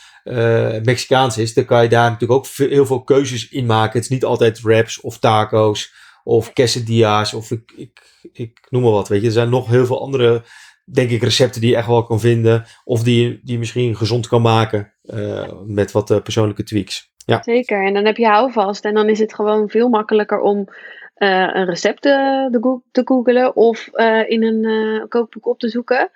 Mexicaans 0.84 1.38
is, 1.38 1.54
dan 1.54 1.66
kan 1.66 1.84
je 1.84 1.90
daar 1.90 2.10
natuurlijk 2.10 2.40
ook 2.40 2.46
veel, 2.46 2.70
heel 2.70 2.86
veel 2.86 3.04
keuzes 3.04 3.50
in 3.50 3.66
maken. 3.66 3.94
Het 3.94 4.04
is 4.04 4.10
niet 4.10 4.26
altijd 4.26 4.62
wraps 4.62 5.02
of 5.02 5.20
taco's 5.20 5.94
of 6.24 6.54
quesadillas 6.54 7.34
of 7.34 7.52
ik, 7.52 7.74
ik, 7.76 8.02
ik 8.34 8.68
noem 8.70 8.82
maar 8.82 8.92
wat, 8.92 9.08
weet 9.08 9.22
je. 9.22 9.28
Er 9.28 9.34
zijn 9.34 9.50
nog 9.50 9.68
heel 9.68 9.86
veel 9.86 10.02
andere, 10.02 10.44
denk 10.86 11.10
ik, 11.10 11.24
recepten 11.24 11.62
die 11.62 11.70
je 11.70 11.76
echt 11.76 11.88
wel 11.88 12.04
kan 12.04 12.20
vinden. 12.20 12.66
Of 12.84 13.04
die, 13.04 13.40
die 13.44 13.54
je 13.54 13.60
misschien 13.60 13.96
gezond 13.96 14.28
kan 14.28 14.42
maken 14.42 14.94
uh, 15.04 15.52
met 15.66 15.92
wat 15.92 16.12
uh, 16.12 16.22
persoonlijke 16.22 16.64
tweaks. 16.64 17.12
Ja. 17.26 17.44
Zeker, 17.44 17.86
en 17.86 17.94
dan 17.94 18.06
heb 18.06 18.18
je 18.18 18.28
houvast. 18.28 18.86
En 18.86 18.94
dan 18.94 19.10
is 19.10 19.20
het 19.20 19.34
gewoon 19.34 19.70
veel 19.70 19.90
makkelijker 19.90 20.40
om 20.40 20.68
een 21.16 21.66
recept 21.66 22.02
te, 22.02 22.82
te 22.92 23.02
googlen 23.06 23.56
of 23.56 23.90
in 24.28 24.44
een 24.44 25.08
kookboek 25.08 25.48
op 25.48 25.60
te 25.60 25.70
zoeken. 25.70 26.12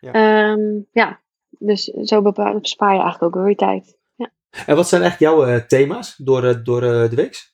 Ja, 0.00 0.50
um, 0.50 0.86
ja. 0.92 1.20
Dus 1.58 1.84
zo 1.84 2.22
bespaar 2.22 2.94
je 2.94 3.00
eigenlijk 3.00 3.36
ook 3.36 3.44
weer 3.44 3.56
tijd. 3.56 3.98
Ja. 4.14 4.30
En 4.66 4.76
wat 4.76 4.88
zijn 4.88 5.02
echt 5.02 5.18
jouw 5.18 5.66
thema's 5.66 6.16
door, 6.16 6.64
door 6.64 6.80
de 6.80 7.14
week? 7.14 7.52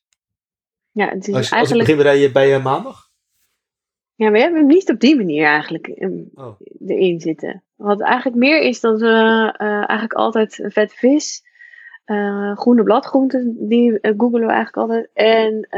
Ja, 0.91 1.09
het 1.09 1.29
is 1.29 1.35
als, 1.35 1.51
eigenlijk... 1.51 1.61
als 1.61 1.71
ik 1.71 1.97
begin 1.97 2.33
bij, 2.33 2.33
bij 2.33 2.61
maandag? 2.61 3.05
Ja, 4.15 4.31
we 4.31 4.39
hebben 4.39 4.59
hem 4.59 4.69
niet 4.69 4.91
op 4.91 5.01
die 5.01 5.17
manier 5.17 5.47
eigenlijk 5.47 5.87
oh. 6.35 6.61
erin 6.87 7.21
zitten. 7.21 7.65
Wat 7.75 8.01
eigenlijk 8.01 8.37
meer 8.37 8.61
is 8.61 8.81
dat 8.81 9.01
we 9.01 9.07
uh, 9.07 9.69
eigenlijk 9.69 10.13
altijd 10.13 10.65
vet 10.67 10.93
vis, 10.93 11.43
uh, 12.07 12.57
groene 12.57 12.83
bladgroenten, 12.83 13.69
die 13.69 13.91
uh, 13.91 14.13
googelen 14.17 14.47
we 14.47 14.53
eigenlijk 14.53 14.77
altijd, 14.77 15.11
en 15.13 15.69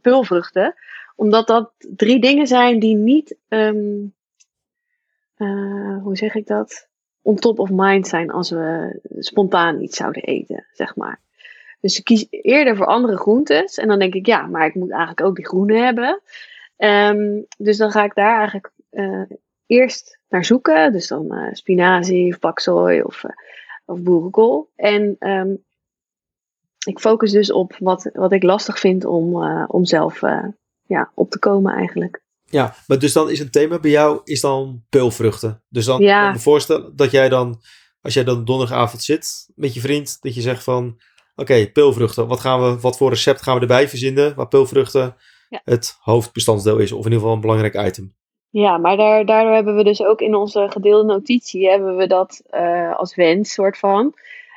pulvruchten. 0.00 0.74
Omdat 1.16 1.46
dat 1.46 1.72
drie 1.78 2.20
dingen 2.20 2.46
zijn 2.46 2.78
die 2.78 2.96
niet, 2.96 3.36
um, 3.48 4.14
hoe 6.02 6.16
zeg 6.16 6.34
ik 6.34 6.46
dat, 6.46 6.88
on 7.22 7.36
top 7.36 7.58
of 7.58 7.70
mind 7.72 8.08
zijn 8.08 8.30
als 8.30 8.50
we 8.50 8.98
spontaan 9.18 9.80
iets 9.80 9.96
zouden 9.96 10.22
eten, 10.22 10.66
zeg 10.72 10.96
maar. 10.96 11.20
Dus 11.80 11.98
ik 11.98 12.04
kies 12.04 12.26
eerder 12.30 12.76
voor 12.76 12.86
andere 12.86 13.16
groentes. 13.16 13.78
En 13.78 13.88
dan 13.88 13.98
denk 13.98 14.14
ik, 14.14 14.26
ja, 14.26 14.46
maar 14.46 14.66
ik 14.66 14.74
moet 14.74 14.90
eigenlijk 14.90 15.20
ook 15.20 15.36
die 15.36 15.46
groene 15.46 15.78
hebben. 15.78 16.20
Um, 16.76 17.46
dus 17.58 17.76
dan 17.76 17.90
ga 17.90 18.04
ik 18.04 18.14
daar 18.14 18.36
eigenlijk 18.36 18.70
uh, 18.90 19.22
eerst 19.66 20.18
naar 20.28 20.44
zoeken. 20.44 20.92
Dus 20.92 21.08
dan 21.08 21.34
uh, 21.34 21.48
spinazie 21.52 22.32
of 22.32 22.38
paksoi 22.38 23.02
of, 23.02 23.24
uh, 23.24 23.30
of 23.84 24.02
boerenkool. 24.02 24.70
En 24.76 25.16
um, 25.18 25.64
ik 26.86 26.98
focus 26.98 27.32
dus 27.32 27.52
op 27.52 27.76
wat, 27.78 28.10
wat 28.12 28.32
ik 28.32 28.42
lastig 28.42 28.78
vind 28.78 29.04
om, 29.04 29.44
om 29.66 29.84
zelf 29.84 30.20
ja, 30.86 31.10
op 31.14 31.30
te 31.30 31.38
komen 31.38 31.74
eigenlijk. 31.74 32.20
Ja, 32.50 32.74
maar 32.86 32.98
dus 32.98 33.12
dan 33.12 33.30
is 33.30 33.40
een 33.40 33.50
thema 33.50 33.78
bij 33.78 33.90
jou 33.90 34.20
is 34.24 34.40
dan 34.40 34.84
peulvruchten. 34.88 35.62
Dus 35.68 35.84
dan 35.84 36.00
ja. 36.00 36.20
kan 36.20 36.28
ik 36.28 36.34
me 36.34 36.42
voorstellen 36.42 36.96
dat 36.96 37.10
jij 37.10 37.28
dan, 37.28 37.60
als 38.00 38.14
jij 38.14 38.24
dan 38.24 38.44
donderdagavond 38.44 39.02
zit 39.02 39.48
met 39.54 39.74
je 39.74 39.80
vriend, 39.80 40.16
dat 40.20 40.34
je 40.34 40.40
zegt 40.40 40.64
van, 40.64 40.86
oké, 40.86 41.40
okay, 41.40 41.70
peulvruchten, 41.72 42.26
wat, 42.26 42.40
gaan 42.40 42.62
we, 42.62 42.80
wat 42.80 42.96
voor 42.96 43.10
recept 43.10 43.42
gaan 43.42 43.54
we 43.54 43.60
erbij 43.60 43.88
verzinnen 43.88 44.34
waar 44.34 44.48
peulvruchten 44.48 45.16
ja. 45.48 45.60
het 45.64 45.96
hoofdbestanddeel 46.00 46.78
is, 46.78 46.92
of 46.92 46.98
in 46.98 47.04
ieder 47.04 47.18
geval 47.18 47.34
een 47.34 47.40
belangrijk 47.40 47.86
item. 47.86 48.16
Ja, 48.50 48.78
maar 48.78 48.96
daar, 48.96 49.26
daardoor 49.26 49.54
hebben 49.54 49.76
we 49.76 49.84
dus 49.84 50.02
ook 50.02 50.20
in 50.20 50.34
onze 50.34 50.66
gedeelde 50.70 51.12
notitie 51.12 51.68
hebben 51.68 51.96
we 51.96 52.06
dat 52.06 52.42
uh, 52.50 52.96
als 52.96 53.14
wens, 53.14 53.52
soort 53.52 53.78
van. 53.78 54.14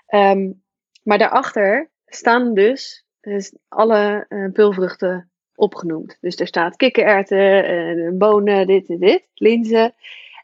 Um, 0.07 0.63
maar 1.03 1.17
daarachter 1.17 1.91
staan 2.05 2.53
dus, 2.53 3.05
dus 3.21 3.55
alle 3.67 4.25
uh, 4.29 4.51
peulvruchten 4.51 5.30
opgenoemd. 5.55 6.17
Dus 6.21 6.35
er 6.35 6.47
staat 6.47 6.75
kikkererwten, 6.75 7.71
uh, 7.71 8.11
bonen, 8.13 8.67
dit 8.67 8.89
en 8.89 8.99
dit, 8.99 9.23
linzen. 9.33 9.93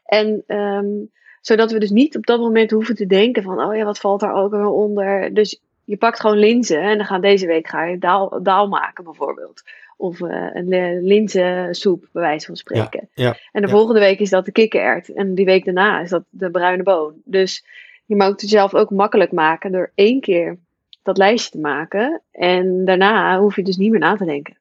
En 0.04 0.44
um, 0.46 1.10
zodat 1.40 1.72
we 1.72 1.78
dus 1.78 1.90
niet 1.90 2.16
op 2.16 2.26
dat 2.26 2.40
moment 2.40 2.70
hoeven 2.70 2.94
te 2.94 3.06
denken 3.06 3.42
van, 3.42 3.64
oh 3.64 3.76
ja, 3.76 3.84
wat 3.84 3.98
valt 3.98 4.20
daar 4.20 4.34
ook 4.34 4.50
weer 4.50 4.70
onder. 4.70 5.34
Dus 5.34 5.60
je 5.84 5.96
pakt 5.96 6.20
gewoon 6.20 6.38
linzen 6.38 6.80
en 6.80 6.96
dan 6.96 7.06
gaan 7.06 7.20
deze 7.20 7.46
week 7.46 7.68
ga 7.68 7.84
je 7.84 7.98
daal, 7.98 8.42
daal 8.42 8.68
maken 8.68 9.04
bijvoorbeeld. 9.04 9.62
Of 9.96 10.20
uh, 10.20 10.50
een 10.52 11.02
linzensoep, 11.02 12.08
bij 12.12 12.22
wijze 12.22 12.46
van 12.46 12.56
spreken. 12.56 13.08
Ja, 13.14 13.24
ja, 13.24 13.36
en 13.52 13.62
de 13.62 13.68
ja. 13.68 13.74
volgende 13.74 14.00
week 14.00 14.18
is 14.18 14.30
dat 14.30 14.44
de 14.44 14.52
kikkerert. 14.52 15.12
En 15.12 15.34
die 15.34 15.44
week 15.44 15.64
daarna 15.64 16.00
is 16.00 16.10
dat 16.10 16.24
de 16.30 16.50
bruine 16.50 16.82
boon. 16.82 17.14
Dus 17.24 17.64
je 18.06 18.16
mag 18.16 18.28
het 18.28 18.40
jezelf 18.40 18.74
ook 18.74 18.90
makkelijk 18.90 19.32
maken 19.32 19.72
door 19.72 19.92
één 19.94 20.20
keer 20.20 20.58
dat 21.02 21.16
lijstje 21.16 21.50
te 21.50 21.58
maken. 21.58 22.22
En 22.32 22.84
daarna 22.84 23.40
hoef 23.40 23.56
je 23.56 23.62
dus 23.62 23.76
niet 23.76 23.90
meer 23.90 24.00
na 24.00 24.16
te 24.16 24.24
denken. 24.24 24.57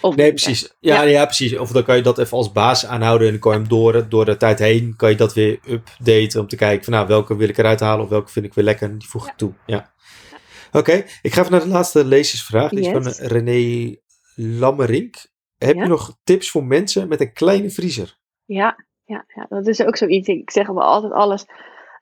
Of 0.00 0.16
nee, 0.16 0.28
precies. 0.28 0.74
Ja, 0.80 1.02
ja. 1.02 1.24
precies. 1.24 1.58
Of 1.58 1.72
dan 1.72 1.82
kan 1.82 1.96
je 1.96 2.02
dat 2.02 2.18
even 2.18 2.36
als 2.36 2.52
baas 2.52 2.86
aanhouden. 2.86 3.26
En 3.26 3.32
dan 3.32 3.42
kan 3.42 3.52
je 3.52 3.58
hem 3.58 3.68
door, 3.68 4.08
door 4.08 4.24
de 4.24 4.36
tijd 4.36 4.58
heen, 4.58 4.94
kan 4.96 5.10
je 5.10 5.16
dat 5.16 5.34
weer 5.34 5.58
updaten. 5.68 6.40
Om 6.40 6.46
te 6.46 6.56
kijken 6.56 6.84
van 6.84 6.92
nou, 6.92 7.06
welke 7.06 7.36
wil 7.36 7.48
ik 7.48 7.58
eruit 7.58 7.80
halen 7.80 8.04
of 8.04 8.10
welke 8.10 8.30
vind 8.30 8.44
ik 8.44 8.54
weer 8.54 8.64
lekker. 8.64 8.90
En 8.90 8.98
die 8.98 9.08
voeg 9.08 9.28
ik 9.28 9.34
toe. 9.36 9.52
Ja. 9.66 9.92
Oké, 10.68 10.78
okay, 10.78 11.06
ik 11.22 11.32
ga 11.32 11.40
even 11.40 11.52
naar 11.52 11.60
de 11.60 11.68
laatste 11.68 12.04
lezersvraag. 12.04 12.70
Die 12.70 12.82
yes. 12.82 13.06
is 13.06 13.16
van 13.16 13.26
René 13.26 13.96
Lammerink. 14.34 15.28
Heb 15.58 15.76
je 15.76 15.86
nog 15.86 16.16
tips 16.24 16.50
voor 16.50 16.64
mensen 16.64 17.08
met 17.08 17.20
een 17.20 17.32
kleine 17.32 17.70
vriezer? 17.70 18.18
Ja, 18.44 18.84
ja, 19.04 19.24
ja, 19.34 19.46
dat 19.48 19.66
is 19.66 19.82
ook 19.82 19.96
zoiets. 19.96 20.28
Ik 20.28 20.50
zeg 20.50 20.66
wel 20.66 20.82
altijd 20.82 21.12
alles 21.12 21.44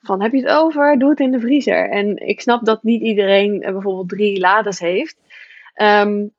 van 0.01 0.23
heb 0.23 0.33
je 0.33 0.41
het 0.41 0.51
over, 0.51 0.99
doe 0.99 1.11
het 1.11 1.21
in 1.21 1.31
de 1.31 1.41
vriezer. 1.41 1.91
En 1.91 2.17
ik 2.17 2.41
snap 2.41 2.65
dat 2.65 2.83
niet 2.83 3.03
iedereen 3.03 3.55
uh, 3.55 3.73
bijvoorbeeld 3.73 4.09
drie 4.09 4.39
lades 4.39 4.79
heeft. 4.79 5.17
Um, 5.83 6.33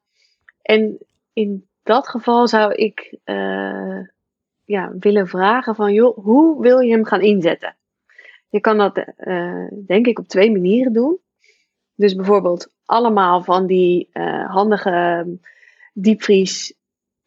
en 0.61 0.97
in 1.39 1.67
dat 1.83 2.07
geval 2.07 2.47
zou 2.47 2.73
ik 2.73 3.17
uh, 3.25 3.99
ja, 4.63 4.91
willen 4.99 5.27
vragen 5.27 5.75
van 5.75 5.93
joh, 5.93 6.17
hoe 6.17 6.61
wil 6.61 6.79
je 6.79 6.91
hem 6.91 7.05
gaan 7.05 7.21
inzetten? 7.21 7.77
Je 8.49 8.59
kan 8.59 8.77
dat 8.77 8.97
uh, 9.17 9.67
denk 9.85 10.07
ik 10.07 10.19
op 10.19 10.27
twee 10.27 10.51
manieren 10.51 10.93
doen. 10.93 11.19
Dus 11.95 12.15
bijvoorbeeld 12.15 12.73
allemaal 12.85 13.43
van 13.43 13.65
die 13.65 14.09
handige 14.47 15.27
diepvries 15.93 16.73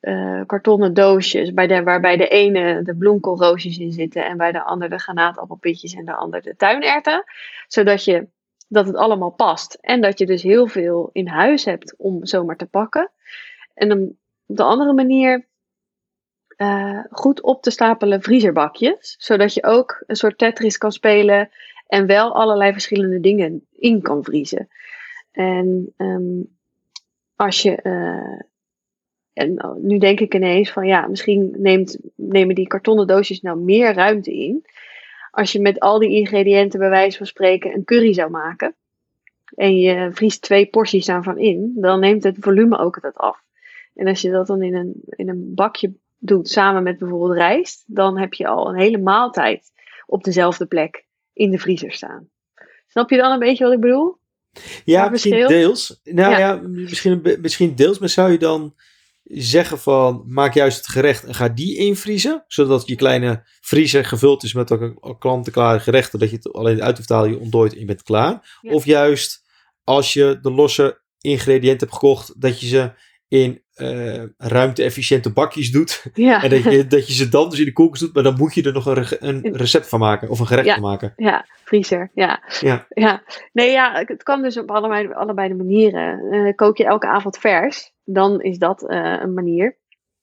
uh, 0.01 0.43
kartonnen 0.47 0.95
doosjes, 0.95 1.53
bij 1.53 1.67
de, 1.67 1.83
waarbij 1.83 2.17
de 2.17 2.29
ene 2.29 2.83
de 2.83 2.97
bloemkoolroosjes 2.97 3.79
in 3.79 3.93
zitten 3.93 4.25
en 4.25 4.37
bij 4.37 4.53
de 4.53 4.63
andere 4.63 4.91
de 4.91 4.99
granaatappelpitjes 4.99 5.95
en 5.95 6.05
de 6.05 6.15
andere 6.15 6.43
de 6.43 6.57
tuinerten. 6.57 7.25
Zodat 7.67 8.05
je, 8.05 8.29
dat 8.69 8.87
het 8.87 8.97
allemaal 8.97 9.31
past 9.31 9.75
en 9.75 10.01
dat 10.01 10.19
je 10.19 10.27
dus 10.27 10.43
heel 10.43 10.67
veel 10.67 11.11
in 11.13 11.29
huis 11.29 11.65
hebt 11.65 11.95
om 11.99 12.27
zomaar 12.27 12.57
te 12.57 12.67
pakken. 12.67 13.11
En 13.75 13.89
dan 13.89 14.17
de 14.47 14.63
andere 14.63 14.93
manier 14.93 15.47
uh, 16.57 17.05
goed 17.11 17.41
op 17.41 17.63
te 17.63 17.71
stapelen 17.71 18.23
vriezerbakjes, 18.23 19.15
zodat 19.19 19.55
je 19.55 19.65
ook 19.65 20.03
een 20.07 20.17
soort 20.17 20.39
Tetris 20.39 20.79
kan 20.79 20.93
spelen 20.93 21.51
en 21.87 22.07
wel 22.07 22.35
allerlei 22.35 22.73
verschillende 22.73 23.21
dingen 23.21 23.67
in 23.73 24.03
kan 24.03 24.25
vriezen. 24.25 24.69
En 25.33 25.95
um, 25.97 26.57
als 27.37 27.63
je 27.63 27.81
uh, 27.83 28.41
en 29.33 29.65
oh, 29.65 29.77
nu 29.77 29.99
denk 29.99 30.21
ik 30.21 30.35
ineens 30.35 30.71
van 30.71 30.87
ja, 30.87 31.07
misschien 31.07 31.55
neemt, 31.59 31.99
nemen 32.15 32.55
die 32.55 32.67
kartonnen 32.67 33.07
doosjes 33.07 33.41
nou 33.41 33.59
meer 33.59 33.95
ruimte 33.95 34.33
in. 34.33 34.65
Als 35.31 35.53
je 35.53 35.61
met 35.61 35.81
al 35.81 35.99
die 35.99 36.11
ingrediënten 36.11 36.79
bij 36.79 36.89
wijze 36.89 37.17
van 37.17 37.27
spreken 37.27 37.75
een 37.75 37.85
curry 37.85 38.13
zou 38.13 38.31
maken. 38.31 38.75
En 39.55 39.79
je 39.79 40.11
vriest 40.13 40.43
twee 40.43 40.67
porties 40.67 41.07
daarvan 41.07 41.39
in, 41.39 41.73
dan 41.77 42.01
neemt 42.01 42.23
het 42.23 42.37
volume 42.41 42.79
ook 42.79 42.99
het 43.03 43.17
af. 43.17 43.43
En 43.95 44.07
als 44.07 44.21
je 44.21 44.31
dat 44.31 44.47
dan 44.47 44.63
in 44.63 44.75
een, 44.75 45.03
in 45.07 45.29
een 45.29 45.55
bakje 45.55 45.95
doet 46.19 46.49
samen 46.49 46.83
met 46.83 46.99
bijvoorbeeld 46.99 47.39
rijst, 47.39 47.85
dan 47.87 48.19
heb 48.19 48.35
je 48.35 48.47
al 48.47 48.69
een 48.69 48.81
hele 48.81 48.99
maaltijd 48.99 49.73
op 50.07 50.25
dezelfde 50.25 50.67
plek 50.67 51.07
in 51.33 51.51
de 51.51 51.59
vriezer 51.59 51.93
staan. 51.93 52.29
Snap 52.87 53.11
je 53.11 53.17
dan 53.17 53.33
een 53.33 53.39
beetje 53.39 53.65
wat 53.65 53.73
ik 53.73 53.81
bedoel? 53.81 54.21
Ja, 54.85 55.09
misschien 55.09 55.47
deels. 55.47 56.01
Nou 56.05 56.39
ja, 56.39 56.61
misschien, 56.63 57.39
misschien 57.41 57.75
deels, 57.75 57.99
maar 57.99 58.09
zou 58.09 58.33
je 58.33 58.39
dan 58.39 58.75
zeggen 59.25 59.79
van 59.79 60.25
maak 60.27 60.55
juist 60.55 60.77
het 60.77 60.87
gerecht 60.87 61.25
en 61.25 61.35
ga 61.35 61.49
die 61.49 61.77
invriezen, 61.77 62.45
zodat 62.47 62.87
je 62.87 62.97
kleine 62.97 63.43
vriezer 63.61 64.05
gevuld 64.05 64.43
is 64.43 64.55
met 64.55 64.71
ook 64.71 65.21
klant-en-klare 65.21 65.81
gerechten, 65.81 66.19
dat 66.19 66.31
je 66.31 66.37
het 66.37 66.53
alleen 66.53 66.83
uit 66.83 66.97
hoeft 66.97 67.09
halen, 67.09 67.31
je 67.31 67.39
ontdooit 67.39 67.73
en 67.73 67.79
je 67.79 67.85
bent 67.85 68.03
klaar. 68.03 68.59
Of 68.63 68.85
juist 68.85 69.43
als 69.85 70.13
je 70.13 70.39
de 70.43 70.51
losse 70.51 71.01
ingrediënten 71.21 71.87
hebt 71.87 71.93
gekocht, 71.93 72.41
dat 72.41 72.61
je 72.61 72.67
ze 72.67 72.93
in 73.29 73.62
uh, 73.77 74.23
ruimte-efficiënte 74.39 75.33
bakjes 75.33 75.71
doet. 75.71 76.07
Ja. 76.15 76.43
En 76.43 76.51
dat 76.51 76.63
je, 76.63 76.87
dat 76.87 77.07
je 77.07 77.13
ze 77.13 77.29
dan 77.29 77.51
dus 77.51 77.59
in 77.59 77.65
de 77.65 77.73
koelkast 77.73 78.03
doet, 78.03 78.15
maar 78.15 78.23
dan 78.23 78.37
moet 78.37 78.55
je 78.55 78.63
er 78.63 78.73
nog 78.73 78.87
een, 78.87 79.07
een 79.19 79.57
recept 79.57 79.89
van 79.89 79.99
maken 79.99 80.29
of 80.29 80.41
een 80.41 80.47
gerecht 80.47 80.73
van 80.73 80.83
maken. 80.83 81.13
Ja, 81.17 81.47
vriezer. 81.65 82.11
Ja. 82.15 82.43
Ja. 82.61 82.87
ja. 82.89 83.23
Nee, 83.53 83.71
ja, 83.71 84.05
het 84.07 84.23
kan 84.23 84.43
dus 84.43 84.59
op 84.59 84.71
allebei, 84.71 85.13
allebei 85.13 85.49
de 85.49 85.55
manieren. 85.55 86.35
Uh, 86.35 86.55
kook 86.55 86.77
je 86.77 86.85
elke 86.85 87.07
avond 87.07 87.39
vers, 87.39 87.93
dan 88.05 88.41
is 88.41 88.59
dat 88.59 88.83
uh, 88.83 89.19
een 89.21 89.35
manier. 89.35 89.77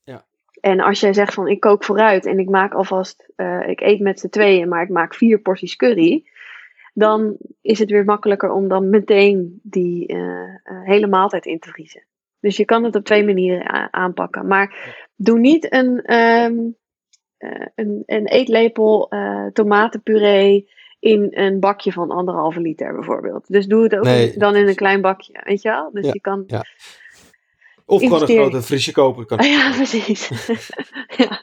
Ja. 0.04 0.26
En 0.62 0.80
als 0.80 1.00
jij 1.00 1.14
zegt 1.14 1.34
van 1.34 1.48
ik 1.48 1.60
kook 1.60 1.84
vooruit 1.84 2.26
en 2.26 2.40
ik 2.40 2.50
maak 2.50 2.74
alvast, 2.74 3.26
ik 3.66 3.82
eet 3.82 4.00
met 4.00 4.20
z'n 4.20 4.30
tweeën, 4.30 4.70
maar 4.70 4.84
ik 4.84 4.90
maak 4.90 5.16
vier 5.16 5.40
porties 5.40 5.76
curry 5.76 6.28
dan 6.94 7.38
is 7.62 7.80
het 7.80 7.90
weer 7.90 8.06
makkelijker 8.06 8.52
om 8.52 8.68
dan 8.68 8.90
meteen 8.90 9.60
die 9.64 10.16
hele 10.64 11.08
maaltijd 11.08 11.46
in 11.46 11.60
te 11.60 11.70
vriezen. 11.70 12.04
Dus 12.40 12.58
je 12.58 12.66
kan 12.66 12.84
het 12.84 12.96
op 12.96 13.04
twee 13.04 13.26
manieren 13.26 13.94
aanpakken. 13.94 14.48
Maar 14.48 14.98
doe 15.16 15.40
niet 15.40 15.74
een, 15.74 16.14
um, 16.16 16.78
een, 17.76 18.04
een, 18.06 18.28
eetlepel 18.28 19.08
uh, 19.14 19.46
tomatenpuree 19.46 20.70
in 21.00 21.28
een 21.30 21.60
bakje 21.60 21.92
van 21.92 22.12
anderhalve 22.12 22.60
liter 22.60 22.94
bijvoorbeeld. 22.94 23.48
Dus 23.48 23.68
doe 23.68 23.84
het 23.84 23.96
ook 23.96 24.40
dan 24.40 24.56
in 24.56 24.68
een 24.68 24.76
klein 24.76 25.02
bakje, 25.02 25.42
weet 25.44 25.62
je 25.62 25.70
wel? 25.70 25.92
Dus 25.92 26.06
je 26.06 26.22
kan... 26.22 26.44
Ja. 26.48 26.66
Of 27.86 28.02
gewoon 28.02 28.22
een 28.22 28.28
grote 28.28 28.62
frisje 28.62 28.92
kopen. 28.92 29.26
Kan 29.26 29.48
ja, 29.50 29.72
precies. 29.72 30.30
ja, 31.18 31.42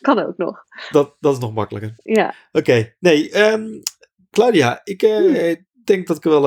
kan 0.00 0.18
ook 0.18 0.36
nog. 0.36 0.64
Dat, 0.90 1.16
dat 1.20 1.32
is 1.32 1.38
nog 1.38 1.54
makkelijker. 1.54 1.94
Ja. 2.02 2.34
Oké, 2.52 2.94
nee. 2.98 3.50
Um, 3.52 3.82
Claudia, 4.30 4.80
ik 4.84 5.02
uh, 5.02 5.54
denk 5.84 6.06
dat 6.06 6.16
ik 6.16 6.22
wel 6.22 6.42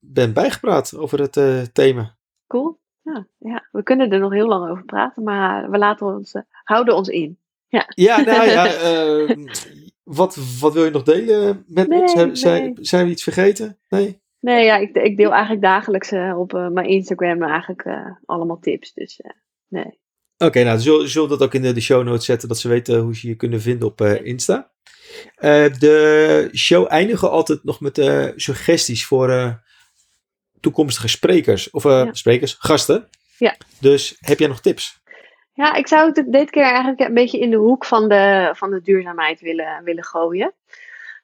ben 0.00 0.32
bijgepraat 0.32 0.96
over 0.96 1.20
het 1.20 1.74
thema. 1.74 2.16
Cool. 2.46 2.81
Ja, 3.02 3.26
ja, 3.38 3.68
we 3.72 3.82
kunnen 3.82 4.10
er 4.10 4.18
nog 4.18 4.32
heel 4.32 4.46
lang 4.46 4.70
over 4.70 4.84
praten, 4.84 5.22
maar 5.22 5.70
we 5.70 5.78
laten 5.78 6.06
ons, 6.06 6.34
uh, 6.34 6.42
houden 6.64 6.96
ons 6.96 7.08
in. 7.08 7.38
Ja, 7.68 7.84
ja 7.88 8.20
nou 8.20 8.46
ja, 8.46 8.66
uh, 8.66 9.46
wat, 10.18 10.36
wat 10.60 10.72
wil 10.72 10.84
je 10.84 10.90
nog 10.90 11.02
delen 11.02 11.64
met 11.66 11.88
nee, 11.88 12.00
ons? 12.00 12.40
Zijn, 12.40 12.62
nee. 12.62 12.74
zijn 12.80 13.04
we 13.04 13.10
iets 13.10 13.22
vergeten? 13.22 13.78
Nee? 13.88 14.20
Nee, 14.40 14.64
ja, 14.64 14.76
ik, 14.76 14.96
ik 14.96 15.16
deel 15.16 15.30
eigenlijk 15.30 15.62
dagelijks 15.62 16.12
uh, 16.12 16.38
op 16.38 16.52
mijn 16.52 16.86
Instagram 16.86 17.42
eigenlijk 17.42 17.84
allemaal 18.24 18.58
tips. 18.58 18.92
Dus 18.92 19.20
nee. 19.68 20.00
Oké, 20.36 20.44
okay, 20.44 20.62
nou, 20.62 20.78
zullen, 20.78 21.08
zullen 21.08 21.28
dat 21.28 21.42
ook 21.42 21.54
in 21.54 21.62
de, 21.62 21.72
de 21.72 21.80
show 21.80 22.04
notes 22.04 22.24
zetten, 22.24 22.48
dat 22.48 22.58
ze 22.58 22.68
weten 22.68 23.00
hoe 23.00 23.16
ze 23.16 23.28
je 23.28 23.34
kunnen 23.34 23.60
vinden 23.60 23.88
op 23.88 24.00
Insta. 24.00 24.72
de 25.78 26.48
show 26.52 26.86
eindigen 26.88 27.30
altijd 27.30 27.64
nog 27.64 27.80
met 27.80 27.96
suggesties 28.36 29.06
voor 29.06 29.60
toekomstige 30.62 31.08
sprekers, 31.08 31.70
of 31.70 31.84
uh, 31.84 32.08
sprekers, 32.10 32.56
gasten. 32.58 33.08
Ja. 33.38 33.54
Dus 33.80 34.16
heb 34.20 34.38
jij 34.38 34.48
nog 34.48 34.60
tips? 34.60 35.00
Ja, 35.54 35.74
ik 35.74 35.86
zou 35.86 36.12
het 36.12 36.32
dit 36.32 36.50
keer 36.50 36.62
eigenlijk 36.62 37.00
een 37.00 37.14
beetje 37.14 37.38
in 37.38 37.50
de 37.50 37.56
hoek 37.56 37.84
van 37.84 38.08
de, 38.08 38.50
van 38.54 38.70
de 38.70 38.80
duurzaamheid 38.80 39.40
willen, 39.40 39.84
willen 39.84 40.04
gooien. 40.04 40.52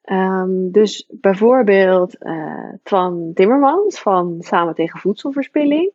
Um, 0.05 0.73
dus 0.73 1.09
bijvoorbeeld 1.11 2.17
uh, 2.21 2.73
Twan 2.83 3.31
Timmermans 3.35 4.01
van 4.01 4.37
Samen 4.39 4.75
tegen 4.75 5.01
Voedselverspilling. 5.01 5.93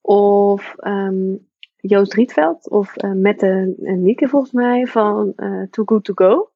Of 0.00 0.74
um, 0.78 1.48
Joost 1.76 2.14
Rietveld 2.14 2.68
of 2.70 3.02
uh, 3.04 3.12
Mette 3.12 3.74
en 3.82 4.02
Nieke 4.02 4.28
volgens 4.28 4.52
mij 4.52 4.86
van 4.86 5.32
uh, 5.36 5.62
Too 5.70 5.84
Good 5.84 6.04
To 6.04 6.12
Go. 6.14 6.50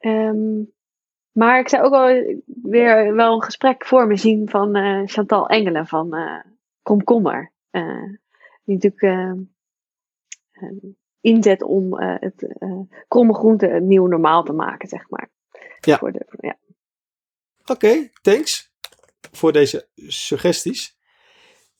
Um, 0.00 0.72
maar 1.36 1.58
ik 1.58 1.68
zou 1.68 1.84
ook 1.84 1.90
wel 1.90 2.40
weer 2.62 3.14
wel 3.14 3.34
een 3.34 3.42
gesprek 3.42 3.86
voor 3.86 4.06
me 4.06 4.16
zien 4.16 4.48
van 4.48 4.76
uh, 4.76 5.02
Chantal 5.06 5.48
Engelen 5.48 5.86
van 5.86 6.16
uh, 6.16 6.40
Komkommer. 6.82 7.52
Uh, 7.70 8.02
die 8.64 8.74
natuurlijk 8.74 9.36
inzet 11.20 11.62
om 11.62 12.00
het 12.00 12.56
kromme 13.08 13.34
groente 13.34 13.70
een 13.70 13.86
nieuw 13.86 14.06
normaal 14.06 14.42
te 14.42 14.52
maken, 14.52 14.88
zeg 14.88 15.10
maar. 15.10 15.30
Ja. 15.80 15.98
ja. 16.40 16.58
Oké, 17.60 17.72
okay, 17.72 18.10
thanks 18.22 18.72
voor 19.32 19.52
deze 19.52 19.88
suggesties. 19.96 20.95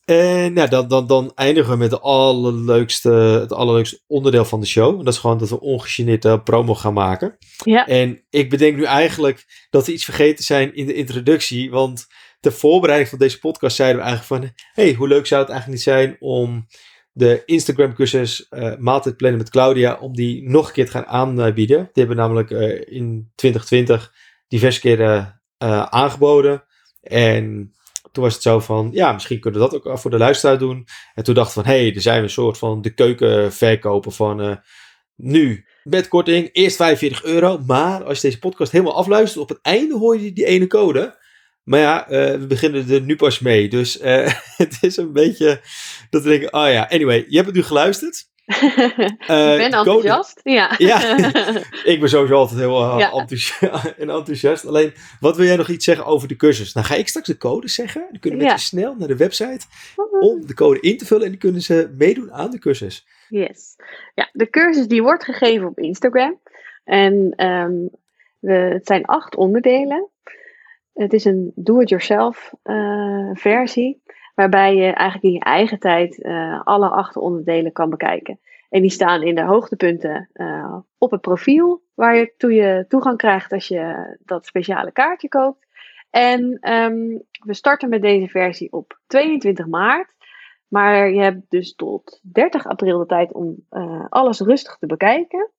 En 0.07 0.53
nou, 0.53 0.69
dan, 0.69 0.89
dan, 0.89 1.07
dan 1.07 1.33
eindigen 1.35 1.71
we 1.71 1.77
met 1.77 1.91
de 1.91 2.01
allerleukste, 2.01 3.11
het 3.11 3.53
allerleukste 3.53 4.01
onderdeel 4.07 4.45
van 4.45 4.61
de 4.61 4.67
show. 4.67 4.99
En 4.99 5.05
dat 5.05 5.15
is 5.15 5.21
gewoon 5.21 5.39
dat 5.39 5.49
we 5.49 5.61
ongegeneerd 5.61 6.45
promo 6.45 6.75
gaan 6.75 6.93
maken. 6.93 7.37
Ja. 7.65 7.87
En 7.87 8.25
ik 8.31 8.51
bedenk 8.51 8.77
nu 8.77 8.85
eigenlijk 8.85 9.67
dat 9.71 9.87
we 9.87 9.93
iets 9.93 10.05
vergeten 10.05 10.45
zijn 10.45 10.75
in 10.75 10.87
de 10.87 10.95
introductie. 10.95 11.71
Want 11.71 12.07
ter 12.41 12.53
voorbereiding 12.53 13.11
van 13.11 13.19
deze 13.19 13.39
podcast 13.39 13.77
zeiden 13.77 14.03
we 14.03 14.07
eigenlijk 14.09 14.43
van... 14.43 14.53
hey, 14.73 14.93
hoe 14.93 15.09
leuk 15.09 15.27
zou 15.27 15.41
het 15.41 15.51
eigenlijk 15.51 15.81
niet 15.81 15.95
zijn 15.95 16.17
om 16.19 16.67
de 17.13 17.43
Instagram 17.45 17.95
cursus 17.95 18.47
uh, 18.51 18.77
Maaltijd 18.77 19.17
Plannen 19.17 19.39
met 19.39 19.51
Claudia... 19.51 19.99
om 20.01 20.15
die 20.15 20.49
nog 20.49 20.67
een 20.67 20.73
keer 20.73 20.85
te 20.85 20.91
gaan 20.91 21.07
aanbieden. 21.07 21.79
Die 21.79 22.05
hebben 22.05 22.17
we 22.17 22.23
namelijk 22.23 22.51
uh, 22.51 22.97
in 22.97 23.33
2020 23.35 24.13
diverse 24.49 24.81
keren 24.81 25.41
aangeboden. 25.91 26.65
En 27.01 27.75
toen 28.17 28.25
was 28.25 28.35
het 28.35 28.43
zo 28.43 28.61
van, 28.61 28.89
ja, 28.93 29.13
misschien 29.13 29.41
kunnen 29.41 29.61
we 29.61 29.69
dat 29.69 29.87
ook 29.87 29.99
voor 29.99 30.11
de 30.11 30.19
luisteraar 30.19 30.59
doen. 30.59 30.87
En 31.15 31.25
toen 31.25 31.35
dachten 31.35 31.59
we 31.59 31.65
van, 31.65 31.73
hé, 31.73 31.81
hey, 31.81 31.95
er 31.95 32.01
zijn 32.01 32.17
we 32.17 32.23
een 32.23 32.31
soort 32.31 32.59
van 32.59 32.83
de 32.83 32.95
keukenverkoper 32.95 34.13
van 34.13 34.41
uh, 34.41 34.57
nu 35.17 35.67
met 35.83 36.09
korting, 36.09 36.49
eerst 36.53 36.77
45 36.77 37.25
euro. 37.25 37.59
Maar 37.67 38.05
als 38.05 38.21
je 38.21 38.27
deze 38.27 38.39
podcast 38.39 38.73
helemaal 38.73 38.95
afluistert, 38.95 39.43
op 39.43 39.49
het 39.49 39.59
einde 39.63 39.97
hoor 39.97 40.21
je 40.21 40.33
die 40.33 40.45
ene 40.45 40.67
code. 40.67 41.19
Maar 41.63 41.81
ja, 41.81 42.11
uh, 42.11 42.41
we 42.41 42.47
beginnen 42.47 42.91
er 42.91 43.01
nu 43.01 43.17
pas 43.17 43.39
mee. 43.39 43.69
Dus 43.69 44.01
uh, 44.01 44.33
het 44.57 44.79
is 44.81 44.97
een 44.97 45.13
beetje 45.13 45.61
dat 46.11 46.23
we 46.23 46.29
denken, 46.29 46.53
oh 46.53 46.69
ja, 46.69 46.89
anyway, 46.89 47.25
je 47.29 47.35
hebt 47.35 47.47
het 47.47 47.57
nu 47.57 47.63
geluisterd. 47.63 48.29
Uh, 48.47 48.79
ik 49.53 49.59
ben 49.59 49.73
enthousiast. 49.73 50.41
Ja. 50.43 50.75
ja, 50.79 51.17
ik 51.93 52.01
ben 52.01 52.09
sowieso 52.09 52.35
altijd 52.35 52.61
heel 52.61 52.99
ja. 52.99 53.13
enthousiast, 53.13 53.87
enthousiast. 53.99 54.67
Alleen, 54.67 54.93
wat 55.21 55.37
wil 55.37 55.47
jij 55.47 55.57
nog 55.57 55.69
iets 55.69 55.85
zeggen 55.85 56.05
over 56.05 56.29
de 56.29 56.37
cursus? 56.37 56.73
Nou, 56.73 56.87
ga 56.87 56.95
ik 56.95 57.09
straks 57.09 57.27
de 57.27 57.37
code 57.37 57.69
zeggen. 57.69 58.07
Dan 58.11 58.21
kunnen 58.21 58.41
mensen 58.41 58.59
snel 58.59 58.95
naar 58.95 59.09
de 59.09 59.17
website 59.17 59.67
om 60.21 60.47
de 60.47 60.55
code 60.55 60.81
in 60.81 60.99
te 60.99 61.07
vullen. 61.07 61.25
En 61.25 61.31
dan 61.31 61.39
kunnen 61.39 61.63
ze 61.63 61.95
meedoen 61.99 62.33
aan 62.33 62.51
de 62.51 62.59
cursus. 62.59 63.07
Yes. 63.29 63.77
Ja, 64.15 64.29
de 64.33 64.51
cursus 64.51 64.87
die 64.87 65.03
wordt 65.03 65.25
gegeven 65.25 65.67
op 65.67 65.79
Instagram. 65.79 66.41
En 66.85 67.45
um, 67.47 67.91
we, 68.39 68.53
het 68.53 68.87
zijn 68.87 69.05
acht 69.05 69.37
onderdelen. 69.37 70.09
Het 70.95 71.13
is 71.13 71.25
een 71.25 71.53
do-it-yourself 71.55 72.53
uh, 72.65 73.31
versie 73.33 74.03
waarbij 74.37 74.75
je 74.75 74.93
eigenlijk 74.93 75.23
in 75.23 75.33
je 75.33 75.41
eigen 75.41 75.79
tijd 75.79 76.19
uh, 76.19 76.61
alle 76.65 76.89
acht 76.89 77.17
onderdelen 77.17 77.73
kan 77.73 77.91
bekijken. 77.91 78.41
En 78.69 78.81
die 78.81 78.91
staan 78.91 79.23
in 79.23 79.35
de 79.35 79.43
hoogtepunten 79.43 80.29
uh, 80.35 80.77
op 80.99 81.11
het 81.11 81.21
profiel, 81.21 81.83
waar 81.95 82.17
je 82.17 82.35
toe 82.37 82.53
je 82.53 82.85
toegang 82.89 83.17
krijgt 83.17 83.53
als 83.53 83.69
je 83.69 84.17
dat 84.25 84.47
speciale 84.47 84.93
kaartje 84.93 85.29
koopt. 85.29 85.67
En 86.11 86.73
um, 86.73 87.23
we 87.45 87.55
starten 87.55 87.89
met 87.89 88.03
deze 88.03 88.29
versie 88.29 88.73
op 88.73 88.99
22 89.07 89.67
maart. 89.67 90.15
Maar 90.69 91.11
je 91.11 91.21
hebt 91.21 91.51
dus 91.51 91.75
tot 91.75 92.21
30 92.23 92.67
april 92.67 92.99
de 92.99 93.07
tijd 93.07 93.33
om 93.33 93.57
uh, 93.71 94.05
alles 94.09 94.41
rustig 94.41 94.77
te 94.77 94.87
bekijken. 94.87 95.51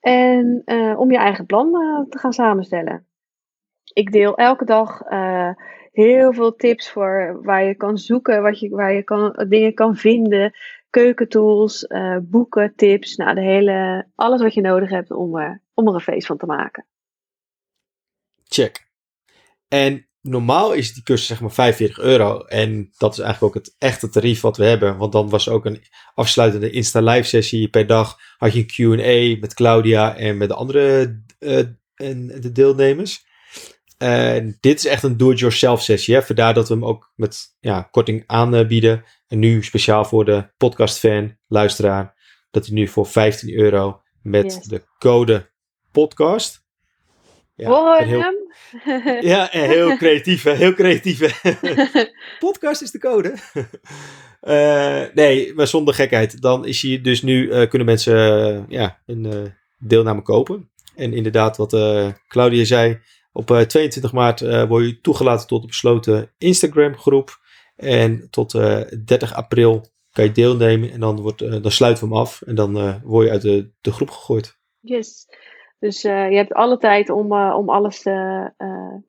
En 0.00 0.62
om 0.96 1.10
je 1.10 1.18
eigen 1.18 1.46
plan 1.46 1.72
te 2.10 2.18
gaan 2.18 2.32
samenstellen. 2.32 3.06
Ik 3.92 4.12
deel 4.12 4.36
elke 4.36 4.64
dag 4.64 5.02
heel 5.96 6.32
veel 6.32 6.54
tips 6.54 6.90
voor 6.90 7.38
waar 7.42 7.64
je 7.64 7.74
kan 7.74 7.98
zoeken, 7.98 8.42
wat 8.42 8.60
je, 8.60 8.68
waar 8.68 8.92
je 8.92 9.02
kan, 9.02 9.44
dingen 9.48 9.74
kan 9.74 9.96
vinden. 9.96 10.56
Keukentools, 10.90 11.82
uh, 11.82 12.16
boeken, 12.22 12.72
tips. 12.76 13.16
Nou, 13.16 13.34
de 13.34 13.40
hele, 13.40 14.06
alles 14.14 14.42
wat 14.42 14.54
je 14.54 14.60
nodig 14.60 14.90
hebt 14.90 15.10
om, 15.10 15.38
uh, 15.38 15.50
om 15.74 15.88
er 15.88 15.94
een 15.94 16.00
feest 16.00 16.26
van 16.26 16.36
te 16.36 16.46
maken. 16.46 16.86
Check. 18.44 18.86
En 19.68 20.06
normaal 20.20 20.72
is 20.72 20.94
die 20.94 21.02
cursus 21.02 21.26
zeg 21.26 21.40
maar 21.40 21.52
45 21.52 21.98
euro. 21.98 22.40
En 22.40 22.92
dat 22.98 23.12
is 23.12 23.18
eigenlijk 23.18 23.56
ook 23.56 23.64
het 23.64 23.74
echte 23.78 24.08
tarief 24.08 24.40
wat 24.40 24.56
we 24.56 24.64
hebben. 24.64 24.96
Want 24.96 25.12
dan 25.12 25.28
was 25.28 25.48
ook 25.48 25.64
een 25.64 25.82
afsluitende 26.14 26.70
Insta 26.70 27.00
live 27.00 27.28
sessie 27.28 27.68
per 27.68 27.86
dag. 27.86 28.16
Had 28.36 28.52
je 28.52 28.58
een 28.58 28.96
Q&A 28.96 29.40
met 29.40 29.54
Claudia 29.54 30.16
en 30.16 30.36
met 30.36 30.48
de 30.48 30.54
andere 30.54 31.16
uh, 31.38 31.58
en 31.94 32.26
de 32.26 32.52
deelnemers. 32.52 33.25
En 33.98 34.56
dit 34.60 34.78
is 34.78 34.86
echt 34.86 35.02
een 35.02 35.16
do-it-yourself 35.16 35.82
sessie. 35.82 36.14
Hè? 36.14 36.22
Vandaar 36.22 36.54
dat 36.54 36.68
we 36.68 36.74
hem 36.74 36.84
ook 36.84 37.12
met 37.14 37.56
ja, 37.60 37.82
korting 37.82 38.24
aanbieden. 38.26 39.04
En 39.28 39.38
nu 39.38 39.62
speciaal 39.62 40.04
voor 40.04 40.24
de 40.24 40.48
podcast 40.56 40.98
fan, 40.98 41.36
luisteraar. 41.46 42.14
Dat 42.50 42.66
hij 42.66 42.74
nu 42.74 42.88
voor 42.88 43.06
15 43.06 43.54
euro 43.54 44.00
met 44.22 44.64
de 44.68 44.82
code 44.98 45.50
podcast. 45.92 46.64
Ja, 47.54 47.68
Hoor 47.68 47.96
heel, 47.96 48.20
hem? 48.20 48.34
ja, 49.30 49.52
en 49.52 49.68
heel 49.68 49.96
creatief. 49.96 50.42
Heel 50.42 50.74
creatief. 50.74 51.42
podcast 52.38 52.82
is 52.82 52.90
de 52.90 52.98
code. 52.98 53.34
Uh, 54.42 55.04
nee, 55.24 55.54
maar 55.54 55.66
zonder 55.66 55.94
gekheid. 55.94 56.40
Dan 56.40 56.66
is 56.66 56.82
hij 56.82 57.00
dus 57.00 57.22
nu, 57.22 57.46
uh, 57.46 57.68
kunnen 57.68 57.86
mensen 57.86 58.16
uh, 58.54 58.62
ja, 58.68 59.02
een 59.06 59.54
deelname 59.78 60.22
kopen. 60.22 60.70
En 60.94 61.12
inderdaad, 61.12 61.56
wat 61.56 61.76
Claudia 62.28 62.64
zei, 62.64 62.98
op 63.36 63.46
22 63.46 64.12
maart 64.12 64.66
word 64.68 64.84
je 64.84 65.00
toegelaten 65.00 65.46
tot 65.46 65.60
de 65.60 65.66
besloten 65.66 66.32
Instagram 66.38 66.96
groep. 66.96 67.44
En 67.76 68.30
tot 68.30 68.50
30 69.04 69.34
april 69.34 69.86
kan 70.12 70.24
je 70.24 70.32
deelnemen 70.32 70.90
en 70.90 71.00
dan, 71.00 71.20
wordt, 71.20 71.38
dan 71.62 71.70
sluiten 71.70 72.08
we 72.08 72.14
hem 72.14 72.20
af. 72.22 72.42
En 72.42 72.54
dan 72.54 73.00
word 73.04 73.26
je 73.26 73.32
uit 73.32 73.42
de, 73.42 73.70
de 73.80 73.92
groep 73.92 74.10
gegooid. 74.10 74.58
Yes. 74.80 75.26
Dus 75.78 76.02
je 76.02 76.08
hebt 76.08 76.52
alle 76.52 76.78
tijd 76.78 77.10
om, 77.10 77.32
om 77.32 77.68
alles 77.68 78.02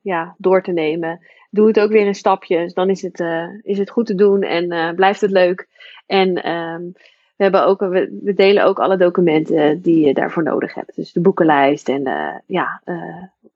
ja, 0.01 0.35
door 0.37 0.63
te 0.63 0.71
nemen. 0.71 1.19
Doe 1.49 1.67
het 1.67 1.79
ook 1.79 1.91
weer 1.91 2.05
in 2.05 2.15
stapjes. 2.15 2.73
Dan 2.73 2.89
is 2.89 3.01
het, 3.01 3.23
is 3.61 3.77
het 3.77 3.89
goed 3.89 4.05
te 4.05 4.15
doen 4.15 4.41
en 4.41 4.95
blijft 4.95 5.21
het 5.21 5.31
leuk. 5.31 5.67
En 6.05 6.51
um, 6.51 6.93
we, 7.35 7.43
hebben 7.43 7.65
ook, 7.65 7.79
we, 7.79 8.19
we, 8.23 8.33
delen 8.33 8.63
ook 8.63 8.79
alle 8.79 8.97
documenten 8.97 9.81
die 9.81 10.05
je 10.05 10.13
daarvoor 10.13 10.43
nodig 10.43 10.73
hebt. 10.73 10.95
Dus 10.95 11.11
de 11.13 11.21
boekenlijst 11.21 11.89
en 11.89 12.03
ja, 12.45 12.81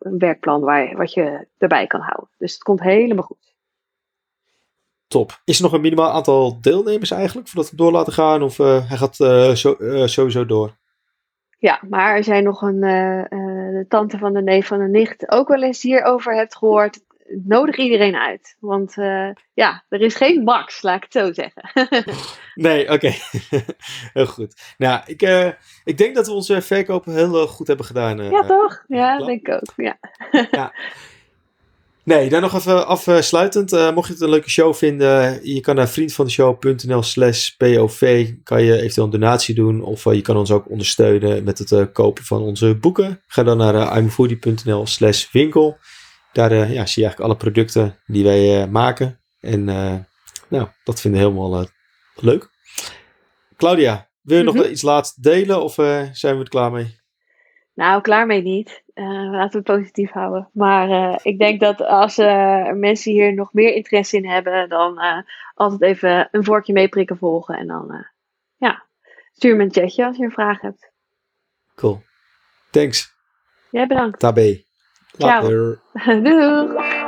een 0.01 0.17
werkplan 0.17 0.61
waar, 0.61 0.95
wat 0.95 1.13
je 1.13 1.47
erbij 1.57 1.87
kan 1.87 1.99
houden. 1.99 2.29
Dus 2.37 2.53
het 2.53 2.63
komt 2.63 2.81
helemaal 2.81 3.23
goed. 3.23 3.55
Top. 5.07 5.41
Is 5.45 5.57
er 5.57 5.63
nog 5.63 5.73
een 5.73 5.81
minimaal 5.81 6.11
aantal 6.11 6.61
deelnemers 6.61 7.11
eigenlijk 7.11 7.47
voordat 7.47 7.71
we 7.71 7.77
door 7.77 7.91
laten 7.91 8.13
gaan? 8.13 8.41
Of 8.41 8.57
hij 8.57 8.97
gaat 8.97 9.15
zo, 9.57 9.75
sowieso 10.05 10.45
door? 10.45 10.77
Ja, 11.57 11.79
maar 11.89 12.15
er 12.15 12.23
zijn 12.23 12.43
nog 12.43 12.61
een 12.61 12.79
de 12.79 13.85
tante 13.87 14.17
van 14.17 14.33
de 14.33 14.41
neef 14.41 14.67
van 14.67 14.79
de 14.79 14.87
nicht 14.87 15.31
ook 15.31 15.47
wel 15.47 15.63
eens 15.63 15.81
hierover 15.81 16.35
hebt 16.35 16.55
gehoord. 16.55 16.99
Nodig 17.43 17.77
iedereen 17.77 18.15
uit. 18.15 18.55
Want 18.59 18.97
uh, 18.97 19.29
ja, 19.53 19.83
er 19.89 20.01
is 20.01 20.15
geen 20.15 20.43
max, 20.43 20.81
laat 20.81 20.95
ik 20.95 21.03
het 21.03 21.13
zo 21.13 21.33
zeggen. 21.33 22.15
nee, 22.67 22.91
oké. 22.91 23.13
heel 24.13 24.25
goed. 24.25 24.73
Nou, 24.77 25.01
ik, 25.05 25.21
uh, 25.21 25.49
ik 25.83 25.97
denk 25.97 26.15
dat 26.15 26.27
we 26.27 26.33
onze 26.33 26.61
verkopen 26.61 27.13
heel 27.13 27.47
goed 27.47 27.67
hebben 27.67 27.85
gedaan. 27.85 28.31
ja, 28.31 28.43
toch? 28.43 28.83
Ja, 28.87 29.17
denk 29.17 29.47
ik 29.47 29.53
ook. 29.53 29.73
Ja. 29.75 29.97
ja. 30.51 30.73
Nee, 32.03 32.29
dan 32.29 32.41
nog 32.41 32.53
even 32.53 32.87
afsluitend. 32.87 33.71
Mocht 33.71 34.07
je 34.07 34.13
het 34.13 34.21
een 34.21 34.29
leuke 34.29 34.49
show 34.49 34.73
vinden, 34.73 35.39
je 35.53 35.59
kan 35.59 35.75
naar 35.75 35.89
vriendvandeshow.nl 35.89 37.03
slash 37.03 37.49
POV. 37.49 38.31
Kan 38.43 38.63
je 38.63 38.77
eventueel 38.77 39.05
een 39.05 39.11
donatie 39.11 39.55
doen. 39.55 39.81
Of 39.83 40.03
je 40.03 40.21
kan 40.21 40.37
ons 40.37 40.51
ook 40.51 40.69
ondersteunen 40.69 41.43
met 41.43 41.57
het 41.59 41.91
kopen 41.91 42.23
van 42.23 42.41
onze 42.41 42.75
boeken. 42.75 43.21
Ga 43.27 43.43
dan 43.43 43.57
naar 43.57 44.03
uh, 44.03 44.85
slash 44.85 45.31
winkel. 45.31 45.77
Daar 46.33 46.53
ja, 46.53 46.85
zie 46.85 47.03
je 47.03 47.07
eigenlijk 47.07 47.19
alle 47.19 47.35
producten 47.35 47.99
die 48.05 48.23
wij 48.23 48.67
maken. 48.67 49.19
En 49.39 49.63
nou, 50.47 50.67
dat 50.83 51.01
vinden 51.01 51.21
we 51.21 51.27
helemaal 51.27 51.65
leuk. 52.15 52.49
Claudia, 53.57 54.09
wil 54.21 54.37
je 54.37 54.43
nog 54.43 54.55
mhm. 54.55 54.69
iets 54.69 54.81
laatst 54.81 55.23
delen 55.23 55.63
of 55.63 55.73
zijn 56.11 56.35
we 56.35 56.43
er 56.43 56.49
klaar 56.49 56.71
mee? 56.71 56.99
Nou, 57.73 58.01
klaar 58.01 58.25
mee 58.25 58.41
niet. 58.41 58.83
Uh, 58.93 59.31
laten 59.31 59.63
we 59.63 59.71
het 59.71 59.79
positief 59.79 60.11
houden. 60.11 60.49
Maar 60.53 60.89
uh, 60.89 61.17
ik 61.21 61.39
denk 61.39 61.59
dat 61.59 61.81
als 61.81 62.17
uh, 62.17 62.71
mensen 62.71 63.11
hier 63.11 63.33
nog 63.33 63.53
meer 63.53 63.73
interesse 63.73 64.17
in 64.17 64.27
hebben, 64.27 64.69
dan 64.69 64.99
altijd 65.53 65.81
even 65.81 66.27
een 66.31 66.43
vorkje 66.43 66.73
meeprikken 66.73 67.17
volgen. 67.17 67.57
En 67.57 67.67
dan, 67.67 68.05
ja, 68.57 68.85
stuur 69.33 69.55
me 69.55 69.63
een 69.63 69.73
chatje 69.73 70.05
als 70.05 70.17
je 70.17 70.23
een 70.23 70.31
vraag 70.31 70.61
hebt. 70.61 70.91
Cool. 71.75 72.01
Thanks. 72.71 73.13
Jij 73.71 73.87
bedankt. 73.87 74.19
Tabé. 74.19 74.63
yellow 75.19 75.77
halo 75.97 77.07